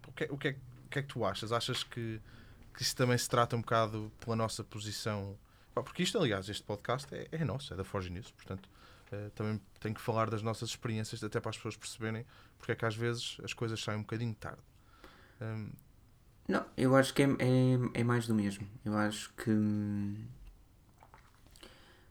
o 0.06 0.12
que, 0.14 0.24
é- 0.24 0.28
o 0.30 0.38
que, 0.38 0.48
é, 0.48 0.56
o 0.86 0.88
que 0.88 0.98
é 1.00 1.02
que 1.02 1.08
tu 1.08 1.24
achas? 1.24 1.50
Achas 1.52 1.82
que, 1.82 2.20
que 2.74 2.82
isso 2.82 2.94
também 2.94 3.18
se 3.18 3.28
trata 3.28 3.56
um 3.56 3.60
bocado 3.60 4.12
pela 4.20 4.36
nossa 4.36 4.62
posição? 4.62 5.36
Pá, 5.74 5.82
Porque 5.82 6.02
isto, 6.04 6.16
aliás, 6.18 6.48
este 6.48 6.62
podcast 6.62 7.12
é, 7.14 7.28
é 7.32 7.44
nosso, 7.44 7.72
é 7.74 7.76
da 7.76 7.82
Forge 7.84 8.10
News, 8.10 8.30
portanto, 8.30 8.68
eh, 9.10 9.30
também 9.34 9.60
tenho 9.80 9.94
que 9.94 10.00
falar 10.00 10.30
das 10.30 10.40
nossas 10.42 10.68
experiências, 10.70 11.24
até 11.24 11.40
para 11.40 11.50
as 11.50 11.56
pessoas 11.56 11.76
perceberem 11.76 12.24
porque 12.58 12.72
é 12.72 12.74
que 12.76 12.84
às 12.86 12.94
vezes 12.94 13.36
as 13.42 13.52
coisas 13.52 13.82
saem 13.82 13.98
um 13.98 14.02
bocadinho 14.02 14.34
tarde. 14.34 14.62
Hum, 15.40 15.70
Não, 16.48 16.64
eu 16.76 16.94
acho 16.96 17.14
que 17.14 17.22
é, 17.22 17.26
é, 17.26 18.00
é 18.00 18.04
mais 18.04 18.26
do 18.26 18.34
mesmo. 18.34 18.66
Eu 18.84 18.96
acho 18.96 19.32
que. 19.34 19.50
hum, 19.50 20.14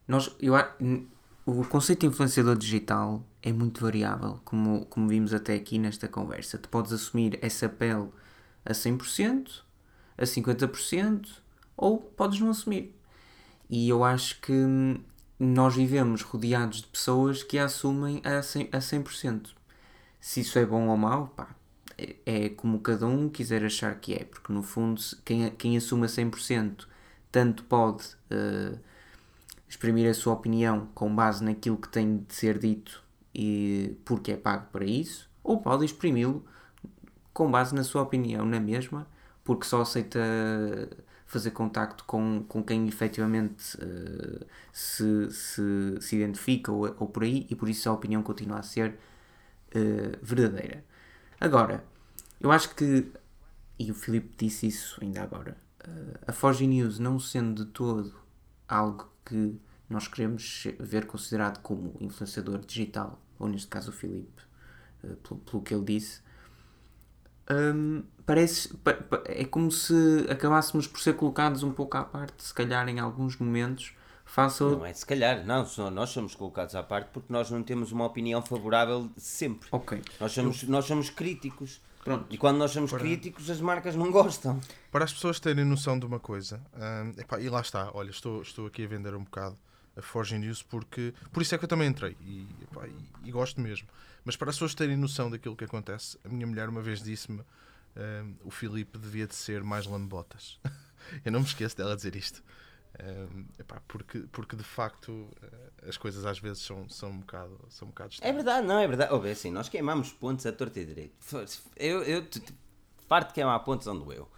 Nós, 0.08 0.36
eu, 0.40 0.54
o 1.46 1.64
conceito 1.66 2.02
de 2.02 2.08
influenciador 2.08 2.56
digital 2.58 3.24
é 3.42 3.52
muito 3.52 3.82
variável, 3.82 4.40
como, 4.46 4.86
como 4.86 5.08
vimos 5.08 5.34
até 5.34 5.54
aqui 5.56 5.78
nesta 5.78 6.08
conversa. 6.08 6.58
Tu 6.58 6.70
podes 6.70 6.94
assumir 6.94 7.38
essa 7.42 7.68
pele 7.70 8.10
a 8.66 8.74
100%, 8.74 9.62
a 10.18 10.24
50%, 10.24 11.28
ou 11.76 11.98
podes 12.00 12.40
não 12.40 12.50
assumir. 12.50 12.96
E 13.70 13.90
eu 13.90 14.04
acho 14.04 14.40
que 14.42 14.54
hum, 14.54 15.00
nós 15.40 15.76
vivemos 15.76 16.22
rodeados 16.24 16.82
de 16.82 16.88
pessoas 16.88 17.44
que 17.44 17.58
a 17.60 17.66
assumem 17.66 18.22
a 18.24 18.42
100%. 18.42 18.70
A 18.74 18.80
100%. 18.80 19.50
Se 20.22 20.42
isso 20.42 20.58
é 20.60 20.66
bom 20.66 20.88
ou 20.88 20.98
mau, 20.98 21.28
pá, 21.30 21.56
é, 21.98 22.16
é 22.26 22.50
como 22.50 22.80
cada 22.80 23.06
um 23.08 23.30
quiser 23.30 23.64
achar 23.66 23.96
que 24.00 24.14
é, 24.14 24.26
porque 24.26 24.52
no 24.54 24.64
fundo, 24.64 25.02
quem, 25.26 25.50
quem 25.52 25.78
assume 25.78 26.06
a 26.06 26.10
100% 26.10 26.88
tanto 27.32 27.64
pode 27.64 28.04
eh, 28.30 28.78
exprimir 29.68 30.10
a 30.10 30.14
sua 30.14 30.34
opinião 30.34 30.88
com 30.94 31.14
base 31.16 31.44
naquilo 31.44 31.78
que 31.78 31.90
tem 31.90 32.18
de 32.20 32.34
ser 32.34 32.60
dito 32.60 33.04
e 33.34 33.98
porque 34.06 34.32
é 34.34 34.38
pago 34.38 34.68
para 34.72 34.86
isso, 34.86 35.30
ou 35.44 35.60
pode 35.60 35.86
exprimi-lo 35.86 36.46
com 37.34 37.50
base 37.52 37.74
na 37.76 37.84
sua 37.84 38.04
opinião 38.04 38.46
na 38.46 38.60
mesma, 38.60 39.08
porque 39.44 39.66
só 39.66 39.82
aceita 39.82 40.20
fazer 41.26 41.52
contacto 41.52 42.04
com, 42.06 42.44
com 42.48 42.64
quem 42.64 42.88
efetivamente 42.88 43.78
eh, 43.82 44.46
se, 44.72 45.32
se, 45.32 45.98
se 46.02 46.16
identifica 46.16 46.72
ou, 46.72 46.96
ou 47.00 47.08
por 47.08 47.24
aí, 47.24 47.48
e 47.50 47.56
por 47.56 47.68
isso 47.70 47.90
a 47.90 47.94
opinião 47.94 48.22
continua 48.24 48.60
a 48.60 48.64
ser 48.64 48.98
eh, 49.74 50.18
verdadeira. 50.22 50.84
Agora, 51.44 51.84
eu 52.40 52.52
acho 52.52 52.74
que, 52.76 53.12
e 53.80 53.92
o 53.92 53.96
Filipe 53.96 54.36
disse 54.38 54.68
isso 54.68 55.00
ainda 55.02 55.22
agora, 55.24 55.58
eh, 55.84 56.20
a 56.28 56.34
Forge 56.34 56.66
News 56.68 57.00
não 57.00 57.20
sendo 57.20 57.66
de 57.66 57.72
todo 57.72 58.16
algo 58.68 59.12
que 59.26 59.60
nós 59.90 60.08
queremos 60.08 60.68
ver 60.80 61.06
considerado 61.06 61.62
como 61.62 61.96
influenciador 62.00 62.60
digital, 62.60 63.20
ou 63.40 63.48
neste 63.50 63.68
caso 63.68 63.92
o 63.92 63.94
Filipe, 63.94 64.42
eh, 65.04 65.16
pelo, 65.24 65.40
pelo 65.42 65.64
que 65.64 65.74
ele 65.76 65.86
disse, 65.86 66.22
hum, 67.50 68.04
parece 68.26 68.74
pa- 68.78 68.94
pa- 68.94 69.24
é 69.26 69.46
como 69.46 69.72
se 69.72 69.94
acabássemos 70.30 70.88
por 70.88 71.00
ser 71.00 71.14
colocados 71.16 71.64
um 71.64 71.72
pouco 71.72 71.98
à 71.98 72.04
parte, 72.04 72.44
se 72.44 72.54
calhar 72.54 72.88
em 72.88 73.00
alguns 73.00 73.38
momentos, 73.38 73.94
face 74.34 74.64
ao, 74.64 74.72
Não 74.72 74.86
é 74.86 74.94
se 74.94 75.06
calhar, 75.06 75.46
não, 75.46 75.66
nós 75.92 76.10
somos 76.10 76.34
colocados 76.34 76.74
à 76.76 76.82
parte 76.82 77.10
porque 77.14 77.32
nós 77.32 77.52
não 77.52 77.62
temos 77.62 77.92
uma 77.92 78.06
opinião 78.06 78.42
favorável 78.42 79.10
sempre. 79.16 79.68
Ok. 79.72 80.02
Nós 80.20 80.32
somos, 80.32 80.64
nós 80.64 80.86
somos 80.86 81.10
críticos. 81.10 81.80
Pronto. 82.04 82.26
E 82.30 82.38
quando 82.38 82.58
nós 82.58 82.72
somos 82.72 82.92
críticos, 82.92 83.50
as 83.50 83.62
marcas 83.62 83.96
não 83.96 84.12
gostam. 84.12 84.60
Para 84.92 85.06
as 85.06 85.14
pessoas 85.14 85.40
terem 85.40 85.64
noção 85.64 85.98
de 85.98 86.06
uma 86.06 86.20
coisa, 86.20 86.60
hum, 86.76 87.14
epá, 87.18 87.40
e 87.40 87.48
lá 87.48 87.62
está, 87.62 87.92
olha, 87.94 88.10
estou, 88.10 88.42
estou 88.42 88.68
aqui 88.68 88.84
a 88.84 88.88
vender 88.88 89.14
um 89.16 89.24
bocado 89.24 89.58
a 89.96 90.02
Forge 90.02 90.38
News 90.38 90.64
porque 90.64 91.14
por 91.32 91.42
isso 91.42 91.54
é 91.54 91.58
que 91.58 91.64
eu 91.66 91.70
também 91.70 91.88
entrei 91.88 92.18
e, 92.22 92.48
epá, 92.64 92.88
e- 92.88 93.30
e 93.30 93.32
gosto 93.32 93.62
mesmo. 93.62 93.88
Mas 94.26 94.36
para 94.36 94.50
as 94.50 94.56
pessoas 94.56 94.74
terem 94.74 94.98
noção 94.98 95.30
daquilo 95.30 95.56
que 95.56 95.64
acontece, 95.64 96.18
a 96.26 96.30
minha 96.30 96.48
mulher 96.48 96.68
uma 96.68 96.82
vez 96.82 97.02
disse-me 97.02 97.42
hum, 97.96 98.34
o 98.44 98.50
Filipe 98.52 98.98
devia 98.98 99.28
de 99.28 99.36
ser 99.36 99.64
mais 99.64 99.86
lambotas. 99.86 100.60
eu 101.24 101.32
não 101.32 101.40
me 101.42 101.46
esqueço 101.46 101.78
dela 101.78 101.96
dizer 101.96 102.16
isto. 102.16 102.44
Epá, 103.60 103.82
porque, 103.88 104.20
porque 104.32 104.56
de 104.56 104.64
facto 104.64 105.28
eh, 105.42 105.90
as 105.90 105.98
coisas 105.98 106.26
às 106.26 106.38
vezes 106.40 106.62
são, 106.64 106.88
são 106.90 107.10
um 107.10 107.20
bocado, 107.20 107.60
são 107.70 107.88
um 107.88 107.92
bocado 107.92 108.10
É 108.12 108.14
estranhas. 108.14 108.36
verdade, 108.36 108.68
não 108.68 108.78
é 108.80 108.88
verdade. 108.88 109.14
Ouve, 109.14 109.32
assim, 109.32 109.52
nós 109.52 109.68
queimamos 109.68 110.12
pontos 110.14 110.46
a 110.46 110.52
torta 110.52 110.80
e 110.80 110.86
direito. 110.86 111.16
Eu, 111.76 112.04
eu 112.04 112.26
farto 113.08 113.30
de 113.30 113.34
queimar 113.34 113.60
pontos 113.64 113.88
onde 113.88 114.16
eu. 114.16 114.30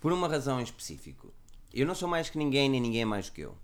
Por 0.00 0.12
uma 0.12 0.26
razão 0.26 0.58
em 0.60 0.64
específico. 0.64 1.32
Eu 1.72 1.86
não 1.86 1.94
sou 1.94 2.08
mais 2.08 2.28
que 2.30 2.38
ninguém, 2.38 2.68
nem 2.68 2.80
ninguém 2.80 3.02
é 3.02 3.04
mais 3.04 3.28
que 3.30 3.42
eu. 3.42 3.56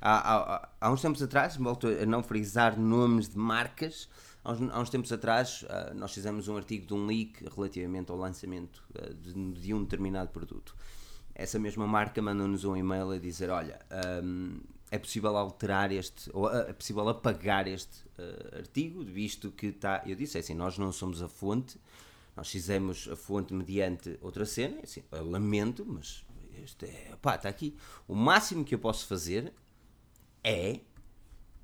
Há, 0.00 0.34
há- 0.34 0.68
há- 0.80 0.90
uns 0.90 1.00
tempos 1.00 1.22
atrás, 1.22 1.56
volto 1.56 1.86
a 1.86 2.06
não 2.06 2.22
frisar 2.22 2.78
nomes 2.78 3.28
de 3.28 3.38
marcas, 3.38 4.08
há 4.42 4.52
uns, 4.52 4.70
há 4.72 4.80
uns 4.80 4.90
tempos 4.90 5.12
atrás 5.12 5.64
ah, 5.68 5.92
nós 5.94 6.12
fizemos 6.12 6.48
um 6.48 6.56
artigo 6.56 6.86
de 6.86 6.94
um 6.94 7.06
leak 7.06 7.44
relativamente 7.54 8.10
ao 8.10 8.16
lançamento 8.16 8.82
ah, 8.96 9.12
de, 9.14 9.32
de 9.52 9.74
um 9.74 9.82
determinado 9.84 10.30
produto. 10.30 10.74
Essa 11.34 11.58
mesma 11.58 11.86
marca 11.86 12.20
mandou-nos 12.20 12.64
um 12.64 12.76
e-mail 12.76 13.10
a 13.10 13.18
dizer: 13.18 13.50
Olha, 13.50 13.80
hum, 14.22 14.60
é 14.90 14.98
possível 14.98 15.36
alterar 15.36 15.90
este, 15.90 16.30
ou 16.34 16.46
ah, 16.46 16.66
é 16.68 16.72
possível 16.72 17.08
apagar 17.08 17.66
este 17.66 18.04
ah, 18.18 18.58
artigo, 18.58 19.02
visto 19.02 19.50
que 19.50 19.66
está. 19.66 20.02
Eu 20.06 20.14
disse 20.14 20.36
é 20.36 20.40
assim: 20.40 20.54
Nós 20.54 20.76
não 20.76 20.92
somos 20.92 21.22
a 21.22 21.28
fonte, 21.28 21.80
nós 22.36 22.50
fizemos 22.50 23.08
a 23.10 23.16
fonte 23.16 23.54
mediante 23.54 24.18
outra 24.20 24.44
cena. 24.44 24.78
é 24.80 24.82
Assim, 24.82 25.02
eu 25.10 25.28
lamento, 25.28 25.84
mas 25.86 26.24
este 26.62 26.86
é. 26.86 27.16
Pá, 27.20 27.36
está 27.36 27.48
aqui. 27.48 27.76
O 28.06 28.14
máximo 28.14 28.64
que 28.64 28.74
eu 28.74 28.78
posso 28.78 29.06
fazer 29.06 29.52
é 30.44 30.80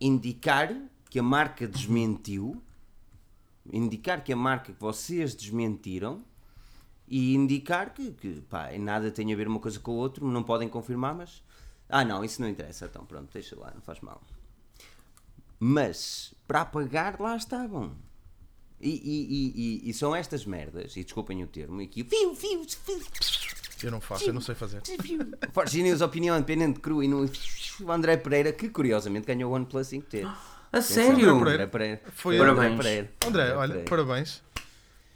indicar 0.00 0.74
que 1.10 1.18
a 1.18 1.22
marca 1.22 1.66
desmentiu, 1.66 2.62
indicar 3.70 4.22
que 4.22 4.32
a 4.32 4.36
marca 4.36 4.72
que 4.72 4.80
vocês 4.80 5.34
desmentiram 5.34 6.24
e 7.10 7.34
indicar 7.34 7.92
que, 7.94 8.12
que 8.12 8.40
pá, 8.42 8.70
nada 8.78 9.10
tem 9.10 9.32
a 9.32 9.36
ver 9.36 9.48
uma 9.48 9.60
coisa 9.60 9.78
com 9.80 9.92
o 9.92 9.96
outro, 9.96 10.26
não 10.26 10.42
podem 10.42 10.68
confirmar, 10.68 11.14
mas. 11.14 11.42
Ah, 11.88 12.04
não, 12.04 12.22
isso 12.24 12.40
não 12.42 12.48
interessa, 12.48 12.86
então 12.86 13.04
pronto, 13.04 13.28
deixa 13.32 13.58
lá, 13.58 13.72
não 13.74 13.80
faz 13.80 14.00
mal. 14.00 14.20
Mas 15.58 16.34
para 16.46 16.60
apagar, 16.60 17.20
lá 17.20 17.36
estavam. 17.36 17.96
E, 18.80 18.90
e, 18.90 19.26
e, 19.34 19.86
e, 19.86 19.90
e 19.90 19.94
são 19.94 20.14
estas 20.14 20.44
merdas, 20.44 20.96
e 20.96 21.02
desculpem 21.02 21.42
o 21.42 21.46
termo, 21.48 21.80
fiu, 21.80 22.34
fiu, 22.34 22.66
Eu 23.82 23.90
não 23.90 24.00
faço, 24.00 24.24
eu 24.24 24.32
não 24.32 24.40
sei 24.40 24.54
fazer. 24.54 24.82
Forge 25.52 25.82
News, 25.82 26.00
opinião 26.00 26.36
independente, 26.36 26.78
cru 26.78 27.02
e 27.02 27.08
no. 27.08 27.28
O 27.80 27.92
André 27.92 28.16
Pereira, 28.16 28.52
que 28.52 28.68
curiosamente 28.68 29.26
ganhou 29.26 29.50
o 29.50 29.54
OnePlus 29.54 29.88
5T. 29.88 30.24
A 30.24 30.78
André 30.78 30.82
sério? 30.82 31.38
Pereira. 31.38 31.50
André 31.50 31.66
Pereira. 31.66 32.02
Foi 32.12 32.38
o 32.38 32.42
ele. 32.42 32.50
André 32.50 32.54
Parabéns. 32.54 32.82
Pereira. 32.82 33.12
André, 33.26 33.56
olha, 33.56 33.68
Pereira. 33.68 33.90
parabéns. 33.90 34.42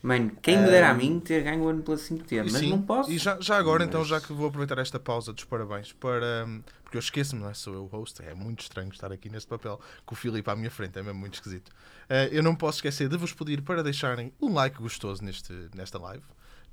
Mano, 0.03 0.32
quem 0.42 0.59
me 0.59 0.66
dera 0.66 0.90
a 0.90 0.94
mim 0.94 1.20
ter 1.20 1.44
ganho 1.44 1.62
o 1.62 1.66
OnePlus 1.68 2.00
5T, 2.09 2.32
E 2.32 2.42
mas 2.42 2.53
sim, 2.55 2.70
não 2.70 2.82
posso. 2.82 3.09
E 3.11 3.18
já, 3.18 3.38
já 3.40 3.57
agora, 3.57 3.84
então, 3.84 4.05
já 4.05 4.20
que 4.20 4.32
vou 4.32 4.48
aproveitar 4.48 4.78
esta 4.78 4.98
pausa 4.98 5.32
dos 5.32 5.44
parabéns 5.44 5.92
para. 5.92 6.44
hum, 6.46 6.61
Porque 6.82 6.96
eu 6.96 7.00
esqueço-me, 7.00 7.40
não 7.40 7.48
é? 7.48 7.55
Sou 7.55 7.72
eu 7.72 7.84
o 7.84 7.86
host, 7.86 8.20
é 8.20 8.34
muito 8.34 8.62
estranho 8.62 8.88
estar 8.90 9.12
aqui 9.12 9.28
neste 9.30 9.48
papel 9.48 9.80
com 10.05 10.14
o 10.14 10.18
Filipe 10.18 10.50
à 10.50 10.57
minha 10.57 10.70
frente, 10.72 10.98
é 10.98 11.03
mesmo 11.05 11.20
muito 11.20 11.34
esquisito. 11.34 11.70
Eh, 12.09 12.30
eu 12.32 12.42
não 12.42 12.57
posso 12.57 12.78
esquecer 12.78 13.09
de 13.09 13.16
vos 13.16 13.32
pedir 13.32 13.62
para 13.62 13.80
deixarem 13.82 14.32
um 14.40 14.53
like 14.53 14.76
gostoso 14.76 15.24
neste, 15.24 15.53
nesta 15.72 15.98
live, 16.00 16.24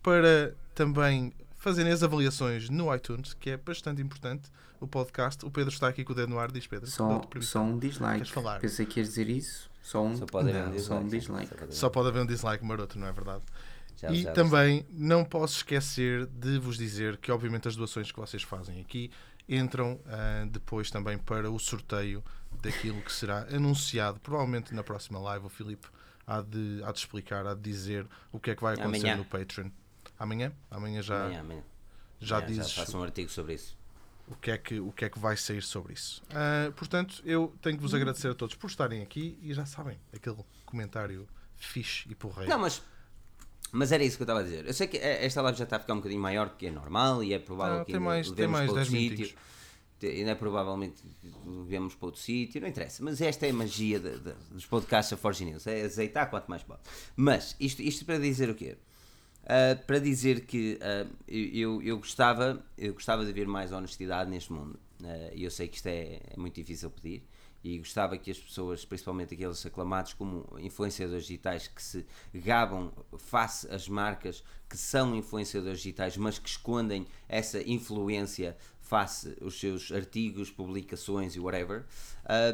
para 0.02 0.56
também 0.74 1.32
fazerem 1.60 1.92
as 1.92 2.02
avaliações 2.02 2.70
no 2.70 2.94
iTunes, 2.96 3.36
que 3.36 3.52
é 3.52 3.58
bastante 3.58 4.02
importante. 4.02 4.50
O 4.80 4.88
podcast, 4.88 5.46
o 5.46 5.52
Pedro 5.52 5.72
está 5.74 5.88
aqui 5.90 6.04
com 6.04 6.14
o 6.14 6.16
dedo 6.16 6.30
no 6.30 6.40
ar, 6.40 6.52
diz 6.52 6.66
Pedro. 6.66 6.90
Só, 6.90 7.22
só 7.42 7.62
um 7.62 7.78
dislike. 7.78 8.16
Queres 8.16 8.30
falar? 8.32 8.60
Pensei 8.60 8.86
que 8.86 9.00
ias 9.00 9.10
dizer 9.10 9.30
isso. 9.30 9.70
Só 9.84 10.04
um, 10.04 10.16
Só 10.16 10.26
pode 10.26 10.50
haver 10.50 10.64
um 10.68 10.72
não, 10.72 10.80
só 10.80 10.98
um 10.98 11.08
dislike, 11.08 11.48
dislike. 11.50 11.50
só 11.50 11.56
pode 11.56 11.60
haver 11.62 11.70
um- 11.70 11.76
Só 11.76 11.90
pode 11.90 12.08
haver 12.08 12.22
um 12.22 12.26
dislike 12.26 12.66
maroto, 12.66 12.98
não 12.98 13.08
é 13.08 13.12
verdade? 13.12 13.44
Já- 13.98 14.10
e 14.12 14.22
já 14.24 14.32
também 14.32 14.86
não 14.90 15.26
posso 15.26 15.58
esquecer 15.58 16.26
de 16.28 16.58
vos 16.60 16.78
dizer 16.78 17.18
que, 17.18 17.30
obviamente, 17.32 17.68
as 17.68 17.76
doações 17.76 18.10
que 18.12 18.20
vocês 18.20 18.42
fazem 18.44 18.80
aqui 18.80 19.12
entram 19.48 20.00
ah, 20.08 20.46
depois 20.50 20.90
também 20.90 21.18
para 21.18 21.52
o 21.52 21.60
sorteio 21.60 22.24
daquilo 22.62 23.02
que 23.02 23.12
será 23.12 23.48
anunciado, 23.54 24.20
provavelmente 24.22 24.74
na 24.74 24.84
próxima 24.84 25.20
live. 25.20 25.46
O 25.48 25.50
Filipe 25.50 25.88
há 26.26 26.42
de, 26.42 26.82
há 26.86 26.92
de 26.94 27.00
explicar, 27.00 27.46
há 27.46 27.54
de 27.54 27.62
dizer 27.62 28.08
o 28.32 28.40
que 28.40 28.52
é 28.52 28.56
que 28.56 28.62
vai 28.62 28.76
acontecer 28.76 29.08
Amanhã. 29.08 29.18
no 29.18 29.26
Patreon. 29.26 29.70
Amanhã? 30.20 30.52
Amanhã 30.70 31.02
já, 31.02 31.24
Amanhã, 31.26 31.40
amanhã. 31.40 31.64
já 32.20 32.38
Amanhã 32.38 32.52
dizes 32.54 32.72
Já 32.72 32.86
faço 32.86 32.98
um 32.98 33.04
artigo 33.04 33.30
sobre 33.30 33.54
isso. 33.54 33.78
o, 34.28 34.36
que 34.36 34.52
é 34.52 34.58
que, 34.58 34.80
o 34.80 34.92
que 34.92 35.06
é 35.06 35.10
que 35.10 35.18
vai 35.18 35.36
sair 35.38 35.62
sobre 35.64 35.94
isso. 35.94 36.22
Ah, 36.32 36.72
portanto, 36.76 37.22
eu 37.26 37.54
tenho 37.62 37.78
que 37.78 37.82
vos 37.82 37.94
agradecer 37.94 38.28
a 38.30 38.36
todos 38.36 38.56
por 38.56 38.68
estarem 38.70 39.02
aqui 39.02 39.40
e 39.42 39.54
já 39.54 39.66
sabem, 39.66 39.98
aquele 40.14 40.38
comentário 40.66 41.28
fixe 41.56 42.08
e 42.10 42.16
porreiro. 42.16 42.50
Não, 42.52 42.60
mas. 42.60 42.82
Mas 43.72 43.92
era 43.92 44.04
isso 44.04 44.18
que 44.18 44.24
eu 44.24 44.26
estava 44.26 44.40
a 44.40 44.44
dizer. 44.44 44.66
Eu 44.66 44.74
sei 44.74 44.88
que 44.88 44.98
eh, 44.98 45.24
esta 45.26 45.42
live 45.44 45.56
já 45.58 45.64
está 45.64 45.76
a 45.76 45.80
ficar 45.80 45.94
um 45.94 45.98
bocadinho 45.98 46.20
maior 46.22 46.50
do 46.50 46.56
que 46.56 46.66
é 46.66 46.72
normal 46.72 47.24
e 47.24 47.34
é 47.34 47.40
provável 47.40 47.82
Ah, 47.82 47.86
que 47.86 47.92
tem 47.92 48.02
mais- 48.02 48.32
tem 48.32 48.48
mais 48.48 48.66
para 48.72 48.80
outro 48.80 48.92
10 48.92 49.02
sítio. 49.04 49.18
minutinhos. 49.18 49.36
Te- 50.00 50.08
Ainda 50.08 50.32
é 50.32 50.36
provavelmente 50.36 51.04
vemos 51.68 51.94
para 51.94 52.06
outro 52.08 52.20
sítio, 52.20 52.60
não 52.62 52.68
interessa. 52.68 53.04
Mas 53.04 53.22
esta 53.22 53.46
é 53.46 53.52
a 53.52 53.54
magia 53.54 54.00
de- 54.00 54.18
de- 54.18 54.34
dos 54.52 54.66
podcasts 54.66 55.12
da 55.12 55.18
Forge 55.18 55.46
News. 55.46 55.68
É 55.68 55.84
azeitar 55.84 56.30
quanto 56.32 56.48
mais 56.48 56.64
pode. 56.64 56.80
Mas 57.16 57.56
isto, 57.60 57.80
isto 57.82 58.06
para 58.06 58.18
dizer 58.18 58.50
o 58.50 58.56
quê? 58.56 58.76
Ah, 59.50 59.76
para 59.76 59.98
dizer 59.98 60.46
que 60.46 60.78
ah, 60.80 61.08
eu, 61.28 61.82
eu, 61.82 61.98
gostava, 61.98 62.64
eu 62.78 62.94
gostava 62.94 63.26
de 63.26 63.34
ver 63.34 63.48
mais 63.48 63.72
honestidade 63.72 64.30
neste 64.30 64.54
mundo. 64.54 64.80
Ah, 65.04 65.32
E 65.34 65.44
eu 65.44 65.50
sei 65.50 65.68
que 65.68 65.78
isto 65.78 65.88
é, 65.88 66.22
é 66.30 66.38
muito 66.38 66.56
difícil 66.56 66.92
pedir. 66.92 67.24
E 67.64 67.78
gostava 67.80 68.18
que 68.18 68.32
as 68.32 68.38
pessoas, 68.38 68.86
principalmente 68.86 69.34
aqueles 69.34 69.66
aclamados 69.66 70.14
como 70.14 70.48
influenciadores 70.60 71.26
digitais, 71.26 71.68
que 71.68 71.82
se 71.82 72.06
gabam 72.34 72.92
face 73.18 73.68
às 73.70 73.90
marcas 73.90 74.44
que 74.70 74.78
são 74.78 75.14
influenciadores 75.16 75.80
digitais, 75.80 76.16
mas 76.16 76.40
que 76.40 76.48
escondem 76.48 77.06
essa 77.28 77.60
influência 77.68 78.56
face 78.80 79.36
os 79.42 79.60
seus 79.60 79.92
artigos, 79.92 80.50
publicações 80.52 81.36
e 81.36 81.40
whatever, 81.40 81.86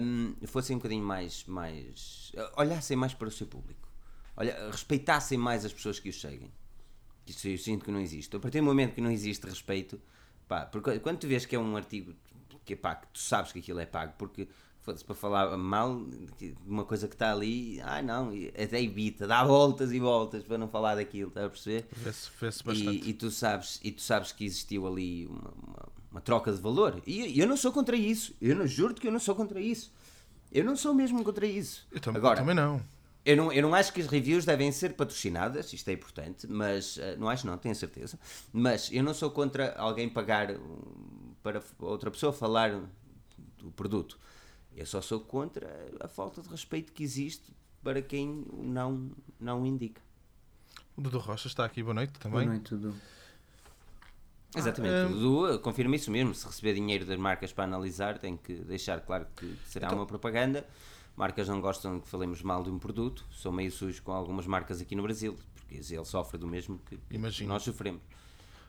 hum, 0.02 0.34
fossem 0.48 0.76
um 0.76 0.80
bocadinho 0.80 1.04
mais, 1.04 1.44
mais. 1.46 2.32
olhassem 2.58 2.98
mais 2.98 3.14
para 3.14 3.28
o 3.28 3.32
seu 3.32 3.46
público. 3.48 3.88
Olha, 4.36 4.70
respeitassem 4.72 5.38
mais 5.38 5.66
as 5.66 5.74
pessoas 5.74 6.00
que 6.00 6.10
os 6.10 6.20
seguem. 6.20 6.52
Isso 7.28 7.48
eu 7.48 7.58
sinto 7.58 7.86
que 7.86 7.92
não 7.92 8.00
existe. 8.00 8.36
A 8.36 8.40
partir 8.40 8.60
do 8.60 8.66
momento 8.66 8.94
que 8.96 9.02
não 9.02 9.12
existe 9.12 9.46
respeito, 9.46 10.00
pá, 10.48 10.66
porque 10.66 11.00
quando 11.00 11.18
tu 11.20 11.28
vês 11.28 11.46
que 11.46 11.56
é 11.56 11.60
um 11.60 11.76
artigo 11.76 12.14
que, 12.64 12.76
pá, 12.76 12.96
que 12.96 13.08
tu 13.08 13.20
sabes 13.20 13.52
que 13.52 13.60
aquilo 13.60 13.80
é 13.80 13.86
pago, 13.86 14.14
porque 14.18 14.48
foda-se, 14.82 15.04
para 15.04 15.16
falar 15.16 15.58
mal 15.58 16.04
de 16.40 16.56
uma 16.66 16.86
coisa 16.86 17.08
que 17.08 17.16
está 17.16 17.32
ali, 17.32 17.80
ah 17.82 18.02
não, 18.02 18.32
até 18.62 18.82
evita, 18.82 19.26
dá 19.28 19.44
voltas 19.44 19.92
e 19.92 20.00
voltas 20.00 20.44
para 20.44 20.58
não 20.58 20.68
falar 20.68 20.96
daquilo, 20.96 21.30
estás 21.30 21.48
a 21.48 21.50
perceber? 21.50 21.88
Vê-se 21.92 22.30
vê-se 22.40 22.64
bastante. 22.64 22.90
E, 23.06 23.10
e 23.10 23.14
tu 23.14 23.32
sabes, 23.32 23.80
e 23.84 23.92
tu 23.92 24.02
sabes 24.02 24.32
que 24.32 24.46
existiu 24.46 24.86
ali 24.88 25.26
uma, 25.26 25.52
uma- 25.68 25.90
uma 26.12 26.22
troca 26.22 26.52
de 26.54 26.62
valor. 26.62 27.02
E 27.06 27.38
eu 27.40 27.46
não 27.46 27.58
sou 27.58 27.74
contra 27.74 27.94
isso. 27.96 28.34
Eu 28.42 28.56
não 28.56 28.66
juro 28.66 28.94
que 28.94 29.06
eu 29.06 29.12
não 29.12 29.20
sou 29.20 29.36
contra 29.36 29.60
isso. 29.60 29.92
Eu 30.50 30.64
não 30.64 30.76
sou 30.78 30.94
mesmo 30.94 31.22
contra 31.26 31.46
isso. 31.46 31.86
Eu 31.92 32.00
também, 32.00 32.20
Agora, 32.20 32.38
também 32.40 32.56
não. 32.56 32.82
Eu 33.26 33.36
não, 33.36 33.52
eu 33.52 33.62
não 33.64 33.74
acho 33.74 33.92
que 33.92 34.00
as 34.02 34.08
reviews 34.08 34.46
devem 34.46 34.72
ser 34.72 34.94
patrocinadas, 34.94 35.74
isto 35.74 35.90
é 35.90 35.94
importante, 35.94 36.46
mas 36.48 36.98
eh, 37.00 37.16
não 37.18 37.28
acho 37.28 37.46
não, 37.48 37.58
tenho 37.58 37.76
certeza. 37.76 38.20
Mas 38.54 38.92
eu 38.92 39.04
não 39.04 39.14
sou 39.14 39.32
contra 39.32 39.74
alguém 39.78 40.08
pagar 40.08 40.52
um, 40.52 41.34
para 41.42 41.62
outra 41.80 42.12
pessoa 42.12 42.32
falar 42.32 42.72
do 43.58 43.72
produto. 43.72 44.20
Eu 44.76 44.86
só 44.86 45.02
sou 45.02 45.20
contra 45.22 45.68
a 46.00 46.08
falta 46.08 46.42
de 46.42 46.50
respeito 46.50 46.94
que 46.94 47.02
existe 47.04 47.52
para 47.82 48.02
quem 48.02 48.46
não, 48.54 49.10
não 49.40 49.66
indica. 49.66 50.02
O 50.98 51.02
Dudu 51.02 51.20
Rocha 51.20 51.48
está 51.48 51.66
aqui, 51.66 51.82
boa 51.82 51.94
noite 51.94 52.12
Boa 52.14 52.20
também. 52.22 52.48
noite, 52.48 52.64
tudo. 52.70 52.94
Exatamente, 54.56 54.94
Ah, 54.94 55.08
o 55.08 55.10
Dudu 55.20 55.60
confirma 55.60 55.96
isso 55.96 56.10
mesmo. 56.10 56.34
Se 56.34 56.46
receber 56.46 56.74
dinheiro 56.76 57.06
das 57.06 57.18
marcas 57.18 57.52
para 57.52 57.66
analisar, 57.66 58.18
tem 58.20 58.38
que 58.38 58.54
deixar 58.56 59.02
claro 59.02 59.28
que 59.36 59.54
será 59.66 59.88
Então- 59.88 59.98
uma 60.00 60.06
propaganda. 60.06 60.66
Marcas 61.16 61.48
não 61.48 61.62
gostam 61.62 62.00
que 62.00 62.08
falemos 62.08 62.42
mal 62.42 62.64
de 62.64 62.70
um 62.70 62.78
produto. 62.78 63.26
Sou 63.32 63.52
meio 63.52 63.72
sujo 63.72 64.02
com 64.04 64.12
algumas 64.12 64.46
marcas 64.46 64.82
aqui 64.82 64.96
no 64.96 65.04
Brasil, 65.04 65.38
porque 65.54 65.76
ele 65.76 66.06
sofre 66.06 66.38
do 66.38 66.48
mesmo 66.48 66.80
que 66.80 67.00
Imagino. 67.10 67.50
nós 67.50 67.64
sofremos. 67.64 68.02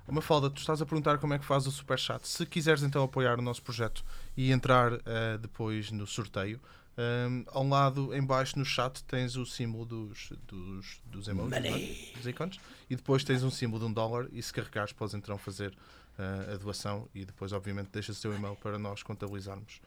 Uma 0.07 0.23
falda, 0.23 0.49
tu 0.49 0.61
estás 0.61 0.81
a 0.81 0.87
perguntar 0.87 1.19
como 1.19 1.35
é 1.35 1.39
que 1.39 1.45
faz 1.45 1.67
o 1.67 1.73
Superchat. 1.73 2.27
Se 2.29 2.47
quiseres 2.47 2.85
então 2.85 3.03
apoiar 3.03 3.41
o 3.41 3.43
nosso 3.43 3.61
projeto 3.61 4.05
e 4.37 4.53
entrar 4.53 4.93
eh, 5.05 5.37
depois 5.39 5.91
no 5.91 6.07
sorteio, 6.07 6.61
ehm, 6.97 7.43
ao 7.49 7.67
lado, 7.67 8.15
em 8.15 8.25
baixo 8.25 8.57
no 8.57 8.65
chat, 8.65 9.03
tens 9.03 9.35
o 9.35 9.45
símbolo 9.45 9.85
dos, 9.85 10.33
dos, 10.47 11.01
dos 11.07 11.27
emojis, 11.27 11.53
é? 11.65 12.17
dos 12.17 12.25
ícones, 12.25 12.61
e 12.89 12.95
depois 12.95 13.25
tens 13.25 13.43
um 13.43 13.51
símbolo 13.51 13.81
de 13.81 13.91
um 13.91 13.93
dólar 13.93 14.29
e 14.31 14.41
se 14.41 14.53
carregares 14.53 14.93
podes 14.93 15.13
então 15.13 15.37
fazer 15.37 15.77
eh, 16.17 16.53
a 16.55 16.57
doação 16.57 17.09
e 17.13 17.25
depois 17.25 17.53
obviamente 17.53 17.89
deixas 17.93 18.17
o 18.19 18.23
teu 18.23 18.33
e-mail 18.33 18.55
para 18.55 18.79
nós 18.79 19.03
contabilizarmos. 19.03 19.81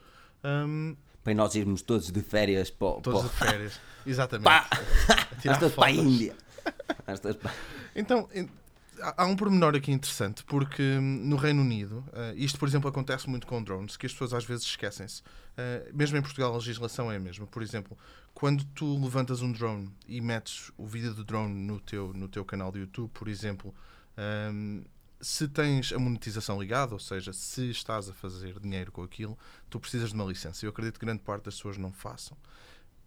Ehm, 0.44 0.98
Para 1.30 1.36
nós 1.36 1.54
irmos 1.56 1.82
todos 1.84 2.12
de 2.12 2.22
férias 2.22 2.72
para, 2.72 2.88
o- 2.88 3.02
todos 3.02 3.30
para, 3.32 3.46
de 3.48 3.52
férias. 3.52 3.80
Exatamente. 4.06 4.46
pá, 4.46 4.68
todos 5.60 5.74
para 5.76 5.86
a. 5.86 5.92
Índia. 5.92 6.36
Então, 7.96 8.28
há 9.16 9.26
um 9.26 9.36
pormenor 9.36 9.76
aqui 9.76 9.92
interessante, 9.92 10.44
porque 10.44 10.82
hum, 10.82 11.02
no 11.26 11.36
Reino 11.36 11.62
Unido, 11.62 12.04
eh, 12.14 12.34
isto, 12.36 12.58
por 12.58 12.68
exemplo, 12.68 12.90
acontece 12.90 13.30
muito 13.30 13.46
com 13.46 13.62
drones, 13.62 13.96
que 13.98 14.06
as 14.06 14.12
pessoas 14.12 14.34
às 14.34 14.44
vezes 14.46 14.66
esquecem-se. 14.66 15.22
Eh, 15.58 15.90
mesmo 15.94 16.18
em 16.18 16.22
Portugal, 16.22 16.52
a 16.54 16.58
legislação 16.58 17.12
é 17.12 17.18
a 17.18 17.20
mesma. 17.20 17.46
Por 17.46 17.62
exemplo, 17.62 17.98
quando 18.34 18.64
tu 18.76 18.98
levantas 19.02 19.42
um 19.42 19.52
drone 19.52 19.90
e 20.08 20.22
metes 20.22 20.72
o 20.78 20.86
vídeo 20.88 21.14
do 21.14 21.24
drone 21.24 21.54
no 21.54 21.80
teu, 21.80 22.12
no 22.14 22.28
teu 22.28 22.44
canal 22.44 22.72
de 22.72 22.80
YouTube, 22.80 23.10
por 23.14 23.28
exemplo, 23.28 23.74
hum, 24.52 24.84
se 25.22 25.48
tens 25.48 25.92
a 25.92 26.00
monetização 26.00 26.60
ligada, 26.60 26.94
ou 26.94 27.00
seja, 27.00 27.34
se 27.34 27.70
estás 27.70 28.10
a 28.10 28.14
fazer 28.14 28.60
dinheiro 28.60 28.92
com 28.92 29.04
aquilo, 29.04 29.38
tu 29.70 29.80
precisas 29.80 30.10
de 30.10 30.16
uma 30.16 30.26
licença. 30.26 30.66
Eu 30.66 30.70
acredito 30.70 31.00
que 31.00 31.06
grande 31.06 31.22
parte 31.22 31.46
das 31.46 31.56
pessoas 31.56 31.78
não 31.78 31.92
façam. 31.92 32.38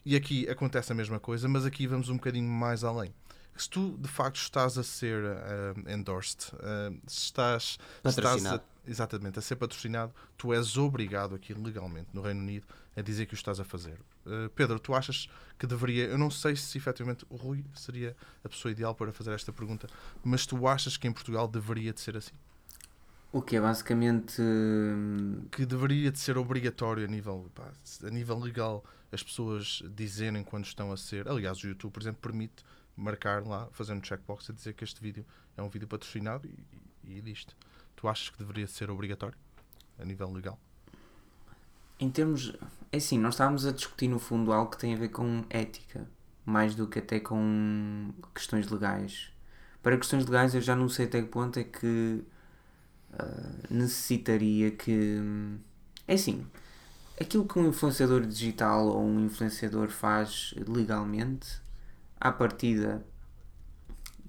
E 0.04 0.16
aqui 0.16 0.48
acontece 0.48 0.92
a 0.92 0.94
mesma 0.94 1.20
coisa, 1.20 1.48
mas 1.48 1.64
aqui 1.64 1.86
vamos 1.86 2.08
um 2.08 2.16
bocadinho 2.16 2.48
mais 2.48 2.84
além. 2.84 3.14
Se 3.56 3.68
tu 3.68 3.96
de 3.98 4.08
facto 4.08 4.36
estás 4.36 4.78
a 4.78 4.82
ser 4.82 5.24
ah, 5.24 5.92
endorsed, 5.92 6.52
ah, 6.54 6.90
se 7.06 7.18
estás, 7.24 7.78
estás 8.04 8.46
a, 8.46 8.60
exatamente, 8.86 9.38
a 9.38 9.42
ser 9.42 9.56
patrocinado, 9.56 10.12
tu 10.36 10.52
és 10.52 10.76
obrigado 10.76 11.34
aqui 11.34 11.54
legalmente 11.54 12.08
no 12.12 12.22
Reino 12.22 12.40
Unido 12.40 12.66
a 12.96 13.02
dizer 13.02 13.26
que 13.26 13.34
o 13.34 13.36
estás 13.36 13.60
a 13.60 13.64
fazer. 13.64 13.98
Ah, 14.26 14.50
Pedro, 14.54 14.78
tu 14.78 14.94
achas 14.94 15.28
que 15.58 15.66
deveria, 15.66 16.04
eu 16.06 16.18
não 16.18 16.30
sei 16.30 16.56
se 16.56 16.76
efetivamente 16.78 17.24
o 17.28 17.36
Rui 17.36 17.64
seria 17.74 18.16
a 18.44 18.48
pessoa 18.48 18.72
ideal 18.72 18.94
para 18.94 19.12
fazer 19.12 19.32
esta 19.32 19.52
pergunta, 19.52 19.88
mas 20.22 20.46
tu 20.46 20.66
achas 20.66 20.96
que 20.96 21.06
em 21.06 21.12
Portugal 21.12 21.46
deveria 21.48 21.92
de 21.92 22.00
ser 22.00 22.16
assim? 22.16 22.34
O 23.32 23.40
que 23.40 23.56
é 23.56 23.60
basicamente. 23.60 24.40
hum, 24.42 25.46
que 25.50 25.64
deveria 25.64 26.12
de 26.12 26.18
ser 26.18 26.36
obrigatório 26.36 27.04
a 27.04 27.08
nível, 27.08 27.50
pá, 27.54 27.72
a 28.04 28.10
nível 28.10 28.38
legal 28.38 28.84
as 29.10 29.22
pessoas 29.22 29.82
dizerem 29.94 30.44
quando 30.44 30.66
estão 30.66 30.92
a 30.92 30.96
ser. 30.96 31.28
Aliás, 31.28 31.62
o 31.62 31.66
YouTube, 31.66 31.92
por 31.92 32.02
exemplo, 32.02 32.20
permite 32.20 32.62
marcar 32.94 33.46
lá, 33.46 33.68
fazer 33.72 33.94
um 33.94 34.02
checkbox 34.02 34.50
a 34.50 34.52
dizer 34.52 34.74
que 34.74 34.84
este 34.84 35.00
vídeo 35.00 35.24
é 35.56 35.62
um 35.62 35.68
vídeo 35.68 35.88
patrocinado 35.88 36.46
e, 36.46 36.66
e, 37.04 37.18
e 37.18 37.20
disto. 37.22 37.56
Tu 37.96 38.06
achas 38.06 38.28
que 38.28 38.38
deveria 38.38 38.66
ser 38.66 38.90
obrigatório 38.90 39.38
a 39.98 40.04
nível 40.04 40.30
legal? 40.30 40.58
Em 41.98 42.10
termos. 42.10 42.56
É 42.90 42.98
assim, 42.98 43.18
nós 43.18 43.34
estávamos 43.34 43.66
a 43.66 43.72
discutir 43.72 44.08
no 44.08 44.18
fundo 44.18 44.52
algo 44.52 44.70
que 44.70 44.78
tem 44.78 44.94
a 44.94 44.98
ver 44.98 45.08
com 45.08 45.44
ética, 45.48 46.06
mais 46.44 46.74
do 46.74 46.86
que 46.86 46.98
até 46.98 47.18
com 47.20 48.12
questões 48.34 48.68
legais. 48.68 49.30
Para 49.82 49.96
questões 49.96 50.26
legais, 50.26 50.54
eu 50.54 50.60
já 50.60 50.76
não 50.76 50.88
sei 50.88 51.06
até 51.06 51.22
que 51.22 51.28
ponto 51.28 51.58
é 51.58 51.64
que 51.64 52.22
ah, 53.18 53.52
necessitaria 53.70 54.70
que. 54.70 55.18
É 56.06 56.14
assim, 56.14 56.46
aquilo 57.20 57.46
que 57.46 57.58
um 57.58 57.68
influenciador 57.68 58.26
digital 58.26 58.86
ou 58.86 59.02
um 59.02 59.24
influenciador 59.24 59.88
faz 59.88 60.54
legalmente, 60.66 61.60
à 62.20 62.30
partida, 62.32 63.04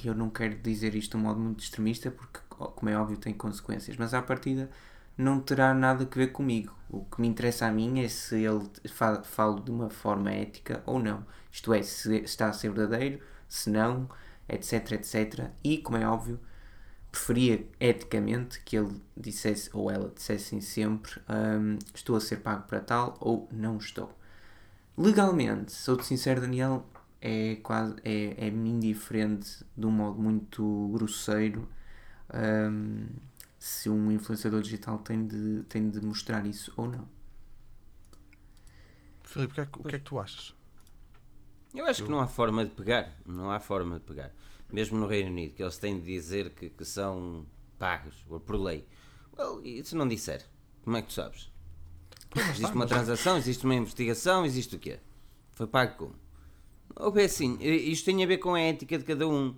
eu 0.04 0.14
não 0.14 0.30
quero 0.30 0.56
dizer 0.56 0.96
isto 0.96 1.12
de 1.12 1.18
um 1.18 1.28
modo 1.28 1.40
muito 1.40 1.64
extremista, 1.64 2.12
porque, 2.12 2.40
como 2.50 2.90
é 2.90 2.98
óbvio, 2.98 3.18
tem 3.18 3.34
consequências, 3.34 3.96
mas 3.98 4.14
à 4.14 4.22
partida 4.22 4.70
não 5.18 5.40
terá 5.40 5.74
nada 5.74 6.04
a 6.04 6.16
ver 6.16 6.28
comigo. 6.32 6.76
O 6.90 7.06
que 7.06 7.22
me 7.22 7.28
interessa 7.28 7.66
a 7.66 7.72
mim 7.72 8.04
é 8.04 8.08
se 8.08 8.44
ele 8.44 8.70
fa 8.90 9.24
fala 9.24 9.60
de 9.62 9.72
uma 9.72 9.90
forma 9.90 10.32
ética 10.32 10.84
ou 10.86 11.00
não. 11.00 11.26
Isto 11.52 11.74
é, 11.74 11.82
se 11.84 12.18
está 12.24 12.48
a 12.50 12.54
ser 12.54 12.72
verdadeiro, 12.72 13.20
se 13.48 13.70
não, 13.70 14.10
etc, 14.48 14.94
etc. 14.94 15.50
E, 15.64 15.78
como 15.80 15.98
é 15.98 16.08
óbvio, 16.08 16.40
preferia 17.12 17.66
eticamente 17.80 18.60
que 18.64 18.76
ele 18.78 19.02
dissesse 19.16 19.70
ou 19.74 19.92
ela 19.92 20.12
dissessem 20.16 20.60
sempre 20.62 21.22
hum, 21.30 21.78
estou 21.94 22.16
a 22.16 22.20
ser 22.20 22.38
pago 22.38 22.68
para 22.68 22.80
tal 22.80 23.18
ou 23.20 23.48
não 23.52 23.78
estou. 23.78 24.12
Legalmente, 24.98 25.72
sou-te 25.72 26.06
sincero, 26.06 26.42
Daniel, 26.42 26.86
é 27.22 27.58
quase 27.64 27.96
é, 28.04 28.48
é-me 28.48 28.70
indiferente 28.70 29.64
de 29.78 29.86
um 29.86 29.92
modo 29.92 30.20
muito 30.20 30.90
grosseiro 30.92 31.68
hum, 32.34 33.06
se 33.64 33.90
um 33.90 34.12
influenciador 34.12 34.62
digital 34.62 34.98
tem 34.98 35.26
de, 35.26 35.64
tem 35.70 35.90
de 35.90 36.02
mostrar 36.02 36.46
isso 36.46 36.74
ou 36.76 36.86
não. 36.86 37.08
Filipe, 39.24 39.54
o 39.54 39.56
que 39.56 39.62
é 39.62 39.66
que, 39.66 39.80
o 39.80 39.84
que, 39.84 39.96
é 39.96 40.00
que 40.00 40.04
tu 40.04 40.20
achas? 40.20 40.54
Eu 41.74 41.86
acho 41.86 42.04
que 42.04 42.12
não 42.12 42.20
há 42.20 42.28
forma 42.28 42.66
de 42.66 42.72
pegar. 42.72 43.18
Não 43.26 43.50
há 43.50 43.62
forma 43.62 44.00
de 44.00 44.06
pegar. 44.06 44.34
Mesmo 44.70 45.00
no 45.00 45.08
Reino 45.08 45.30
Unido, 45.30 45.54
que 45.56 45.64
eles 45.64 45.78
têm 45.78 45.98
de 45.98 46.06
dizer 46.06 46.50
que, 46.50 46.72
que 46.72 46.84
são 46.84 47.46
pagos 47.80 48.26
ou 48.28 48.38
por 48.38 48.58
lei. 48.58 48.86
Well, 49.40 49.62
e 49.64 49.82
se 49.86 49.96
não 49.96 50.10
disser? 50.10 50.46
Como 50.84 50.98
é 50.98 51.02
que 51.02 51.08
tu 51.08 51.14
sabes? 51.14 51.50
Existe 52.36 52.76
uma 52.76 52.86
transação, 52.86 53.38
existe 53.38 53.64
uma 53.64 53.76
investigação, 53.76 54.46
existe 54.46 54.76
o 54.76 54.80
quê? 54.80 55.00
Foi 55.54 55.68
pago 55.68 55.96
como? 55.96 56.16
Ou 56.98 57.14
bem 57.14 57.26
assim, 57.26 57.58
isto 57.62 58.04
tem 58.04 58.22
a 58.22 58.28
ver 58.28 58.40
com 58.40 58.56
a 58.56 58.60
ética 58.60 58.98
de 58.98 59.06
cada 59.06 59.26
um. 59.26 59.56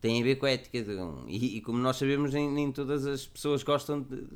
Tem 0.00 0.20
a 0.20 0.24
ver 0.24 0.36
com 0.36 0.46
a 0.46 0.50
ética 0.50 0.82
de 0.82 0.94
um. 0.96 1.28
E, 1.28 1.58
e 1.58 1.60
como 1.60 1.78
nós 1.78 1.96
sabemos, 1.96 2.32
nem, 2.32 2.50
nem 2.50 2.72
todas 2.72 3.06
as 3.06 3.26
pessoas 3.26 3.62
gostam 3.62 4.00
de, 4.00 4.26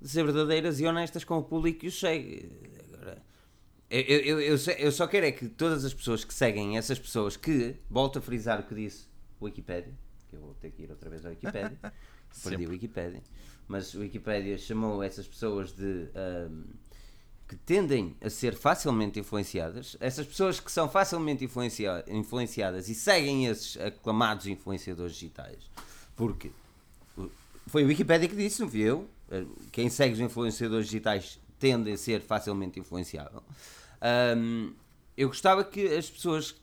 de 0.00 0.08
ser 0.08 0.24
verdadeiras 0.24 0.78
e 0.80 0.86
honestas 0.86 1.24
com 1.24 1.38
o 1.38 1.42
público 1.42 1.80
que 1.80 1.86
os 1.86 1.98
segue. 1.98 2.50
Agora, 2.92 3.22
eu, 3.88 4.00
eu, 4.00 4.40
eu, 4.40 4.56
eu, 4.78 4.92
só 4.92 5.06
quero 5.06 5.26
é 5.26 5.32
que 5.32 5.48
todas 5.48 5.84
as 5.84 5.94
pessoas 5.94 6.24
que 6.24 6.34
seguem 6.34 6.76
essas 6.76 6.98
pessoas 6.98 7.36
que, 7.36 7.76
volto 7.88 8.18
a 8.18 8.22
frisar 8.22 8.60
o 8.60 8.64
que 8.64 8.74
disse 8.74 9.06
o 9.40 9.46
Wikipedia, 9.46 9.94
que 10.28 10.36
eu 10.36 10.40
vou 10.40 10.54
ter 10.54 10.70
que 10.70 10.82
ir 10.82 10.90
outra 10.90 11.08
vez 11.08 11.24
ao 11.24 11.30
Wikipedia, 11.30 11.78
perdi 12.44 12.66
o 12.66 12.70
Wikipedia, 12.70 13.22
mas 13.66 13.94
o 13.94 14.00
Wikipedia 14.00 14.58
chamou 14.58 15.02
essas 15.02 15.26
pessoas 15.26 15.72
de 15.72 16.08
ahm, 16.14 16.64
que 17.48 17.54
tendem 17.56 18.16
a 18.20 18.28
ser 18.28 18.56
facilmente 18.56 19.20
influenciadas, 19.20 19.96
essas 20.00 20.26
pessoas 20.26 20.58
que 20.58 20.70
são 20.70 20.88
facilmente 20.88 21.44
influencia- 21.44 22.04
influenciadas 22.08 22.88
e 22.88 22.94
seguem 22.94 23.46
esses 23.46 23.76
aclamados 23.76 24.46
influenciadores 24.46 25.14
digitais, 25.14 25.70
porque 26.16 26.50
foi 27.68 27.84
o 27.84 27.86
Wikipedia 27.88 28.28
que 28.28 28.36
disse, 28.36 28.60
não 28.60 28.68
fui 28.68 28.80
eu. 28.80 29.08
Eh, 29.30 29.44
Quem 29.72 29.88
segue 29.90 30.14
os 30.14 30.20
influenciadores 30.20 30.86
digitais 30.86 31.38
tende 31.58 31.90
a 31.92 31.96
ser 31.96 32.20
facilmente 32.20 32.78
influenciável. 32.78 33.42
Ahm, 34.00 34.72
eu 35.16 35.28
gostava 35.28 35.64
que 35.64 35.86
as 35.94 36.08
pessoas 36.10 36.54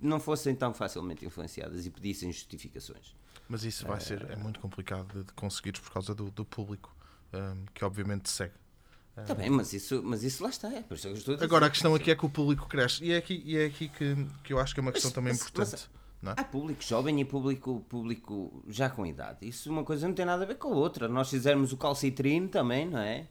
não 0.00 0.18
fossem 0.20 0.54
tão 0.54 0.72
facilmente 0.72 1.24
influenciadas 1.26 1.84
e 1.84 1.90
pedissem 1.90 2.32
justificações. 2.32 3.14
Mas 3.48 3.64
isso 3.64 3.86
vai 3.86 4.00
ser 4.00 4.30
é 4.30 4.36
muito 4.36 4.60
complicado 4.60 5.24
de, 5.24 5.32
conseguires 5.32 5.80
por 5.80 5.92
causa 5.92 6.14
do, 6.14 6.30
do 6.30 6.44
público 6.44 6.94
hum, 7.34 7.64
que 7.74 7.84
obviamente 7.84 8.22
te 8.22 8.30
segue. 8.30 8.54
Está 9.22 9.34
bem, 9.34 9.50
mas 9.50 9.72
isso, 9.72 10.02
mas 10.04 10.22
isso 10.22 10.42
lá 10.42 10.50
está. 10.50 10.68
É 10.72 10.82
por 10.82 10.94
isso 10.94 11.02
que 11.06 11.12
eu 11.12 11.16
estou 11.16 11.32
a 11.32 11.36
dizer. 11.36 11.44
Agora 11.46 11.66
a 11.66 11.70
questão 11.70 11.94
aqui 11.94 12.10
é 12.10 12.14
que 12.16 12.24
o 12.26 12.28
público 12.28 12.66
cresce 12.68 13.04
e 13.04 13.12
é 13.12 13.16
aqui, 13.16 13.42
e 13.44 13.56
é 13.56 13.66
aqui 13.66 13.88
que, 13.88 14.26
que 14.44 14.52
eu 14.52 14.58
acho 14.58 14.74
que 14.74 14.80
é 14.80 14.82
uma 14.82 14.92
questão 14.92 15.08
Mas- 15.10 15.14
também 15.14 15.32
mas- 15.32 15.42
importante 15.42 15.70
mas- 15.72 15.90
não 16.22 16.32
é? 16.32 16.34
Há 16.38 16.44
público 16.44 16.82
jovem 16.82 17.20
e 17.20 17.24
público, 17.24 17.84
público 17.88 18.62
já 18.68 18.90
com 18.90 19.06
idade. 19.06 19.38
Isso 19.48 19.70
uma 19.70 19.82
coisa 19.84 20.06
não 20.06 20.14
tem 20.14 20.26
nada 20.26 20.42
a 20.44 20.46
ver 20.46 20.56
com 20.56 20.68
a 20.72 20.76
outra. 20.76 21.08
Nós 21.08 21.30
fizermos 21.30 21.72
o 21.72 21.76
calcitrino 21.76 22.48
também, 22.48 22.86
não 22.88 22.98
é? 22.98 23.26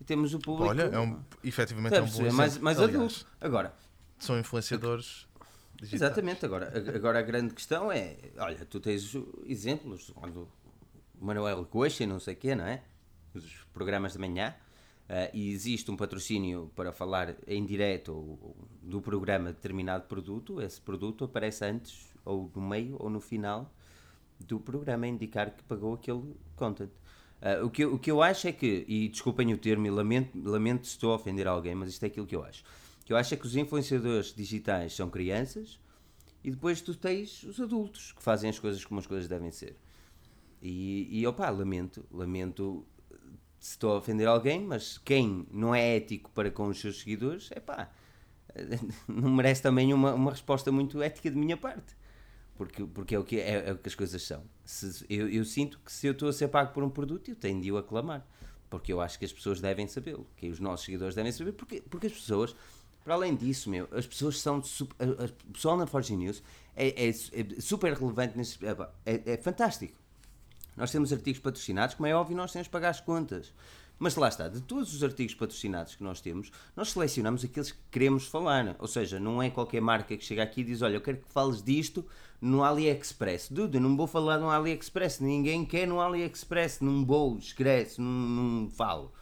E 0.00 0.04
temos 0.04 0.32
o 0.32 0.38
público. 0.38 0.70
Olha, 0.70 0.84
é 0.84 0.98
um, 0.98 1.18
efetivamente 1.44 1.94
é 1.94 1.98
um 1.98 2.00
bom 2.00 2.06
perceber? 2.06 2.28
exemplo. 2.28 2.36
mais, 2.38 2.58
mais 2.58 2.78
Aliás, 2.78 2.94
adulto. 2.96 3.26
Agora, 3.40 3.74
São 4.18 4.38
influenciadores 4.38 5.26
digitais. 5.76 5.92
Exatamente, 6.02 6.44
agora, 6.46 6.72
agora 6.94 7.18
a 7.18 7.22
grande 7.22 7.52
questão 7.54 7.92
é, 7.92 8.16
olha, 8.38 8.64
tu 8.64 8.80
tens 8.80 9.14
exemplos, 9.46 10.10
quando 10.14 10.48
o 11.20 11.24
Manuel 11.26 11.64
Coxa 11.66 12.04
e 12.04 12.06
não 12.06 12.18
sei 12.18 12.32
o 12.32 12.36
quê, 12.38 12.54
não 12.54 12.64
é? 12.64 12.82
Os 13.34 13.44
programas 13.74 14.12
de 14.14 14.18
manhã, 14.18 14.54
e 15.34 15.50
existe 15.50 15.90
um 15.90 15.96
patrocínio 15.96 16.70
para 16.76 16.92
falar 16.92 17.36
em 17.46 17.64
direto 17.64 18.38
do 18.82 19.00
programa 19.00 19.48
de 19.48 19.54
determinado 19.56 20.04
produto, 20.06 20.60
esse 20.60 20.80
produto 20.80 21.24
aparece 21.24 21.64
antes, 21.64 22.08
ou 22.24 22.50
no 22.54 22.62
meio, 22.62 22.96
ou 22.98 23.10
no 23.10 23.20
final 23.20 23.72
do 24.38 24.60
programa, 24.60 25.06
a 25.06 25.08
indicar 25.08 25.50
que 25.50 25.62
pagou 25.64 25.94
aquele 25.94 26.34
content. 26.56 26.90
Eh, 27.42 27.60
o, 27.62 27.70
que, 27.70 27.84
eu- 27.84 27.94
o 27.94 27.98
que 27.98 28.10
eu 28.10 28.22
acho 28.22 28.46
é 28.48 28.52
que, 28.52 28.84
e 28.86 29.08
desculpem 29.08 29.52
o 29.52 29.58
termo, 29.58 29.86
e 29.86 29.90
lamento, 29.90 30.38
lamento 30.48 30.86
se 30.86 30.92
estou 30.92 31.12
a 31.12 31.16
ofender 31.16 31.46
alguém, 31.48 31.74
mas 31.74 31.88
isto 31.90 32.02
é 32.04 32.06
aquilo 32.06 32.26
que 32.26 32.36
eu 32.36 32.44
acho. 32.44 32.62
O 33.02 33.04
que 33.04 33.12
eu 33.12 33.16
acho 33.16 33.34
é 33.34 33.36
que 33.36 33.46
os 33.46 33.56
influenciadores 33.56 34.32
digitais 34.34 34.94
são 34.94 35.10
crianças, 35.10 35.78
e 36.44 36.50
depois 36.50 36.80
tu 36.80 36.94
tens 36.94 37.42
os 37.42 37.60
adultos 37.60 38.12
que 38.12 38.22
fazem 38.22 38.48
as 38.48 38.58
coisas 38.58 38.84
como 38.84 39.00
as 39.00 39.06
coisas 39.06 39.28
devem 39.28 39.50
ser. 39.50 39.76
E, 40.62 41.08
e 41.10 41.26
opá, 41.26 41.50
lamento, 41.50 42.04
lamento 42.12 42.86
se 43.60 43.72
estou 43.72 43.92
a 43.92 43.98
ofender 43.98 44.26
alguém, 44.26 44.64
mas 44.64 44.98
quem 44.98 45.46
não 45.52 45.74
é 45.74 45.96
ético 45.96 46.30
para 46.30 46.50
com 46.50 46.66
os 46.66 46.80
seus 46.80 47.00
seguidores, 47.00 47.50
é 47.52 47.60
pá, 47.60 47.90
não 49.06 49.30
merece 49.30 49.62
também 49.62 49.92
uma, 49.92 50.14
uma 50.14 50.30
resposta 50.30 50.72
muito 50.72 51.00
ética 51.02 51.30
de 51.30 51.36
minha 51.36 51.56
parte. 51.56 51.94
Porque, 52.56 52.84
porque 52.84 53.14
é, 53.14 53.18
o 53.18 53.24
que, 53.24 53.40
é, 53.40 53.68
é 53.68 53.72
o 53.72 53.78
que 53.78 53.88
as 53.88 53.94
coisas 53.94 54.22
são. 54.22 54.42
Se, 54.64 55.04
eu, 55.08 55.28
eu 55.28 55.44
sinto 55.44 55.78
que 55.84 55.92
se 55.92 56.06
eu 56.06 56.12
estou 56.12 56.28
a 56.28 56.32
ser 56.32 56.48
pago 56.48 56.72
por 56.72 56.82
um 56.82 56.90
produto, 56.90 57.30
eu 57.30 57.36
tenho 57.36 57.60
de 57.60 57.70
o 57.70 57.78
aclamar. 57.78 58.26
Porque 58.68 58.92
eu 58.92 59.00
acho 59.00 59.18
que 59.18 59.24
as 59.24 59.32
pessoas 59.32 59.60
devem 59.60 59.86
sabê-lo. 59.88 60.26
Que 60.36 60.48
os 60.48 60.60
nossos 60.60 60.84
seguidores 60.84 61.14
devem 61.14 61.32
saber. 61.32 61.52
Porque, 61.52 61.80
porque 61.80 62.06
as 62.06 62.12
pessoas, 62.12 62.54
para 63.02 63.14
além 63.14 63.34
disso, 63.34 63.70
meu, 63.70 63.88
as 63.92 64.06
pessoas 64.06 64.38
são. 64.40 64.58
O 64.58 65.52
pessoal 65.52 65.76
na 65.76 65.86
Forge 65.86 66.14
News 66.14 66.42
é, 66.76 66.88
é, 66.88 67.08
é 67.08 67.60
super 67.60 67.94
relevante. 67.94 68.36
Nesse, 68.36 68.58
é, 69.06 69.32
é 69.32 69.36
fantástico. 69.38 69.98
Nós 70.80 70.90
temos 70.90 71.12
artigos 71.12 71.38
patrocinados, 71.38 71.94
como 71.94 72.06
é 72.06 72.14
óbvio, 72.14 72.34
nós 72.34 72.50
temos 72.50 72.66
que 72.66 72.72
pagar 72.72 72.88
as 72.88 73.02
contas. 73.02 73.52
Mas 73.98 74.16
lá 74.16 74.28
está, 74.28 74.48
de 74.48 74.62
todos 74.62 74.94
os 74.94 75.04
artigos 75.04 75.34
patrocinados 75.34 75.94
que 75.94 76.02
nós 76.02 76.22
temos, 76.22 76.50
nós 76.74 76.90
selecionamos 76.90 77.44
aqueles 77.44 77.70
que 77.70 77.78
queremos 77.90 78.26
falar. 78.26 78.74
Ou 78.78 78.88
seja, 78.88 79.20
não 79.20 79.42
é 79.42 79.50
qualquer 79.50 79.82
marca 79.82 80.16
que 80.16 80.24
chega 80.24 80.42
aqui 80.42 80.62
e 80.62 80.64
diz: 80.64 80.80
Olha, 80.80 80.94
eu 80.94 81.02
quero 81.02 81.18
que 81.18 81.30
fales 81.30 81.62
disto 81.62 82.02
no 82.40 82.64
AliExpress. 82.64 83.50
Dude, 83.50 83.76
eu 83.76 83.80
não 83.82 83.94
vou 83.94 84.06
falar 84.06 84.38
no 84.38 84.48
AliExpress. 84.48 85.20
Ninguém 85.20 85.66
quer 85.66 85.86
no 85.86 86.00
AliExpress. 86.00 86.80
Não 86.80 87.04
vou, 87.04 87.36
esquece, 87.36 88.00
não, 88.00 88.10
não 88.10 88.70
falo. 88.70 89.12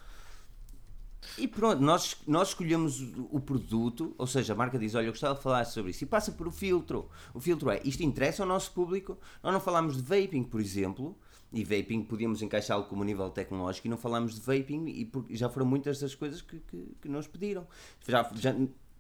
E 1.37 1.47
pronto, 1.47 1.83
nós, 1.83 2.17
nós 2.27 2.49
escolhemos 2.49 3.01
o 3.31 3.41
produto, 3.41 4.15
ou 4.17 4.27
seja, 4.27 4.53
a 4.53 4.57
marca 4.57 4.79
diz: 4.79 4.95
Olha, 4.95 5.07
eu 5.07 5.13
gostava 5.13 5.35
de 5.35 5.43
falar 5.43 5.65
sobre 5.65 5.91
isso, 5.91 6.05
e 6.05 6.07
passa 6.07 6.33
por 6.33 6.47
o 6.47 6.51
filtro. 6.51 7.09
O 7.35 7.41
filtro 7.41 7.71
é: 7.71 7.81
isto 7.85 8.03
interessa 8.03 8.43
ao 8.43 8.49
nosso 8.49 8.73
público. 8.73 9.19
Nós 9.43 9.53
não 9.53 9.61
falamos 9.61 9.97
de 9.97 10.03
vaping, 10.03 10.45
por 10.45 10.61
exemplo, 10.61 11.17
e 11.53 11.65
vaping 11.65 12.03
podíamos 12.03 12.43
encaixá-lo 12.43 12.85
como 12.85 13.05
nível 13.05 13.31
tecnológico, 13.31 13.87
e 13.87 13.91
não 13.91 13.97
falamos 13.97 14.35
de 14.35 14.41
vaping, 14.41 14.87
e 14.87 15.37
já 15.37 15.49
foram 15.49 15.67
muitas 15.67 15.99
das 16.01 16.15
coisas 16.15 16.43
que, 16.43 16.59
que, 16.61 16.97
que 17.01 17.09
nos 17.09 17.27
pediram. 17.27 17.67
Já, 18.07 18.31
já, 18.35 18.55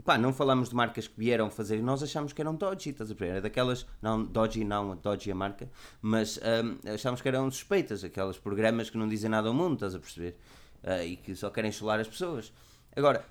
pá, 0.05 0.17
não 0.17 0.33
falamos 0.33 0.71
de 0.71 0.75
marcas 0.75 1.07
que 1.07 1.15
vieram 1.19 1.51
fazer, 1.51 1.83
nós 1.83 2.03
achámos 2.03 2.33
que 2.33 2.41
eram 2.41 2.55
Dodgy, 2.55 2.91
estás 2.91 3.11
a 3.11 3.15
ver? 3.15 3.29
Era 3.29 3.41
daquelas, 3.43 3.87
não, 4.01 4.25
Dodgy 4.25 4.65
não, 4.65 4.97
Dodgy 4.97 5.31
é 5.31 5.33
a 5.33 5.37
marca, 5.37 5.71
mas 6.01 6.39
hum, 6.39 6.79
achámos 6.93 7.21
que 7.21 7.29
eram 7.29 7.51
suspeitas, 7.51 8.03
aquelas 8.03 8.39
programas 8.39 8.89
que 8.89 8.97
não 8.97 9.09
dizem 9.09 9.31
nada 9.31 9.49
ao 9.49 9.55
mundo, 9.55 9.75
estás 9.75 9.95
a 9.95 9.99
perceber? 9.99 10.37
Ah, 10.83 11.05
e 11.05 11.17
que 11.17 11.35
só 11.35 11.51
querem 11.51 11.73
chular 11.73 12.01
as 12.01 12.09
pessoas. 12.09 12.53
Agora, 12.95 13.25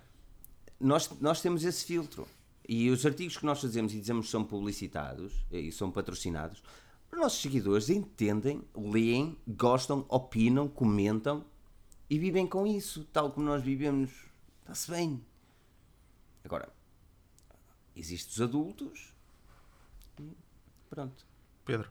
nós, 0.79 1.09
nós 1.19 1.41
temos 1.41 1.63
esse 1.63 1.85
filtro. 1.85 2.27
E 2.67 2.89
os 2.89 3.05
artigos 3.05 3.37
que 3.37 3.45
nós 3.45 3.61
fazemos 3.61 3.93
e 3.93 3.99
dizemos 3.99 4.25
que 4.25 4.31
são 4.31 4.43
publicitados 4.43 5.33
e 5.49 5.71
são 5.71 5.89
patrocinados, 5.89 6.61
os 7.09 7.17
nossos 7.17 7.41
seguidores 7.41 7.89
entendem, 7.89 8.61
leem, 8.75 9.37
gostam, 9.47 10.05
opinam, 10.09 10.67
comentam 10.67 11.45
e 12.09 12.19
vivem 12.19 12.45
com 12.45 12.67
isso, 12.67 13.05
tal 13.13 13.31
como 13.31 13.45
nós 13.45 13.63
vivemos. 13.63 14.11
Está-se 14.61 14.91
bem. 14.91 15.23
Agora, 16.43 16.67
existem 17.95 18.33
os 18.33 18.41
adultos 18.41 19.17
pronto. 20.89 21.25
Pedro, 21.65 21.89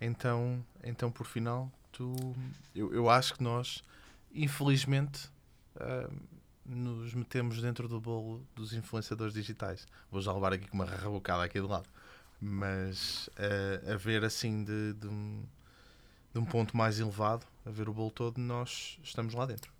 então, 0.00 0.64
então 0.82 1.10
por 1.10 1.26
final, 1.26 1.70
tu, 1.92 2.14
eu, 2.74 2.92
eu 2.94 3.10
acho 3.10 3.34
que 3.34 3.42
nós, 3.42 3.82
infelizmente, 4.36 5.30
ah, 5.76 6.10
nos 6.64 7.14
metemos 7.14 7.60
dentro 7.60 7.88
do 7.88 8.00
bolo 8.00 8.44
dos 8.54 8.72
influenciadores 8.72 9.34
digitais. 9.34 9.86
Vou 10.10 10.20
já 10.20 10.32
levar 10.32 10.52
aqui 10.52 10.68
com 10.68 10.76
uma 10.76 10.84
rabocada 10.84 11.44
aqui 11.44 11.60
do 11.60 11.68
lado. 11.68 11.88
Mas 12.40 13.30
ah, 13.38 13.92
a 13.92 13.96
ver 13.96 14.24
assim 14.24 14.64
de, 14.64 14.92
de, 14.94 15.06
um, 15.06 15.42
de 16.32 16.38
um 16.40 16.44
ponto 16.44 16.76
mais 16.76 17.00
elevado, 17.00 17.46
a 17.64 17.70
ver 17.70 17.88
o 17.88 17.92
bolo 17.92 18.10
todo, 18.10 18.38
nós 18.38 18.98
estamos 19.02 19.34
lá 19.34 19.46
dentro. 19.46 19.72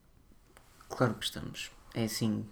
Claro 0.89 1.15
que 1.15 1.25
estamos. 1.25 1.71
É 1.95 2.05
assim. 2.05 2.47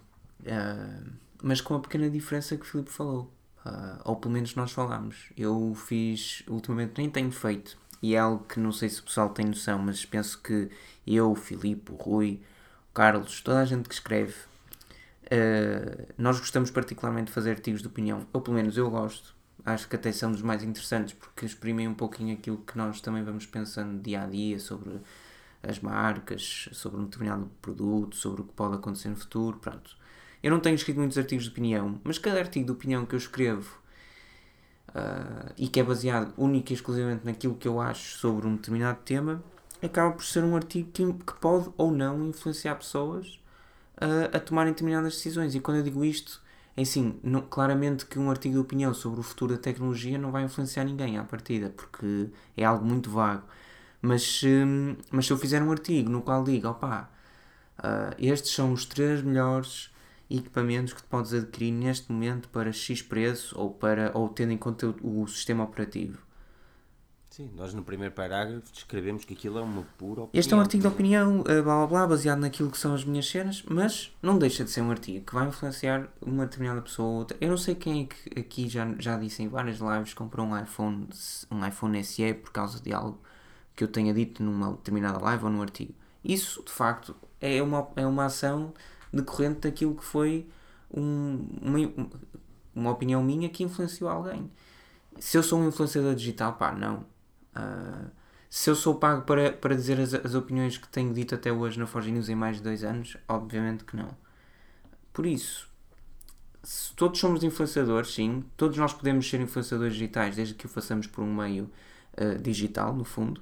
ah, 0.47 1.03
mas 1.41 1.61
com 1.61 1.75
a 1.75 1.79
pequena 1.79 2.09
diferença 2.09 2.55
que 2.55 2.63
o 2.63 2.65
Filipe 2.65 2.91
falou. 2.91 3.31
Ah, 3.63 3.99
ou 4.05 4.15
pelo 4.15 4.33
menos 4.33 4.53
nós 4.55 4.71
falámos. 4.71 5.31
Eu 5.35 5.73
fiz, 5.75 6.43
ultimamente 6.47 6.93
nem 6.97 7.09
tenho 7.09 7.31
feito. 7.31 7.77
E 8.01 8.13
é 8.13 8.19
algo 8.19 8.45
que 8.45 8.59
não 8.59 8.71
sei 8.71 8.89
se 8.89 9.01
o 9.01 9.03
pessoal 9.03 9.29
tem 9.29 9.45
noção, 9.47 9.79
mas 9.79 10.05
penso 10.05 10.39
que 10.41 10.69
eu, 11.05 11.31
o 11.31 11.35
Filipe, 11.35 11.91
o 11.91 11.95
Rui, 11.95 12.41
o 12.89 12.93
Carlos, 12.93 13.41
toda 13.41 13.59
a 13.59 13.65
gente 13.65 13.87
que 13.87 13.95
escreve, 13.95 14.33
ah, 15.31 16.05
nós 16.17 16.39
gostamos 16.39 16.71
particularmente 16.71 17.27
de 17.27 17.33
fazer 17.33 17.51
artigos 17.51 17.81
de 17.81 17.87
opinião. 17.87 18.27
Ou 18.33 18.41
pelo 18.41 18.55
menos 18.55 18.77
eu 18.77 18.89
gosto. 18.89 19.35
Acho 19.65 19.87
que 19.87 19.95
até 19.95 20.11
são 20.11 20.31
dos 20.31 20.41
mais 20.41 20.63
interessantes 20.63 21.13
porque 21.13 21.45
exprimem 21.45 21.87
um 21.87 21.93
pouquinho 21.93 22.33
aquilo 22.35 22.57
que 22.57 22.77
nós 22.77 23.01
também 23.01 23.23
vamos 23.23 23.45
pensando 23.45 24.01
dia 24.01 24.23
a 24.23 24.27
dia 24.27 24.59
sobre 24.59 25.01
as 25.63 25.79
marcas, 25.79 26.69
sobre 26.71 26.99
um 26.99 27.05
determinado 27.05 27.49
produto, 27.61 28.15
sobre 28.15 28.41
o 28.41 28.43
que 28.43 28.53
pode 28.53 28.75
acontecer 28.75 29.09
no 29.09 29.15
futuro, 29.15 29.57
pronto. 29.57 29.97
Eu 30.43 30.51
não 30.51 30.59
tenho 30.59 30.75
escrito 30.75 30.97
muitos 30.97 31.17
artigos 31.17 31.45
de 31.45 31.49
opinião, 31.49 31.99
mas 32.03 32.19
cada 32.19 32.37
artigo 32.37 32.65
de 32.65 32.71
opinião 32.71 33.05
que 33.05 33.15
eu 33.15 33.17
escrevo 33.17 33.79
ah, 34.93 35.51
e 35.57 35.67
que 35.67 35.79
é 35.79 35.83
baseado 35.83 36.31
única 36.37 36.71
e 36.71 36.75
exclusivamente 36.75 37.25
naquilo 37.25 37.55
que 37.55 37.67
eu 37.67 37.81
acho 37.81 38.19
sobre 38.19 38.45
um 38.45 38.55
determinado 38.55 38.99
tema, 39.03 39.43
acaba 39.81 40.11
por 40.13 40.23
ser 40.25 40.43
um 40.43 40.55
artigo 40.55 40.89
que, 40.91 41.05
que 41.13 41.33
pode 41.39 41.69
ou 41.77 41.91
não 41.91 42.27
influenciar 42.29 42.75
pessoas 42.75 43.39
ah, 43.97 44.37
a 44.37 44.39
tomarem 44.39 44.73
determinadas 44.73 45.15
decisões. 45.15 45.55
E 45.55 45.59
quando 45.59 45.77
eu 45.77 45.83
digo 45.83 46.03
isto, 46.05 46.41
é 46.77 46.81
assim, 46.83 47.19
não- 47.23 47.41
claramente 47.41 48.05
que 48.05 48.19
um 48.19 48.29
artigo 48.31 48.55
de 48.55 48.59
opinião 48.61 48.93
sobre 48.93 49.19
o 49.19 49.23
futuro 49.23 49.53
da 49.55 49.59
tecnologia 49.61 50.17
não 50.17 50.31
vai 50.31 50.43
influenciar 50.43 50.83
ninguém 50.85 51.17
à 51.17 51.23
partida, 51.23 51.69
porque 51.71 52.29
é 52.57 52.63
algo 52.65 52.85
muito 52.85 53.09
vago. 53.11 53.43
Mas 54.01 54.23
se, 54.23 54.47
mas 55.11 55.25
se 55.25 55.33
eu 55.33 55.37
fizer 55.37 55.61
um 55.63 55.71
artigo 55.71 56.09
no 56.09 56.21
qual 56.21 56.43
digo, 56.43 56.67
opá, 56.69 57.09
ah, 57.77 58.13
estes 58.19 58.51
são 58.53 58.73
os 58.73 58.85
três 58.85 59.21
melhores 59.21 59.91
equipamentos 60.29 60.93
que 60.93 61.03
podes 61.03 61.33
adquirir 61.33 61.71
neste 61.71 62.11
momento 62.11 62.49
para 62.49 62.71
X 62.73 63.01
preço 63.01 63.57
ou, 63.59 63.71
para, 63.71 64.11
ou 64.15 64.29
tendo 64.29 64.51
em 64.53 64.57
conta 64.57 64.87
o, 65.03 65.21
o 65.23 65.27
sistema 65.27 65.63
operativo. 65.63 66.19
Sim, 67.35 67.51
nós 67.53 67.73
no 67.73 67.83
primeiro 67.83 68.13
parágrafo 68.15 68.71
descrevemos 68.71 69.25
que 69.25 69.33
aquilo 69.33 69.59
é 69.59 69.61
uma 69.61 69.81
pura 69.97 70.21
opinião. 70.21 70.29
Este 70.39 70.53
é 70.53 70.55
um 70.55 70.61
artigo 70.61 70.83
de 70.83 70.87
opinião, 70.87 71.43
ah, 71.45 71.61
blá 71.61 71.75
blá 71.79 71.87
blá, 71.87 72.07
baseado 72.07 72.39
naquilo 72.39 72.71
que 72.71 72.77
são 72.77 72.93
as 72.93 73.03
minhas 73.03 73.27
cenas, 73.27 73.61
mas 73.69 74.15
não 74.21 74.37
deixa 74.37 74.63
de 74.63 74.69
ser 74.71 74.79
um 74.79 74.89
artigo 74.89 75.25
que 75.25 75.33
vai 75.33 75.45
influenciar 75.45 76.07
uma 76.21 76.45
determinada 76.45 76.81
pessoa 76.81 77.09
ou 77.09 77.15
outra. 77.15 77.37
Eu 77.41 77.49
não 77.49 77.57
sei 77.57 77.75
quem 77.75 78.03
é 78.03 78.05
que 78.05 78.39
aqui 78.39 78.69
já, 78.69 78.87
já 78.99 79.17
disse 79.17 79.43
em 79.43 79.49
várias 79.49 79.79
lives 79.79 80.13
comprou 80.13 80.47
um 80.47 80.57
iPhone, 80.57 81.09
um 81.51 81.67
iPhone 81.67 82.01
SE 82.05 82.33
por 82.35 82.53
causa 82.53 82.81
de 82.81 82.93
algo 82.93 83.19
que 83.75 83.83
eu 83.83 83.89
tenha 83.89 84.13
dito 84.13 84.41
numa 84.41 84.71
determinada 84.71 85.19
live 85.21 85.43
ou 85.43 85.49
num 85.49 85.61
artigo. 85.61 85.93
Isso, 86.23 86.63
de 86.63 86.71
facto, 86.71 87.13
é 87.41 87.61
uma, 87.61 87.85
é 87.97 88.07
uma 88.07 88.23
ação 88.27 88.73
decorrente 89.11 89.59
daquilo 89.59 89.93
que 89.93 90.05
foi 90.05 90.47
um- 90.89 91.45
uma, 91.61 91.79
uma 92.73 92.91
opinião 92.91 93.21
minha 93.21 93.49
que 93.49 93.61
influenciou 93.61 94.09
alguém. 94.09 94.49
Se 95.19 95.37
eu 95.37 95.43
sou 95.43 95.59
um 95.59 95.67
influenciador 95.67 96.15
digital, 96.15 96.53
pá, 96.53 96.71
não. 96.71 97.13
Ah, 97.55 98.05
se 98.49 98.69
eu 98.69 98.75
sou 98.75 98.95
pago 98.95 99.23
para, 99.23 99.51
para 99.53 99.75
dizer 99.75 99.99
as, 99.99 100.13
as 100.13 100.35
opiniões 100.35 100.77
que 100.77 100.87
tenho 100.87 101.13
dito 101.13 101.35
até 101.35 101.51
hoje 101.51 101.79
na 101.79 101.87
Forge 101.87 102.11
News 102.11 102.29
em 102.29 102.35
mais 102.35 102.57
de 102.57 102.63
dois 102.63 102.83
anos, 102.83 103.17
obviamente 103.27 103.83
que 103.83 103.95
não. 103.95 104.09
Por 105.13 105.25
isso, 105.25 105.69
se 106.63 106.93
todos 106.95 107.19
somos 107.19 107.43
influenciadores, 107.43 108.13
sim, 108.13 108.43
todos 108.57 108.77
nós 108.77 108.93
podemos 108.93 109.29
ser 109.29 109.39
influenciadores 109.41 109.93
digitais 109.93 110.35
desde 110.35 110.53
que 110.53 110.65
o 110.65 110.69
façamos 110.69 111.07
por 111.07 111.23
um 111.23 111.33
meio 111.33 111.69
ah, 112.17 112.35
digital, 112.35 112.93
no 112.95 113.05
fundo. 113.05 113.41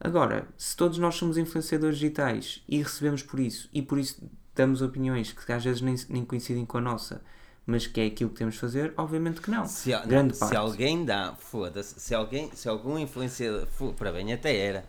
Agora, 0.00 0.48
se 0.56 0.76
todos 0.76 0.98
nós 0.98 1.16
somos 1.16 1.36
influenciadores 1.36 1.98
digitais 1.98 2.62
e 2.68 2.78
recebemos 2.78 3.22
por 3.22 3.40
isso, 3.40 3.68
e 3.72 3.82
por 3.82 3.98
isso 3.98 4.22
damos 4.54 4.82
opiniões 4.82 5.32
que 5.32 5.52
às 5.52 5.64
vezes 5.64 5.80
nem, 5.80 5.94
nem 6.08 6.24
coincidem 6.24 6.64
com 6.64 6.78
a 6.78 6.80
nossa, 6.80 7.22
mas 7.68 7.86
que 7.86 8.00
é 8.00 8.06
aquilo 8.06 8.30
que 8.30 8.36
temos 8.36 8.54
de 8.54 8.60
fazer, 8.60 8.92
obviamente 8.96 9.40
que 9.40 9.50
não. 9.50 9.66
Se, 9.66 9.92
al- 9.92 10.06
Grande 10.06 10.34
se 10.34 10.40
parte. 10.40 10.56
alguém 10.56 11.04
dá, 11.04 11.34
foda-se, 11.38 12.00
se 12.00 12.14
alguém, 12.14 12.50
se 12.54 12.68
algum 12.68 12.98
influenciador, 12.98 13.66
para 13.96 14.10
bem 14.10 14.32
até 14.32 14.56
era. 14.56 14.84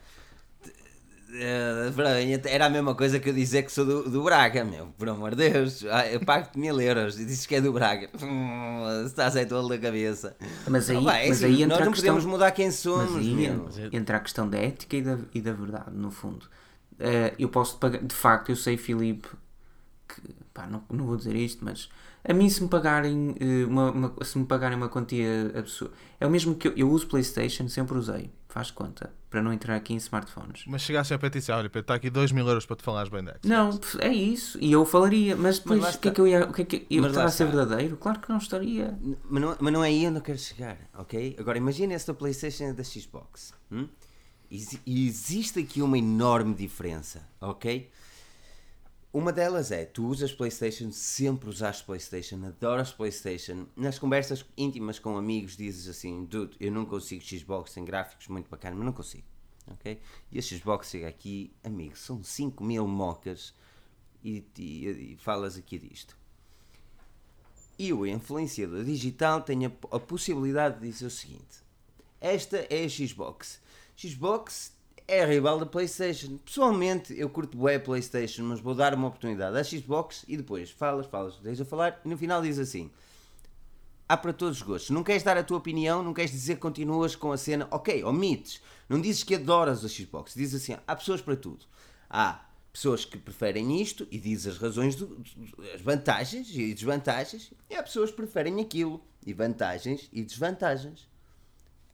Para 1.95 2.15
bem 2.15 2.33
até 2.33 2.51
era 2.55 2.65
a 2.65 2.69
mesma 2.69 2.95
coisa 2.95 3.19
que 3.19 3.29
eu 3.29 3.33
dizer 3.33 3.61
que 3.61 3.71
sou 3.71 3.85
do, 3.85 4.09
do 4.09 4.23
Braga, 4.23 4.63
meu, 4.65 4.87
por 4.97 5.07
amor 5.09 5.35
de 5.35 5.51
Deus. 5.51 5.85
Ah, 5.85 6.07
Eu 6.07 6.19
pago-te 6.21 6.57
mil 6.57 6.79
euros 6.81 7.19
e 7.19 7.25
dizes 7.25 7.45
que 7.45 7.53
é 7.55 7.61
do 7.61 7.71
Braga. 7.71 8.09
Hum, 8.23 9.05
Estás 9.05 9.35
aí 9.35 9.45
todo 9.45 9.67
da 9.69 9.77
cabeça. 9.77 10.35
Mas 10.67 10.89
aí, 10.89 10.95
Não, 10.95 11.03
vai, 11.03 11.25
é 11.25 11.27
mas 11.29 11.37
assim, 11.37 11.45
aí 11.53 11.63
entra 11.63 11.67
nós 11.67 11.81
a 11.81 11.85
não 11.85 11.91
questão, 11.91 12.15
podemos 12.15 12.25
mudar 12.31 12.51
quem 12.51 12.65
mas 12.67 12.75
somos, 12.75 13.15
aí 13.17 13.35
meu. 13.35 13.69
entra 13.91 14.17
a 14.17 14.19
questão 14.21 14.49
da 14.49 14.57
ética 14.57 14.95
e 14.97 15.01
da, 15.03 15.17
e 15.35 15.41
da 15.41 15.53
verdade, 15.53 15.91
no 15.91 16.09
fundo. 16.09 16.47
Eh, 16.99 17.33
eu 17.37 17.47
posso 17.49 17.77
pagar, 17.77 18.01
de 18.03 18.15
facto, 18.15 18.49
eu 18.49 18.55
sei, 18.55 18.75
Filipe, 18.75 19.27
que, 20.07 20.21
pá, 20.53 20.65
não, 20.65 20.83
não 20.89 21.05
vou 21.05 21.15
dizer 21.15 21.35
isto, 21.35 21.63
mas 21.63 21.89
a 22.23 22.33
mim 22.33 22.49
se 22.49 22.61
me 22.61 22.69
pagarem 22.69 23.35
eh, 23.39 23.65
uma, 23.65 23.91
uma- 23.91 24.15
se 24.23 24.37
me 24.37 24.45
pagarem 24.45 24.77
uma 24.77 24.89
quantia 24.89 25.51
absurda, 25.55 25.93
é 26.19 26.27
o 26.27 26.29
mesmo 26.29 26.55
que 26.55 26.67
eu, 26.67 26.73
eu 26.75 26.89
uso 26.89 27.07
Playstation, 27.07 27.67
sempre 27.69 27.97
usei, 27.97 28.29
faz 28.47 28.71
conta, 28.71 29.11
para 29.29 29.41
não 29.41 29.53
entrar 29.53 29.75
aqui 29.75 29.93
em 29.93 29.97
smartphones. 29.97 30.63
Mas 30.67 30.81
chegasse 30.81 31.13
a 31.13 31.19
petição, 31.19 31.57
olha, 31.57 31.69
Pedro, 31.69 31.81
está 31.81 31.95
aqui 31.95 32.09
2 32.09 32.31
mil 32.31 32.47
euros 32.47 32.65
para 32.65 32.75
te 32.75 32.83
falares 32.83 33.09
bem 33.09 33.23
daqui. 33.23 33.47
Não, 33.47 33.79
é 33.99 34.09
isso, 34.13 34.57
e 34.59 34.71
eu 34.71 34.83
falaria, 34.85 35.35
mas 35.35 35.59
depois 35.59 35.95
o 35.95 35.99
que 35.99 36.07
é 36.09 36.11
que 36.11 36.21
eu 36.21 36.27
ia, 36.27 36.45
o 36.45 36.53
que 36.53 36.61
é 36.61 36.65
que 36.65 36.87
eu 36.89 37.05
estava 37.07 37.27
a 37.27 37.31
ser 37.31 37.45
verdadeiro? 37.45 37.95
Claro 37.97 38.19
que 38.19 38.29
não 38.29 38.37
estaria. 38.37 38.97
Mas 39.29 39.41
não, 39.41 39.57
mas 39.59 39.73
não 39.73 39.83
é 39.83 39.87
aí 39.87 40.07
onde 40.07 40.17
eu 40.17 40.21
quero 40.23 40.37
chegar, 40.39 40.77
ok? 40.97 41.35
Agora 41.39 41.57
imagina 41.57 41.93
esta 41.93 42.13
PlayStation 42.13 42.65
e 42.69 42.73
da 42.73 42.83
Xbox. 42.83 43.53
hum? 43.71 43.87
Exi- 44.51 44.81
E 44.83 45.07
existe 45.07 45.59
aqui 45.59 45.79
uma 45.81 45.95
enorme 45.97 46.55
diferença, 46.55 47.21
ok? 47.39 47.87
Uma 49.11 49.33
delas 49.33 49.71
é, 49.71 49.85
tu 49.85 50.05
usas 50.05 50.31
PlayStation, 50.31 50.91
sempre 50.91 51.49
usaste 51.49 51.83
PlayStation, 51.83 52.45
adoras 52.45 52.91
PlayStation. 52.91 53.65
Nas 53.75 53.97
conversas 53.97 54.45
íntimas 54.55 54.99
com 54.99 55.17
amigos 55.17 55.57
dizes 55.57 55.87
assim, 55.87 56.25
dude, 56.25 56.55
eu 56.59 56.71
não 56.71 56.85
consigo 56.85 57.23
Xbox, 57.23 57.73
tem 57.73 57.83
gráficos 57.83 58.27
muito 58.27 58.47
bacanas, 58.49 58.77
mas 58.77 58.85
não 58.85 58.93
consigo, 58.93 59.23
ok? 59.67 59.99
E 60.31 60.37
a 60.37 60.41
Xbox 60.41 60.89
chega 60.91 61.07
aqui, 61.07 61.51
amigo, 61.63 61.97
são 61.97 62.23
5 62.23 62.63
mil 62.63 62.87
mocas 62.87 63.51
e, 64.23 64.43
e- 64.59 65.13
e 65.13 65.17
falas 65.17 65.57
aqui 65.57 65.79
disto. 65.79 66.15
E 67.79 67.91
o 67.91 68.05
influenciador 68.05 68.83
digital 68.83 69.41
tem 69.41 69.65
a, 69.65 69.71
a 69.91 69.99
possibilidade 69.99 70.79
de 70.79 70.87
dizer 70.87 71.07
o 71.07 71.09
seguinte: 71.09 71.63
esta 72.21 72.57
é 72.69 72.83
a 72.83 72.89
Xbox. 72.89 73.59
Xbox 73.97 74.71
é 75.09 75.25
rival 75.25 75.59
da 75.59 75.65
PlayStation. 75.65 76.37
Pessoalmente, 76.37 77.13
eu 77.17 77.29
curto 77.29 77.57
bué 77.57 77.75
a 77.75 77.79
PlayStation, 77.79 78.43
mas 78.43 78.59
vou 78.59 78.75
dar 78.75 78.93
uma 78.93 79.07
oportunidade 79.07 79.57
à 79.57 79.63
Xbox 79.63 80.23
e 80.27 80.37
depois 80.37 80.69
falas, 80.69 81.07
falas, 81.07 81.37
deixas 81.39 81.61
a 81.61 81.69
falar 81.69 81.99
e 82.05 82.07
no 82.09 82.17
final 82.17 82.41
diz 82.41 82.59
assim: 82.59 82.91
há 84.07 84.15
para 84.15 84.33
todos 84.33 84.57
os 84.57 84.63
gostos. 84.63 84.89
Não 84.91 85.03
queres 85.03 85.23
dar 85.23 85.37
a 85.37 85.43
tua 85.43 85.57
opinião, 85.57 86.03
não 86.03 86.13
queres 86.13 86.31
dizer 86.31 86.55
que 86.55 86.61
continuas 86.61 87.15
com 87.15 87.31
a 87.31 87.37
cena, 87.37 87.67
ok, 87.71 88.03
omites. 88.03 88.61
Não 88.87 88.99
dizes 88.99 89.23
que 89.23 89.35
adoras 89.35 89.83
a 89.83 89.87
Xbox, 89.89 90.33
dizes 90.33 90.61
assim: 90.61 90.77
há 90.85 90.95
pessoas 90.95 91.21
para 91.21 91.35
tudo. 91.35 91.65
Há 92.09 92.45
pessoas 92.71 93.03
que 93.03 93.17
preferem 93.17 93.81
isto 93.81 94.07
e 94.11 94.17
dizes 94.19 94.47
as 94.47 94.57
razões, 94.57 94.95
do- 94.95 95.21
as 95.73 95.81
vantagens 95.81 96.49
e 96.55 96.73
desvantagens, 96.73 97.51
e 97.69 97.75
há 97.75 97.83
pessoas 97.83 98.11
que 98.11 98.15
preferem 98.17 98.61
aquilo 98.61 99.01
e 99.25 99.33
vantagens 99.33 100.07
e 100.13 100.23
desvantagens. 100.23 101.07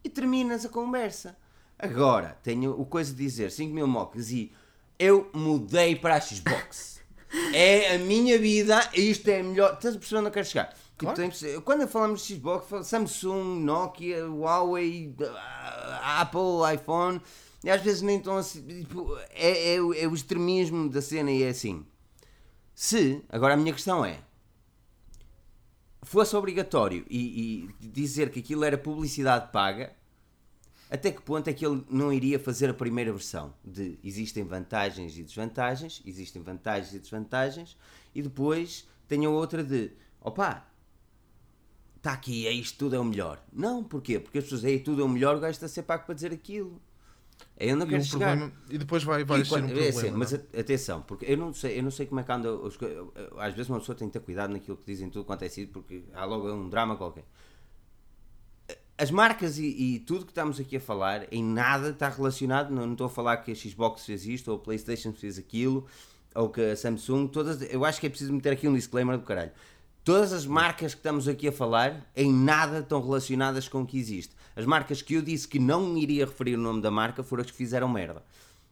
E 0.03 0.09
terminas 0.09 0.65
a 0.65 0.69
conversa. 0.69 1.37
Agora, 1.77 2.37
tenho 2.43 2.71
o 2.79 2.85
coisa 2.85 3.11
de 3.13 3.17
dizer 3.23 3.51
5 3.51 3.73
mil 3.73 3.87
mocas 3.87 4.31
e 4.31 4.51
eu 4.97 5.29
mudei 5.33 5.95
para 5.95 6.15
a 6.15 6.21
Xbox. 6.21 6.95
É 7.53 7.95
a 7.95 7.99
minha 7.99 8.39
vida, 8.39 8.89
isto 8.93 9.27
é 9.27 9.43
melhor. 9.43 9.73
Estás 9.73 9.93
a 9.95 9.97
perceber 9.99 10.19
onde 10.19 10.27
eu 10.29 10.31
quero 10.31 10.45
chegar? 10.47 10.69
Tipo, 10.97 11.13
Claro. 11.13 11.15
tem- 11.31 11.61
quando 11.61 11.85
falamos 11.85 12.25
de 12.25 12.35
Xbox, 12.35 12.87
Samsung, 12.87 13.59
Nokia, 13.61 14.25
Huawei, 14.25 15.13
ah, 15.37 16.21
Apple, 16.21 16.73
iPhone, 16.73 17.19
e 17.61 17.69
às 17.69 17.81
vezes 17.81 18.01
nem 18.03 18.19
estão 18.19 18.37
assim. 18.37 18.65
tipo, 18.65 19.17
é, 19.31 19.73
é, 19.75 19.81
o- 19.81 19.93
é 19.93 20.07
o 20.07 20.13
extremismo 20.13 20.87
da 20.89 21.01
cena 21.01 21.29
e 21.29 21.43
é 21.43 21.49
assim. 21.49 21.85
Se, 22.73 23.21
agora 23.27 23.55
a 23.55 23.57
minha 23.57 23.73
questão 23.73 24.05
é, 24.05 24.19
fosse 26.03 26.35
obrigatório 26.37 27.05
e, 27.09 27.67
e 27.81 27.87
dizer 27.89 28.29
que 28.29 28.39
aquilo 28.39 28.63
era 28.63 28.77
publicidade 28.77 29.51
paga, 29.51 29.91
até 30.89 31.11
que 31.11 31.21
ponto 31.21 31.47
é 31.47 31.53
que 31.53 31.65
ele 31.65 31.83
não 31.89 32.13
iria 32.13 32.39
fazer 32.39 32.69
a 32.69 32.73
primeira 32.73 33.11
versão 33.11 33.53
de 33.63 33.97
existem 34.03 34.43
vantagens 34.43 35.17
e 35.17 35.23
desvantagens, 35.23 36.01
existem 36.05 36.41
vantagens 36.41 36.93
e 36.93 36.99
desvantagens, 36.99 37.77
e 38.13 38.21
depois 38.21 38.87
tem 39.07 39.25
a 39.25 39.29
outra 39.29 39.63
de 39.63 39.91
opa, 40.21 40.65
está 41.97 42.13
aqui, 42.13 42.47
é 42.47 42.51
isto 42.51 42.77
tudo 42.77 42.95
é 42.95 42.99
o 42.99 43.03
melhor. 43.03 43.41
Não, 43.51 43.83
porquê? 43.83 44.19
Porque 44.19 44.37
as 44.37 44.43
pessoas 44.43 44.63
é 44.63 44.77
tudo 44.77 45.01
é 45.01 45.05
o 45.05 45.09
melhor, 45.09 45.35
o 45.35 45.39
gajo 45.39 45.51
está 45.51 45.65
a 45.65 45.69
ser 45.69 45.83
pago 45.83 46.05
para 46.05 46.13
dizer 46.15 46.31
aquilo. 46.31 46.79
É 47.57 47.69
eu 47.71 47.77
E, 47.77 47.85
quero 47.89 48.01
o 48.01 48.05
chegar. 48.05 48.37
problema, 48.37 48.53
e 48.69 48.77
depois 48.77 49.03
vai, 49.03 49.23
vai 49.25 49.41
E 49.41 49.45
ser 49.45 49.53
um 49.55 49.57
é 49.57 49.73
problema. 49.73 49.89
assim, 49.89 50.07
não 50.07 50.15
é? 50.15 50.17
mas 50.19 50.33
a- 50.33 50.59
atenção, 50.59 51.01
porque 51.01 51.25
eu 51.25 51.37
não 51.37 51.53
sei, 51.53 51.79
eu 51.79 51.83
não 51.83 51.91
sei 51.91 52.05
como 52.05 52.19
é 52.21 52.23
que 52.23 52.31
anda 52.31 52.53
os 52.53 52.77
às 53.37 53.53
vezes 53.53 53.69
uma 53.69 53.79
pessoa 53.79 53.95
tem 53.97 54.07
que 54.07 54.13
ter 54.13 54.19
cuidado 54.25 54.51
naquilo 54.53 54.77
que 54.77 54.85
dizem 54.85 55.09
tudo 55.09 55.25
quanto 55.25 55.43
é 55.43 55.49
sido, 55.49 55.71
porque 55.71 56.03
há 56.13 56.25
logo 56.25 56.51
um 56.53 56.69
drama 56.69 56.95
qualquer. 56.95 57.25
As 58.97 59.11
marcas 59.11 59.57
e, 59.57 59.65
e 59.65 59.99
tudo 59.99 60.25
que 60.25 60.31
estamos 60.31 60.59
aqui 60.59 60.77
a 60.77 60.79
falar 60.79 61.27
em 61.31 61.43
nada 61.43 61.89
está 61.89 62.07
relacionado, 62.07 62.71
não, 62.73 62.85
não 62.85 62.93
estou 62.93 63.07
a 63.07 63.09
falar 63.09 63.37
que 63.37 63.51
a 63.51 63.55
Xbox 63.55 64.05
fez 64.05 64.25
isto, 64.25 64.49
ou 64.49 64.55
a 64.57 64.59
Playstation 64.59 65.11
fez 65.11 65.37
aquilo, 65.37 65.85
ou 66.33 66.49
que 66.49 66.61
a 66.61 66.75
Samsung, 66.77 67.27
todas, 67.27 67.61
eu 67.73 67.83
acho 67.83 67.99
que 67.99 68.07
é 68.07 68.09
preciso 68.09 68.31
meter 68.31 68.53
aqui 68.53 68.67
um 68.69 68.73
disclaimer 68.73 69.17
do 69.17 69.23
caralho. 69.25 69.51
Todas 70.03 70.31
as 70.31 70.45
marcas 70.45 70.93
que 70.93 70.99
estamos 70.99 71.27
aqui 71.27 71.47
a 71.47 71.51
falar 71.51 72.09
em 72.15 72.31
nada 72.31 72.79
estão 72.79 73.01
relacionadas 73.01 73.67
com 73.67 73.81
o 73.81 73.85
que 73.85 73.97
existe. 73.97 74.33
As 74.55 74.65
marcas 74.65 75.01
que 75.01 75.15
eu 75.15 75.21
disse 75.21 75.47
que 75.47 75.59
não 75.59 75.97
iria 75.97 76.25
referir 76.25 76.55
o 76.55 76.61
nome 76.61 76.81
da 76.81 76.91
marca 76.91 77.23
foram 77.23 77.41
as 77.43 77.49
que 77.51 77.57
fizeram 77.57 77.89
merda. 77.89 78.23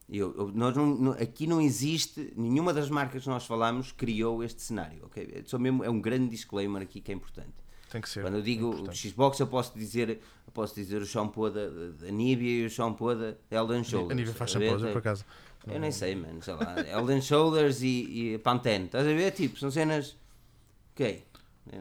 Eu, 0.07 0.33
eu- 0.37 0.51
nós 0.53 0.75
não- 0.75 0.95
não- 0.95 1.11
aqui 1.13 1.47
não 1.47 1.59
existe, 1.59 2.31
nenhuma 2.37 2.71
das 2.71 2.89
marcas 2.89 3.23
que 3.23 3.29
nós 3.29 3.45
falamos 3.45 3.91
criou 3.91 4.43
este 4.43 4.61
cenário. 4.61 5.05
ok? 5.05 5.27
É, 5.33 5.43
só 5.45 5.57
mesmo, 5.57 5.83
é 5.83 5.89
um 5.89 5.99
grande 5.99 6.29
disclaimer 6.29 6.81
aqui 6.83 7.01
que 7.01 7.11
é 7.11 7.15
importante. 7.15 7.62
Tem 7.93 8.01
que 8.01 8.09
ser. 8.09 8.23
Quando 8.23 8.37
eu 8.37 8.41
digo 8.41 8.89
é. 8.89 8.95
Xbox, 8.95 9.39
eu 9.39 9.45
posso 9.45 9.77
dizer, 9.77 10.09
eu 10.09 10.51
posso 10.51 10.73
dizer 10.73 10.99
o 10.99 11.05
shampoo 11.05 11.47
da, 11.51 11.67
da, 11.67 12.11
Nivea 12.11 12.63
e 12.63 12.65
o 12.65 12.69
shampoo 12.69 13.13
da 13.13 13.35
Elden 13.51 13.83
Shoulders. 13.83 14.11
A 14.11 14.15
nível 14.15 14.33
faz 14.33 14.49
shampoo, 14.49 14.79
por 14.79 14.97
acaso. 14.97 15.23
Eu 15.67 15.79
nem 15.79 15.91
sei, 15.91 16.15
mano, 16.15 16.41
sei 16.41 16.55
lá. 16.55 16.75
Elden 16.89 17.21
Shoulders 17.21 17.83
e, 17.83 18.33
e 18.33 18.37
Pantene, 18.39 18.85
estás 18.85 19.05
a 19.05 19.13
ver? 19.13 19.29
Tipo, 19.29 19.59
são 19.59 19.69
cenas. 19.69 20.17
Ok. 20.95 21.23
É, 21.71 21.79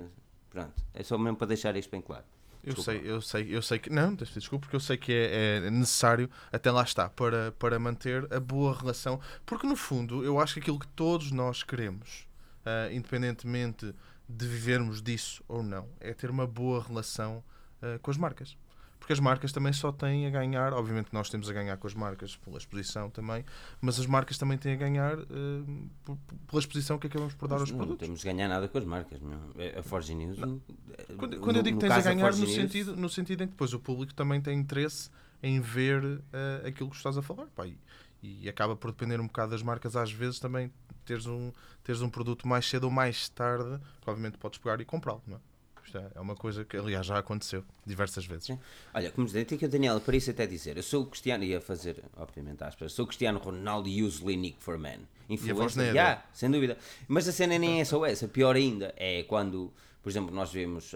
Pronto, 0.51 0.75
é 0.93 1.03
só 1.03 1.17
mesmo 1.17 1.39
para 1.39 1.47
deixar 1.47 1.75
isto 1.77 1.91
bem 1.91 2.03
claro. 2.03 2.25
Eu 2.63 2.75
Desculpa. 2.75 3.01
sei, 3.01 3.11
eu 3.11 3.23
sei, 3.23 3.57
eu 3.57 3.63
sei 3.63 3.79
que. 3.79 3.89
Não, 3.89 4.15
desculpa, 4.15 4.67
porque 4.67 4.77
eu 4.77 4.81
sei 4.81 4.99
que 4.99 5.13
é, 5.15 5.63
é 5.65 5.71
necessário, 5.71 6.29
até 6.53 6.71
lá 6.71 6.83
está, 6.83 7.09
para, 7.09 7.53
para 7.53 7.79
manter 7.79 8.31
a 8.31 8.39
boa 8.39 8.77
relação. 8.79 9.19
Porque 9.47 9.67
no 9.67 9.77
fundo, 9.77 10.23
eu 10.23 10.39
acho 10.39 10.53
que 10.53 10.61
aquilo 10.61 10.79
que 10.79 10.87
todos 10.89 11.33
nós 11.33 11.63
queremos, 11.63 12.29
ah, 12.67 12.93
independentemente 12.93 13.95
de 14.37 14.47
vivermos 14.47 15.03
disso 15.03 15.43
ou 15.49 15.63
não, 15.63 15.89
é 16.01 16.13
ter 16.15 16.31
uma 16.31 16.47
boa 16.47 16.83
relação 16.83 17.43
ah, 17.81 17.99
com 18.01 18.11
as 18.11 18.17
marcas. 18.17 18.57
Porque 18.99 19.13
as 19.15 19.19
marcas 19.19 19.51
também 19.51 19.73
só 19.73 19.91
têm 19.91 20.29
a 20.29 20.31
ganhar, 20.31 20.73
obviamente 20.73 21.09
nós 21.13 21.29
temos 21.29 21.51
a 21.51 21.53
ganhar 21.53 21.77
com 21.77 21.89
as 21.89 21.93
marcas 21.95 22.37
pela 22.37 22.57
exposição 22.57 23.11
também, 23.11 23.45
mas 23.81 23.99
as 23.99 24.07
marcas 24.07 24.39
também 24.39 24.57
têm 24.57 24.75
a 24.75 24.77
ganhar 24.77 25.17
por- 26.05 26.17
pela 26.47 26.61
exposição 26.61 26.99
que 27.01 27.09
acabamos 27.09 27.35
por 27.35 27.49
dar 27.49 27.57
aos 27.59 27.71
Não, 27.71 27.79
não 27.79 27.85
produtos. 27.85 28.07
temos 28.07 28.21
de 28.21 28.27
ganhar 28.27 28.47
nada 28.49 28.69
com 28.69 28.79
as 28.79 28.85
marcas, 28.85 29.21
meu. 29.21 29.39
É- 29.59 29.81
A 29.81 29.83
Forge 29.83 30.15
News. 30.15 30.39
Quando, 31.19 31.35
no- 31.37 31.41
quando 31.43 31.57
eu 31.57 31.63
digo 31.65 31.75
no 31.75 31.81
que 31.83 31.89
tens 31.89 31.99
a 31.99 32.01
ganhar, 32.11 32.27
Forge 32.27 32.43
no 32.43 32.47
sentido, 32.47 32.97
no 32.97 33.09
sentido 33.09 33.43
em 33.43 33.47
que 33.49 33.53
depois 33.55 33.73
o 33.75 33.81
público 33.81 34.15
também 34.15 34.41
tem 34.41 34.57
interesse 34.57 35.11
em 35.43 35.61
ver 35.61 36.23
eh, 36.33 36.69
aquilo 36.69 36.89
que 36.89 36.95
estás 36.97 37.19
a 37.19 37.23
falar. 37.23 37.47
Pá, 37.57 37.67
e, 37.67 37.77
e 38.23 38.49
acaba 38.49 38.77
por 38.77 38.93
depender 38.93 39.19
um 39.19 39.27
bocado 39.27 39.51
das 39.51 39.65
marcas, 39.65 39.97
às 39.97 40.13
vezes 40.13 40.39
também 40.39 40.71
teres 41.05 41.27
um, 41.27 41.53
teres 41.83 42.01
um 42.03 42.09
produto 42.09 42.47
mais 42.47 42.69
cedo 42.69 42.85
ou 42.85 42.91
mais 42.91 43.29
tarde, 43.29 43.81
obviamente 44.07 44.39
podes 44.39 44.59
pegar 44.59 44.81
e 44.81 44.85
comprá-lo. 44.85 45.23
Não 45.27 45.37
é? 45.37 45.41
Isto 45.85 45.99
é, 45.99 46.11
é 46.15 46.21
uma 46.21 46.35
coisa 46.35 46.65
que, 46.65 46.77
aliás, 46.77 47.05
já 47.05 47.19
aconteceu 47.19 47.65
diversas 47.85 48.25
vezes. 48.25 48.57
Olha, 48.95 49.11
como 49.11 49.27
dizia, 49.27 49.45
tem 49.45 49.59
que 49.59 49.67
o 49.67 49.69
Daniel 49.69 50.01
para 50.01 50.17
isso 50.17 50.31
até 50.31 50.47
dizer, 50.47 50.77
eu 50.77 50.83
sou 50.83 51.03
o 51.03 51.07
Cristiano, 51.07 51.45
ia 51.45 51.61
fazer, 51.61 52.03
obviamente, 52.17 52.63
aspas, 52.65 52.93
sou 52.93 53.05
o 53.05 53.09
Cristiano 53.09 53.39
Ronaldo 53.39 53.89
e 53.89 54.03
use 54.03 54.25
Linic 54.25 54.63
for 54.63 54.79
Man. 54.79 55.01
Influencer, 55.29 55.55
Vosneda? 55.55 55.91
yeah, 55.91 56.25
sem 56.33 56.51
dúvida. 56.51 56.79
Mas 57.09 57.29
a 57.29 57.33
cena 57.33 57.59
nem 57.59 57.81
é 57.81 57.85
só 57.85 58.05
essa, 58.07 58.29
pior 58.29 58.57
ainda 58.57 58.95
é 58.97 59.23
quando, 59.25 59.73
por 60.03 60.09
exemplo, 60.09 60.35
nós 60.35 60.53
vemos 60.53 60.93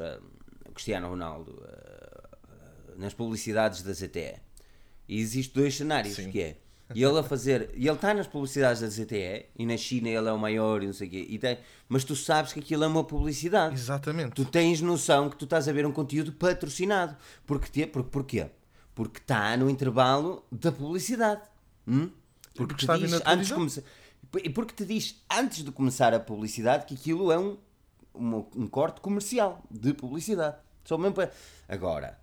o 0.66 0.72
Cristiano 0.72 1.08
Ronaldo 1.08 1.62
ah, 1.66 2.38
nas 2.96 3.12
publicidades 3.12 3.82
da 3.82 3.92
ZTE. 3.92 4.40
E 5.08 5.20
existem 5.20 5.62
dois 5.62 5.76
cenários, 5.76 6.16
Sim. 6.16 6.30
que 6.30 6.40
é 6.40 6.56
e 6.94 7.02
ele 7.02 7.18
a 7.18 7.22
fazer, 7.22 7.70
e 7.74 7.86
ele 7.88 7.96
está 7.96 8.14
nas 8.14 8.26
publicidades 8.26 8.80
da 8.80 8.88
ZTE 8.88 9.46
e 9.58 9.66
na 9.66 9.76
China 9.76 10.08
ele 10.08 10.28
é 10.28 10.32
o 10.32 10.38
maior 10.38 10.82
e 10.82 10.86
não 10.86 10.92
sei 10.92 11.08
o 11.08 11.10
quê, 11.10 11.26
e 11.28 11.38
tem, 11.38 11.58
mas 11.88 12.04
tu 12.04 12.14
sabes 12.14 12.52
que 12.52 12.60
aquilo 12.60 12.84
é 12.84 12.86
uma 12.86 13.02
publicidade. 13.04 13.74
Exatamente. 13.74 14.34
Tu 14.34 14.44
tens 14.44 14.80
noção 14.80 15.28
que 15.28 15.36
tu 15.36 15.44
estás 15.44 15.66
a 15.68 15.72
ver 15.72 15.84
um 15.86 15.92
conteúdo 15.92 16.32
patrocinado. 16.32 17.16
Porque, 17.44 17.68
te, 17.70 17.86
por, 17.86 18.04
porquê? 18.04 18.48
Porque 18.94 19.18
está 19.18 19.56
no 19.56 19.68
intervalo 19.68 20.44
da 20.50 20.70
publicidade. 20.72 21.42
Hum? 21.86 22.10
Porque 22.54 22.74
te 22.74 22.90
a 22.90 22.96
vir 22.96 23.06
diz 23.08 23.22
antes 23.26 23.48
de 23.48 23.54
começar, 23.54 23.82
e 24.42 24.50
porque 24.50 24.74
te 24.74 24.84
diz 24.84 25.22
antes 25.30 25.64
de 25.64 25.70
começar 25.72 26.14
a 26.14 26.20
publicidade 26.20 26.86
que 26.86 26.94
aquilo 26.94 27.30
é 27.32 27.38
um, 27.38 27.58
uma- 28.14 28.46
um 28.56 28.66
corte 28.66 29.00
comercial 29.00 29.62
de 29.70 29.92
publicidade. 29.92 30.56
Só 30.84 30.96
mesmo 30.96 31.14
para. 31.14 31.30
Agora, 31.68 32.18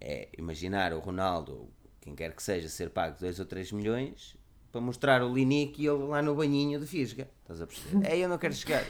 é 0.00 0.28
imaginar 0.36 0.92
o 0.92 0.98
Ronaldo, 0.98 1.68
quem 2.04 2.14
quer 2.14 2.34
que 2.36 2.42
seja, 2.42 2.68
ser 2.68 2.90
pago 2.90 3.16
2 3.18 3.40
ou 3.40 3.46
3 3.46 3.72
milhões 3.72 4.36
para 4.70 4.80
mostrar 4.80 5.22
o 5.22 5.32
Linique 5.34 5.82
e 5.82 5.86
ele 5.86 6.04
lá 6.04 6.20
no 6.20 6.34
banhinho 6.34 6.78
de 6.78 6.86
fisga. 6.86 7.30
Estás 7.40 7.62
a 7.62 7.66
perceber? 7.66 8.06
É 8.06 8.18
eu 8.18 8.28
não 8.28 8.36
quero 8.36 8.52
chegar. 8.52 8.84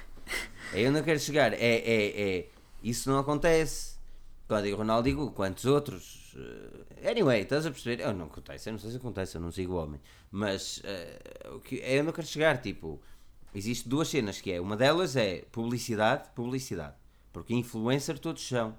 É 0.72 0.80
eu 0.80 0.90
não 0.90 1.00
quero 1.02 1.20
chegar. 1.20 1.52
É, 1.52 1.58
é, 1.58 2.38
é. 2.38 2.48
Isso 2.82 3.08
não 3.08 3.18
acontece. 3.18 3.94
Quando 4.48 4.64
digo 4.64 4.76
Ronaldo, 4.78 5.08
digo 5.08 5.30
quantos 5.30 5.64
outros. 5.64 6.34
eh, 7.02 7.10
Anyway, 7.10 7.42
estás 7.42 7.64
a 7.66 7.70
perceber? 7.70 8.02
Eu 8.02 8.12
não 8.12 8.26
acontece, 8.26 8.68
eu 8.68 8.72
não 8.72 8.80
sei 8.80 8.90
se 8.90 8.96
acontece, 8.96 9.36
eu 9.36 9.40
não 9.40 9.52
sigo 9.52 9.74
o 9.74 9.76
homem. 9.76 10.00
Mas 10.30 10.82
que 11.64 11.80
é 11.80 11.98
eu 11.98 12.04
não 12.04 12.12
quero 12.12 12.26
chegar. 12.26 12.60
Tipo, 12.60 13.00
existe 13.54 13.88
duas 13.88 14.08
cenas 14.08 14.40
que 14.40 14.50
é. 14.52 14.60
Uma 14.60 14.76
delas 14.76 15.14
é 15.16 15.44
publicidade, 15.52 16.28
publicidade. 16.34 16.96
Porque 17.32 17.54
influencer 17.54 18.18
todos 18.18 18.46
são. 18.46 18.74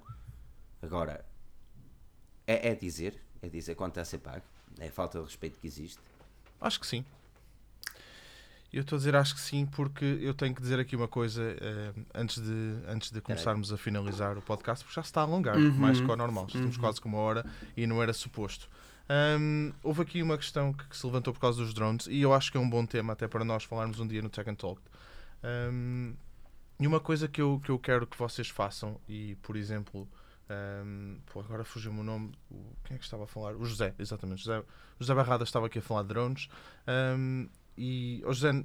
Agora, 0.81 1.25
é, 2.45 2.69
é 2.69 2.75
dizer, 2.75 3.21
é 3.45 3.49
dizer 3.49 3.75
quanto 3.75 3.91
está 3.91 4.01
a 4.01 4.05
ser 4.05 4.19
pago. 4.19 4.43
É 4.79 4.87
a 4.87 4.91
falta 4.91 5.19
de 5.19 5.25
respeito 5.25 5.59
que 5.59 5.67
existe. 5.67 5.99
Acho 6.59 6.79
que 6.79 6.87
sim. 6.87 7.05
Eu 8.73 8.81
estou 8.81 8.97
a 8.97 8.99
dizer 8.99 9.15
acho 9.15 9.35
que 9.35 9.39
sim 9.39 9.65
porque 9.65 10.03
eu 10.03 10.33
tenho 10.33 10.53
que 10.53 10.61
dizer 10.61 10.79
aqui 10.79 10.97
uma 10.97 11.07
coisa 11.07 11.41
eh, 11.43 11.93
antes, 12.13 12.41
de, 12.43 12.77
antes 12.87 13.09
de 13.09 13.21
começarmos 13.21 13.71
a 13.71 13.77
finalizar 13.77 14.37
o 14.37 14.41
podcast, 14.41 14.83
porque 14.83 14.95
já 14.95 15.03
se 15.03 15.07
está 15.07 15.21
a 15.21 15.23
alongar, 15.23 15.57
mais 15.57 16.01
que 16.01 16.09
ao 16.09 16.17
normal. 16.17 16.47
Estamos 16.47 16.75
quase 16.75 16.99
com 16.99 17.07
uma 17.07 17.19
hora 17.19 17.45
e 17.77 17.87
não 17.87 18.03
era 18.03 18.11
suposto. 18.11 18.67
Ahm, 19.07 19.71
houve 19.81 20.01
aqui 20.01 20.21
uma 20.21 20.37
questão 20.37 20.73
que, 20.73 20.83
que 20.89 20.97
se 20.97 21.05
levantou 21.05 21.33
por 21.33 21.39
causa 21.39 21.63
dos 21.63 21.73
drones 21.73 22.07
e 22.07 22.19
eu 22.21 22.33
acho 22.33 22.51
que 22.51 22.57
é 22.57 22.59
um 22.59 22.69
bom 22.69 22.85
tema 22.85 23.13
até 23.13 23.27
para 23.27 23.45
nós 23.45 23.63
falarmos 23.63 23.99
um 23.99 24.07
dia 24.07 24.21
no 24.21 24.29
Tech 24.29 24.49
and 24.49 24.55
Talk. 24.55 24.81
Ahm, 25.43 26.15
e 26.77 26.85
uma 26.85 26.99
coisa 26.99 27.29
que 27.29 27.41
eu, 27.41 27.61
que 27.63 27.69
eu 27.69 27.79
quero 27.79 28.05
que 28.05 28.17
vocês 28.17 28.49
façam, 28.49 28.99
e 29.07 29.35
por 29.41 29.55
exemplo, 29.55 30.05
ahm, 30.49 31.17
pô, 31.31 31.39
agora 31.41 31.63
fugiu-me 31.63 31.99
o 31.99 32.03
nome, 32.03 32.31
quem 32.83 32.95
é 32.95 32.97
que 32.97 33.03
estava 33.05 33.23
a 33.23 33.27
falar? 33.27 33.55
O 33.55 33.65
José, 33.65 33.93
exatamente. 33.99 34.43
José, 34.43 34.63
José 34.99 35.13
Barrada 35.13 35.43
estava 35.43 35.67
aqui 35.67 35.79
a 35.79 35.81
falar 35.81 36.01
de 36.03 36.09
drones. 36.09 36.47
Ahm, 36.87 37.47
e, 37.77 38.21
oh 38.25 38.33
José, 38.33 38.63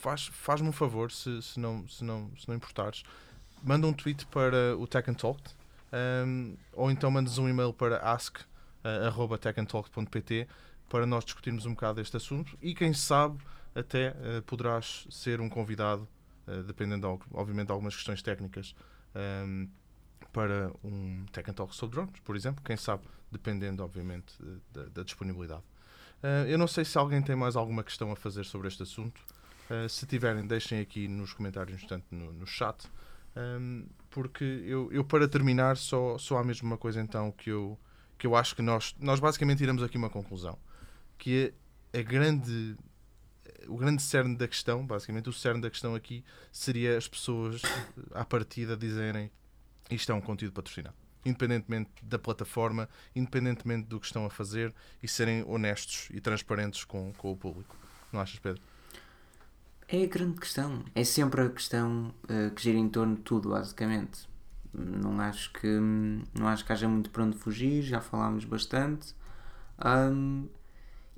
faz, 0.00 0.26
faz-me 0.26 0.68
um 0.68 0.72
favor, 0.72 1.10
se, 1.10 1.42
se, 1.42 1.58
não, 1.58 1.86
se, 1.88 2.04
não, 2.04 2.30
se 2.36 2.46
não 2.48 2.54
importares, 2.54 3.02
manda 3.62 3.86
um 3.86 3.92
tweet 3.92 4.26
para 4.26 4.76
o 4.78 4.86
Tech 4.86 5.10
and 5.10 5.14
Talk, 5.14 5.40
ahm, 5.92 6.54
ou 6.72 6.90
então 6.90 7.10
mandas 7.10 7.38
um 7.38 7.48
e-mail 7.48 7.72
para 7.72 7.98
ask.techandtalk.pt 7.98 10.46
para 10.88 11.06
nós 11.06 11.24
discutirmos 11.24 11.64
um 11.66 11.70
bocado 11.70 12.00
este 12.00 12.16
assunto 12.16 12.56
e 12.60 12.74
quem 12.74 12.92
sabe 12.92 13.38
até 13.74 14.14
eh, 14.22 14.40
poderás 14.46 15.06
ser 15.10 15.40
um 15.40 15.48
convidado, 15.48 16.06
eh, 16.46 16.62
dependendo, 16.62 17.08
ob- 17.08 17.24
obviamente, 17.32 17.66
de 17.66 17.72
algumas 17.72 17.94
questões 17.96 18.22
técnicas, 18.22 18.74
ahm, 19.14 19.66
para 20.32 20.70
um 20.82 21.24
Tech 21.32 21.50
and 21.50 21.54
Talk 21.54 21.74
sobre 21.74 21.96
drones, 21.96 22.20
por 22.20 22.36
exemplo, 22.36 22.62
quem 22.64 22.76
sabe, 22.76 23.04
dependendo, 23.30 23.82
obviamente, 23.82 24.34
da, 24.72 24.84
da 24.86 25.02
disponibilidade. 25.02 25.62
Uh, 26.22 26.48
eu 26.48 26.56
não 26.56 26.66
sei 26.66 26.84
se 26.84 26.96
alguém 26.96 27.20
tem 27.20 27.36
mais 27.36 27.54
alguma 27.54 27.84
questão 27.84 28.10
a 28.10 28.16
fazer 28.16 28.44
sobre 28.44 28.68
este 28.68 28.82
assunto. 28.82 29.20
Uh, 29.70 29.88
se 29.88 30.06
tiverem, 30.06 30.46
deixem 30.46 30.80
aqui 30.80 31.06
nos 31.06 31.32
comentários, 31.32 31.84
no, 32.10 32.32
no 32.32 32.46
chat. 32.46 32.90
Um, 33.36 33.86
porque 34.10 34.44
eu, 34.44 34.90
eu, 34.92 35.04
para 35.04 35.28
terminar, 35.28 35.76
só, 35.76 36.16
só 36.16 36.38
há 36.38 36.44
mesmo 36.44 36.66
uma 36.66 36.78
coisa 36.78 37.00
então 37.00 37.32
que 37.32 37.50
eu, 37.50 37.78
que 38.16 38.26
eu 38.26 38.36
acho 38.36 38.54
que 38.54 38.62
nós, 38.62 38.94
nós 38.98 39.20
basicamente 39.20 39.62
iremos 39.62 39.82
aqui 39.82 39.98
uma 39.98 40.08
conclusão. 40.08 40.58
Que 41.18 41.52
é 41.92 41.98
a 41.98 42.02
grande, 42.02 42.76
o 43.68 43.76
grande 43.76 44.02
cerne 44.02 44.36
da 44.36 44.48
questão, 44.48 44.86
basicamente, 44.86 45.28
o 45.28 45.32
cerne 45.32 45.60
da 45.60 45.70
questão 45.70 45.94
aqui 45.94 46.24
seria 46.50 46.96
as 46.96 47.06
pessoas, 47.08 47.60
à 48.12 48.24
partida, 48.24 48.76
dizerem 48.76 49.30
isto 49.94 50.12
é 50.12 50.14
um 50.14 50.20
conteúdo 50.20 50.52
patrocinado 50.52 50.96
independentemente 51.24 51.90
da 52.02 52.18
plataforma, 52.18 52.88
independentemente 53.16 53.88
do 53.88 53.98
que 53.98 54.06
estão 54.06 54.26
a 54.26 54.30
fazer 54.30 54.74
e 55.02 55.08
serem 55.08 55.42
honestos 55.46 56.08
e 56.12 56.20
transparentes 56.20 56.84
com, 56.84 57.12
com 57.14 57.32
o 57.32 57.36
público. 57.36 57.74
Não 58.12 58.20
achas, 58.20 58.38
Pedro? 58.38 58.62
É 59.88 60.02
a 60.02 60.06
grande 60.06 60.40
questão. 60.40 60.84
É 60.94 61.04
sempre 61.04 61.42
a 61.42 61.48
questão 61.48 62.14
eh, 62.28 62.50
que 62.50 62.62
gira 62.62 62.78
em 62.78 62.88
torno 62.88 63.16
de 63.16 63.22
tudo, 63.22 63.50
basicamente. 63.50 64.28
Não 64.72 65.20
acho 65.20 65.52
que 65.52 65.68
não 66.34 66.48
acho 66.48 66.64
que 66.64 66.72
haja 66.72 66.88
muito 66.88 67.10
para 67.10 67.22
onde 67.24 67.38
fugir, 67.38 67.82
já 67.82 68.00
falámos 68.00 68.44
bastante. 68.44 69.14
Ahm, 69.78 70.46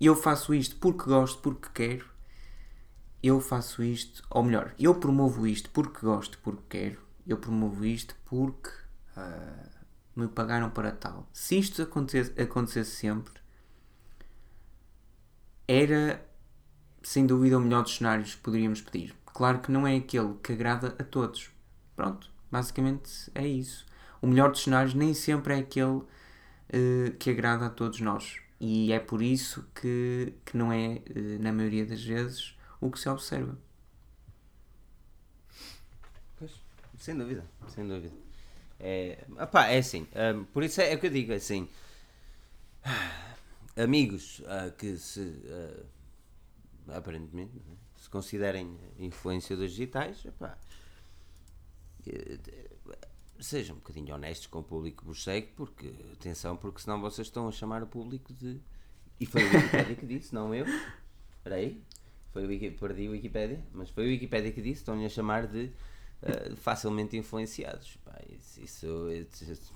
eu 0.01 0.14
faço 0.14 0.55
isto 0.55 0.77
porque 0.77 1.05
gosto, 1.05 1.41
porque 1.41 1.68
quero. 1.72 2.07
Eu 3.22 3.41
faço 3.41 3.83
isto, 3.83 4.22
ou 4.31 4.43
melhor, 4.43 4.74
eu 4.79 4.95
promovo 4.95 5.47
isto 5.47 5.70
porque 5.70 6.01
gosto, 6.01 6.39
porque 6.41 6.62
quero. 6.68 7.06
Eu 7.27 7.39
promovo 7.39 7.85
isto 7.85 8.14
porque 8.24 8.70
ah, 9.16 9.68
me 10.14 10.29
pagaram 10.29 10.70
para 10.70 10.93
tal. 10.93 11.29
Se 11.33 11.59
isto 11.59 11.83
acontecesse, 11.83 12.41
acontecesse 12.41 12.91
sempre, 12.93 13.35
era 15.66 16.24
sem 17.03 17.27
dúvida 17.27 17.59
o 17.59 17.61
melhor 17.61 17.83
dos 17.83 17.97
cenários 17.97 18.35
que 18.35 18.41
poderíamos 18.41 18.81
pedir. 18.81 19.14
Claro 19.27 19.61
que 19.61 19.70
não 19.70 19.87
é 19.87 19.97
aquele 19.97 20.35
que 20.43 20.53
agrada 20.53 20.97
a 20.99 21.05
todos. 21.05 21.51
Pronto, 21.95 22.31
basicamente 22.51 23.31
é 23.35 23.47
isso. 23.47 23.87
O 24.20 24.27
melhor 24.27 24.51
dos 24.51 24.62
cenários 24.62 24.95
nem 24.95 25.12
sempre 25.14 25.55
é 25.55 25.59
aquele 25.59 26.03
eh, 26.68 27.14
que 27.18 27.31
agrada 27.31 27.66
a 27.66 27.70
todos 27.70 28.01
nós. 28.01 28.41
E 28.59 28.93
é 28.93 28.99
por 28.99 29.22
isso 29.22 29.68
que, 29.74 30.35
que 30.45 30.57
não 30.57 30.72
é, 30.72 30.97
eh, 30.97 31.39
na 31.41 31.53
maioria 31.53 31.85
das 31.87 32.03
vezes, 32.03 32.57
o 32.81 32.91
que 32.91 32.99
se 32.99 33.09
observa. 33.09 33.57
Pois, 36.39 36.53
sem 36.99 37.17
dúvida, 37.17 37.45
sem 37.69 37.87
dúvida. 37.87 38.15
É, 38.79 39.25
opá, 39.41 39.69
é 39.69 39.79
assim, 39.79 40.07
hum, 40.35 40.45
por 40.53 40.63
isso 40.63 40.81
é, 40.81 40.93
é 40.93 40.97
o 40.97 41.01
que 41.01 41.07
eu 41.07 41.11
digo, 41.11 41.33
é 41.33 41.37
assim, 41.37 41.69
amigos 43.77 44.43
ah, 44.47 44.71
que 44.71 44.97
se, 44.97 45.43
ah, 46.89 46.97
aparentemente, 46.97 47.57
é? 47.57 47.87
se 47.97 48.11
considerem 48.11 48.79
influenciadores 48.99 49.73
digitais, 49.73 50.25
epá, 50.25 50.57
eh, 52.07 52.39
sejam 53.41 53.77
um 53.77 53.79
bocadinho 53.79 54.15
honestos 54.15 54.47
com 54.47 54.61
o 54.61 54.63
público 54.63 55.03
que 55.03 55.07
vos 55.07 55.25
segue, 55.25 55.49
porque, 55.57 55.93
atenção, 56.13 56.57
porque 56.57 56.81
senão 56.81 57.01
vocês 57.01 57.27
estão 57.27 57.49
a 57.49 57.53
chamar 57.53 57.83
o 57.83 57.87
público 57.87 58.33
de... 58.33 58.61
E 59.19 59.27
foi 59.27 59.43
o 59.43 59.47
Wikipedia 59.47 59.97
que 59.97 60.07
disse, 60.07 60.35
não 60.35 60.55
eu. 60.55 60.67
Espera 61.39 61.57
aí. 61.57 61.83
Foi 62.33 62.45
o 62.45 62.79
perdi 62.79 63.09
o 63.09 63.13
Wikipedia, 63.13 63.65
mas 63.73 63.89
foi 63.89 64.05
o 64.05 64.09
Wikipedia 64.09 64.53
que 64.53 64.61
disse, 64.61 64.83
estão-lhe 64.83 65.07
a 65.07 65.09
chamar 65.09 65.47
de 65.47 65.73
uh, 66.23 66.57
facilmente 66.57 67.17
influenciados. 67.17 67.97
Pá, 68.05 68.19
isso, 68.29 68.61
isso- 68.61 69.11
isso- 69.11 69.75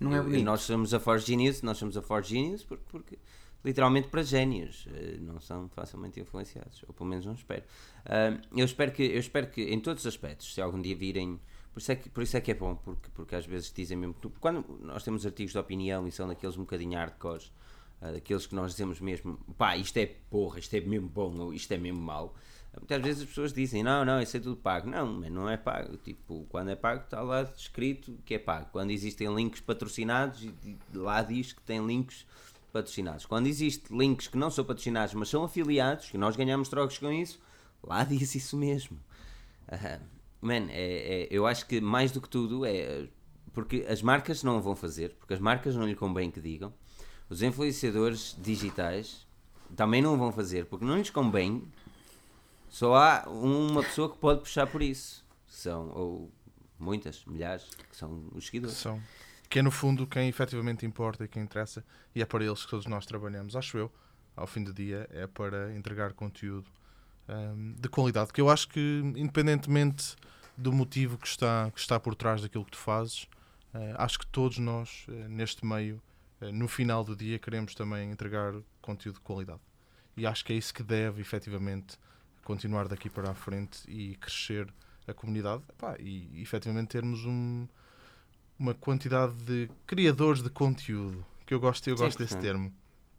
Não 0.00 0.14
é 0.14 0.20
bonito. 0.20 0.40
E 0.40 0.42
nós 0.44 0.60
somos 0.62 0.92
a 0.92 1.00
Forge 1.00 1.26
Genius, 1.26 1.62
nós 1.62 1.78
somos 1.78 1.96
a 1.96 2.02
Forge 2.02 2.34
Genius 2.34 2.62
porque, 2.64 2.84
porque 2.88 3.18
literalmente 3.64 4.08
para 4.08 4.22
génios, 4.22 4.86
eh, 4.92 5.16
não 5.20 5.40
são 5.40 5.68
facilmente 5.70 6.20
influenciados, 6.20 6.84
ou 6.86 6.94
pelo 6.94 7.08
menos 7.08 7.24
não 7.26 7.32
espero. 7.34 7.64
Ah, 8.04 8.38
eu 8.54 8.64
espero 8.64 8.92
que 8.92 9.02
eu 9.02 9.18
espero 9.18 9.48
que 9.48 9.62
em 9.62 9.80
todos 9.80 10.02
os 10.02 10.06
aspectos, 10.06 10.52
se 10.54 10.60
algum 10.60 10.80
dia 10.80 10.94
virem, 10.94 11.40
por 11.72 11.80
isso 11.80 11.90
é 11.92 11.96
que, 11.96 12.08
por 12.08 12.22
isso 12.22 12.36
é, 12.36 12.40
que 12.40 12.50
é 12.50 12.54
bom, 12.54 12.76
porque, 12.76 13.08
porque 13.14 13.34
às 13.34 13.44
vezes 13.46 13.72
dizem 13.72 13.96
mesmo, 13.96 14.14
que- 14.14 14.28
quando 14.38 14.64
nós 14.82 15.02
temos 15.02 15.24
artigos 15.26 15.52
de 15.52 15.58
opinião 15.58 16.06
e 16.06 16.12
são 16.12 16.28
daqueles 16.28 16.56
um 16.56 16.60
bocadinho 16.60 16.96
hardcore, 16.96 17.50
ah, 18.00 18.12
daqueles 18.12 18.46
que 18.46 18.54
nós 18.54 18.70
dizemos 18.72 19.00
mesmo, 19.00 19.36
pá, 19.58 19.76
isto 19.76 19.96
é 19.96 20.06
porra, 20.06 20.58
isto 20.60 20.74
é 20.74 20.80
mesmo 20.80 21.08
bom, 21.08 21.36
ou 21.38 21.54
isto 21.54 21.72
é 21.72 21.78
mesmo 21.78 22.00
mau. 22.00 22.34
Muitas 22.76 23.02
vezes 23.02 23.22
as 23.22 23.28
pessoas 23.28 23.52
dizem, 23.52 23.82
não, 23.82 24.04
não, 24.04 24.20
isso 24.20 24.36
é 24.36 24.40
tudo 24.40 24.56
pago. 24.56 24.88
Não, 24.88 25.06
mas 25.06 25.30
não 25.30 25.48
é 25.48 25.56
pago. 25.56 25.96
Tipo, 25.96 26.46
quando 26.48 26.68
é 26.70 26.76
pago 26.76 27.04
está 27.04 27.20
lá 27.22 27.42
escrito 27.56 28.16
que 28.24 28.34
é 28.34 28.38
pago. 28.38 28.68
Quando 28.72 28.90
existem 28.90 29.34
links 29.34 29.60
patrocinados, 29.60 30.46
lá 30.94 31.22
diz 31.22 31.52
que 31.52 31.62
tem 31.62 31.84
links 31.84 32.26
patrocinados. 32.72 33.24
Quando 33.26 33.46
existem 33.46 33.96
links 33.96 34.28
que 34.28 34.36
não 34.36 34.50
são 34.50 34.64
patrocinados, 34.64 35.14
mas 35.14 35.28
são 35.28 35.42
afiliados, 35.44 36.10
que 36.10 36.18
nós 36.18 36.36
ganhamos 36.36 36.68
trocos 36.68 36.98
com 36.98 37.10
isso, 37.10 37.40
lá 37.82 38.04
diz 38.04 38.34
isso 38.34 38.56
mesmo. 38.56 38.98
Ah, 39.68 39.98
man, 40.40 40.66
é, 40.70 41.24
é- 41.24 41.28
eu 41.30 41.46
acho 41.46 41.66
que 41.66 41.80
mais 41.80 42.12
do 42.12 42.20
que 42.20 42.28
tudo 42.28 42.64
é 42.64 43.08
porque 43.52 43.86
as 43.88 44.02
marcas 44.02 44.42
não 44.42 44.60
vão 44.60 44.76
fazer, 44.76 45.16
porque 45.18 45.32
as 45.32 45.40
marcas 45.40 45.74
não 45.74 45.86
lhe 45.86 45.94
convém 45.94 46.30
que 46.30 46.42
digam. 46.42 46.74
Os 47.30 47.40
influenciadores 47.42 48.36
digitais 48.38 49.26
também 49.74 50.02
não 50.02 50.18
vão 50.18 50.30
fazer, 50.30 50.66
porque 50.66 50.84
não 50.84 50.98
lhes 50.98 51.08
convém. 51.08 51.62
Só 52.68 52.94
há 52.94 53.24
uma 53.28 53.82
pessoa 53.82 54.10
que 54.10 54.18
pode 54.18 54.40
puxar 54.40 54.66
por 54.66 54.82
isso. 54.82 55.24
São, 55.46 55.90
ou 55.90 56.32
muitas, 56.78 57.24
milhares, 57.24 57.64
que 57.90 57.96
são 57.96 58.28
os 58.32 58.46
seguidores. 58.46 58.76
São. 58.76 59.00
Que 59.48 59.60
é 59.60 59.62
no 59.62 59.70
fundo 59.70 60.06
quem 60.06 60.28
efetivamente 60.28 60.84
importa 60.84 61.24
e 61.24 61.28
quem 61.28 61.42
interessa, 61.42 61.84
e 62.14 62.20
é 62.20 62.26
para 62.26 62.44
eles 62.44 62.64
que 62.64 62.70
todos 62.70 62.86
nós 62.86 63.06
trabalhamos, 63.06 63.54
acho 63.54 63.78
eu, 63.78 63.92
ao 64.34 64.46
fim 64.46 64.62
do 64.62 64.74
dia, 64.74 65.08
é 65.10 65.26
para 65.26 65.74
entregar 65.74 66.12
conteúdo 66.12 66.70
hum, 67.28 67.74
de 67.78 67.88
qualidade. 67.88 68.32
Que 68.32 68.40
eu 68.40 68.50
acho 68.50 68.68
que, 68.68 69.00
independentemente 69.16 70.16
do 70.56 70.72
motivo 70.72 71.18
que 71.18 71.26
está, 71.26 71.70
que 71.70 71.80
está 71.80 72.00
por 72.00 72.14
trás 72.14 72.42
daquilo 72.42 72.64
que 72.64 72.72
tu 72.72 72.78
fazes, 72.78 73.28
eh, 73.74 73.94
acho 73.96 74.18
que 74.18 74.26
todos 74.26 74.58
nós, 74.58 75.06
eh, 75.08 75.28
neste 75.28 75.64
meio, 75.66 76.02
eh, 76.40 76.50
no 76.50 76.66
final 76.66 77.04
do 77.04 77.14
dia, 77.14 77.38
queremos 77.38 77.74
também 77.74 78.10
entregar 78.10 78.54
conteúdo 78.80 79.16
de 79.16 79.20
qualidade. 79.20 79.60
E 80.16 80.26
acho 80.26 80.44
que 80.44 80.52
é 80.52 80.56
isso 80.56 80.72
que 80.72 80.82
deve, 80.82 81.20
efetivamente, 81.20 81.98
continuar 82.46 82.86
daqui 82.86 83.10
para 83.10 83.30
a 83.30 83.34
frente 83.34 83.82
e 83.90 84.14
crescer 84.14 84.72
a 85.06 85.12
comunidade 85.12 85.62
epá, 85.68 85.96
e, 85.98 86.40
efetivamente 86.40 86.88
termos 86.88 87.24
um, 87.24 87.66
uma 88.56 88.72
quantidade 88.72 89.34
de 89.44 89.68
criadores 89.84 90.42
de 90.42 90.48
conteúdo. 90.48 91.26
Que 91.44 91.52
eu 91.52 91.60
gosto, 91.60 91.88
eu 91.88 91.96
Sim, 91.96 92.04
gosto 92.04 92.18
desse 92.18 92.38
termo. 92.38 92.72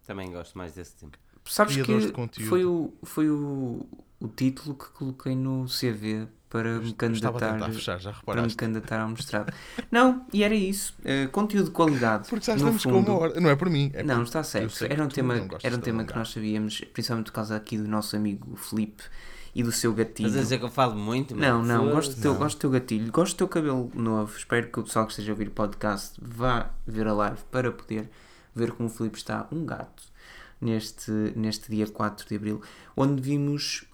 Também 0.06 0.32
gosto 0.32 0.56
mais 0.56 0.72
desse 0.72 0.96
tempo. 0.96 1.18
Sabes 1.44 1.74
Criadores 1.74 2.04
de 2.04 2.08
que 2.08 2.14
conteúdo. 2.14 2.48
foi, 2.48 2.64
o, 2.64 2.92
foi 3.02 3.30
o, 3.30 3.86
o 4.18 4.28
título 4.28 4.74
que 4.74 4.88
coloquei 4.90 5.34
no 5.34 5.66
CV 5.66 6.26
para 6.50 6.78
me 6.80 6.90
a 6.90 6.94
candidatar, 6.94 7.52
tentar 7.52 7.70
fechar, 7.72 7.98
já 8.00 8.12
para 8.24 8.42
me 8.42 8.54
candidatar 8.54 9.00
ao 9.00 9.08
mestrado. 9.08 9.52
Não, 9.90 10.24
e 10.32 10.42
era 10.42 10.54
isso. 10.54 10.94
eh, 11.04 11.26
conteúdo 11.26 11.66
de 11.66 11.70
qualidade. 11.72 12.28
Porque 12.28 12.46
já 12.46 12.52
no 12.52 12.58
estamos 12.58 12.82
com 12.84 12.90
fundo. 12.90 13.10
uma 13.12 13.20
hora. 13.20 13.40
Não 13.40 13.50
é 13.50 13.56
por 13.56 13.68
mim. 13.68 13.90
É 13.94 14.02
não, 14.02 14.22
está 14.22 14.42
certo. 14.42 14.84
Era 14.84 15.04
um 15.04 15.08
tema, 15.08 15.36
não 15.36 15.48
era 15.62 15.76
um 15.76 15.80
tema 15.80 16.04
que 16.04 16.14
nós 16.16 16.30
sabíamos, 16.30 16.80
principalmente 16.92 17.26
por 17.26 17.32
causa 17.32 17.56
aqui 17.56 17.76
do 17.76 17.86
nosso 17.86 18.16
amigo 18.16 18.56
Felipe 18.56 19.02
e 19.54 19.62
do 19.62 19.72
seu 19.72 19.92
gatilho. 19.92 20.28
Estás 20.28 20.36
a 20.40 20.42
dizer 20.44 20.58
que 20.58 20.64
eu 20.64 20.70
falo 20.70 20.94
muito? 20.94 21.34
Não, 21.34 21.62
mano? 21.62 21.84
não, 21.86 21.90
gosto 21.92 22.14
do, 22.14 22.22
teu, 22.22 22.32
Não. 22.32 22.38
gosto 22.38 22.56
do 22.56 22.60
teu 22.60 22.70
gatilho, 22.70 23.10
gosto 23.12 23.34
do 23.34 23.38
teu 23.38 23.48
cabelo 23.48 23.90
novo. 23.94 24.36
Espero 24.36 24.68
que 24.70 24.80
o 24.80 24.84
pessoal 24.84 25.04
que 25.06 25.12
esteja 25.12 25.32
a 25.32 25.34
ouvir 25.34 25.48
o 25.48 25.50
podcast 25.50 26.18
vá 26.22 26.70
ver 26.86 27.06
a 27.08 27.12
live 27.12 27.38
para 27.50 27.70
poder 27.72 28.08
ver 28.54 28.72
como 28.72 28.88
o 28.88 28.92
Filipe 28.92 29.18
está 29.18 29.46
um 29.52 29.64
gato 29.66 30.02
neste, 30.60 31.10
neste 31.36 31.70
dia 31.70 31.86
4 31.86 32.26
de 32.28 32.36
Abril, 32.36 32.62
onde 32.96 33.20
vimos 33.22 33.84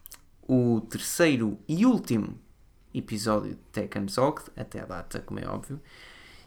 o 0.46 0.80
terceiro 0.90 1.58
e 1.68 1.86
último 1.86 2.38
episódio 2.94 3.50
de 3.50 3.60
Tekken 3.72 4.06
Talk, 4.06 4.42
até 4.56 4.80
a 4.80 4.86
data, 4.86 5.20
como 5.20 5.40
é 5.40 5.46
óbvio. 5.46 5.80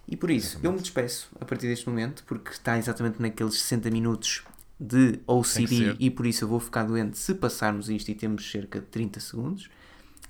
E 0.08 0.16
por 0.16 0.32
isso, 0.32 0.58
eu 0.64 0.72
me 0.72 0.80
despeço 0.80 1.30
a 1.40 1.46
partir 1.46 1.68
deste 1.68 1.88
momento, 1.88 2.24
porque 2.26 2.52
está 2.52 2.78
exatamente 2.78 3.22
naqueles 3.22 3.60
60 3.62 3.92
minutos 3.92 4.44
de 4.80 5.20
OCD 5.28 5.96
e 6.00 6.10
por 6.10 6.26
isso 6.26 6.46
eu 6.46 6.48
vou 6.48 6.60
ficar 6.60 6.84
doente 6.84 7.18
se 7.18 7.34
passarmos 7.34 7.90
isto 7.90 8.10
e 8.10 8.16
temos 8.16 8.50
cerca 8.50 8.80
de 8.80 8.86
30 8.86 9.20
segundos. 9.20 9.70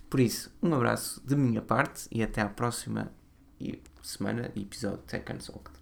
Por 0.10 0.20
isso, 0.20 0.52
um 0.64 0.74
abraço 0.74 1.22
de 1.26 1.36
minha 1.36 1.62
parte 1.62 2.08
e 2.10 2.24
até 2.24 2.42
à 2.42 2.48
próxima 2.48 3.12
semana 4.02 4.50
e 4.56 4.62
episódio 4.62 5.00
de 5.00 5.04
Tekken 5.04 5.38
Talk. 5.38 5.77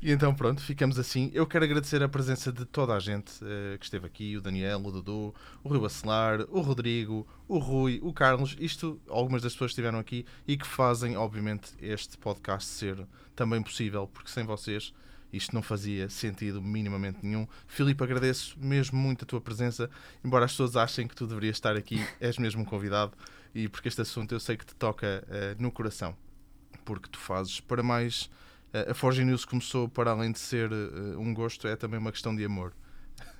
E 0.00 0.12
então 0.12 0.32
pronto, 0.32 0.62
ficamos 0.62 0.96
assim. 0.96 1.28
Eu 1.34 1.44
quero 1.44 1.64
agradecer 1.64 2.00
a 2.04 2.08
presença 2.08 2.52
de 2.52 2.64
toda 2.64 2.94
a 2.94 3.00
gente 3.00 3.32
eh, 3.42 3.76
que 3.78 3.84
esteve 3.84 4.06
aqui, 4.06 4.36
o 4.36 4.40
Daniel, 4.40 4.78
o 4.78 4.92
Dudu, 4.92 5.34
o 5.64 5.68
Rui 5.68 5.80
Bacelar, 5.80 6.42
o 6.50 6.60
Rodrigo, 6.60 7.26
o 7.48 7.58
Rui, 7.58 7.98
o 8.00 8.12
Carlos, 8.12 8.56
isto, 8.60 9.00
algumas 9.08 9.42
das 9.42 9.54
pessoas 9.54 9.70
que 9.70 9.72
estiveram 9.72 9.98
aqui 9.98 10.24
e 10.46 10.56
que 10.56 10.66
fazem, 10.66 11.16
obviamente, 11.16 11.72
este 11.82 12.16
podcast 12.16 12.68
ser 12.70 13.04
também 13.34 13.60
possível, 13.60 14.06
porque 14.06 14.30
sem 14.30 14.44
vocês 14.44 14.94
isto 15.32 15.54
não 15.54 15.62
fazia 15.62 16.08
sentido 16.08 16.62
minimamente 16.62 17.18
nenhum. 17.22 17.46
Filipe, 17.66 18.02
agradeço 18.02 18.56
mesmo 18.58 18.96
muito 18.96 19.24
a 19.24 19.26
tua 19.26 19.40
presença, 19.40 19.90
embora 20.24 20.44
as 20.44 20.52
pessoas 20.52 20.76
achem 20.76 21.08
que 21.08 21.14
tu 21.14 21.26
deverias 21.26 21.56
estar 21.56 21.76
aqui, 21.76 22.06
és 22.20 22.38
mesmo 22.38 22.62
um 22.62 22.64
convidado, 22.64 23.12
e 23.52 23.68
porque 23.68 23.88
este 23.88 24.00
assunto 24.00 24.32
eu 24.32 24.40
sei 24.40 24.56
que 24.56 24.64
te 24.64 24.76
toca 24.76 25.24
eh, 25.28 25.56
no 25.58 25.72
coração, 25.72 26.16
porque 26.84 27.08
tu 27.08 27.18
fazes 27.18 27.60
para 27.60 27.82
mais 27.82 28.30
a 28.72 28.94
Forge 28.94 29.24
News 29.24 29.44
começou, 29.44 29.88
para 29.88 30.10
além 30.10 30.32
de 30.32 30.38
ser 30.38 30.70
eh, 30.70 31.16
um 31.16 31.32
gosto, 31.32 31.66
é 31.66 31.76
também 31.76 31.98
uma 31.98 32.12
questão 32.12 32.34
de 32.34 32.44
amor. 32.44 32.72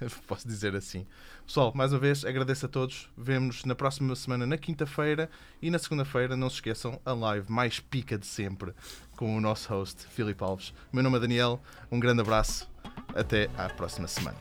Posso 0.26 0.46
dizer 0.46 0.74
assim. 0.74 1.06
Pessoal, 1.46 1.72
mais 1.74 1.92
uma 1.92 1.98
vez, 1.98 2.24
agradeço 2.24 2.66
a 2.66 2.68
todos. 2.68 3.08
Vemo-nos 3.16 3.64
na 3.64 3.74
próxima 3.74 4.14
semana, 4.16 4.46
na 4.46 4.56
quinta-feira. 4.56 5.30
E 5.60 5.70
na 5.70 5.78
segunda-feira, 5.78 6.36
não 6.36 6.48
se 6.48 6.56
esqueçam, 6.56 7.00
a 7.04 7.12
live 7.12 7.50
mais 7.50 7.80
pica 7.80 8.18
de 8.18 8.26
sempre 8.26 8.72
com 9.16 9.36
o 9.36 9.40
nosso 9.40 9.68
host, 9.68 10.06
Filipe 10.08 10.42
Alves. 10.42 10.72
Meu 10.92 11.02
nome 11.02 11.16
é 11.16 11.20
Daniel. 11.20 11.60
Um 11.90 11.98
grande 11.98 12.20
abraço. 12.20 12.70
Até 13.14 13.48
à 13.56 13.68
próxima 13.68 14.06
semana. 14.06 14.36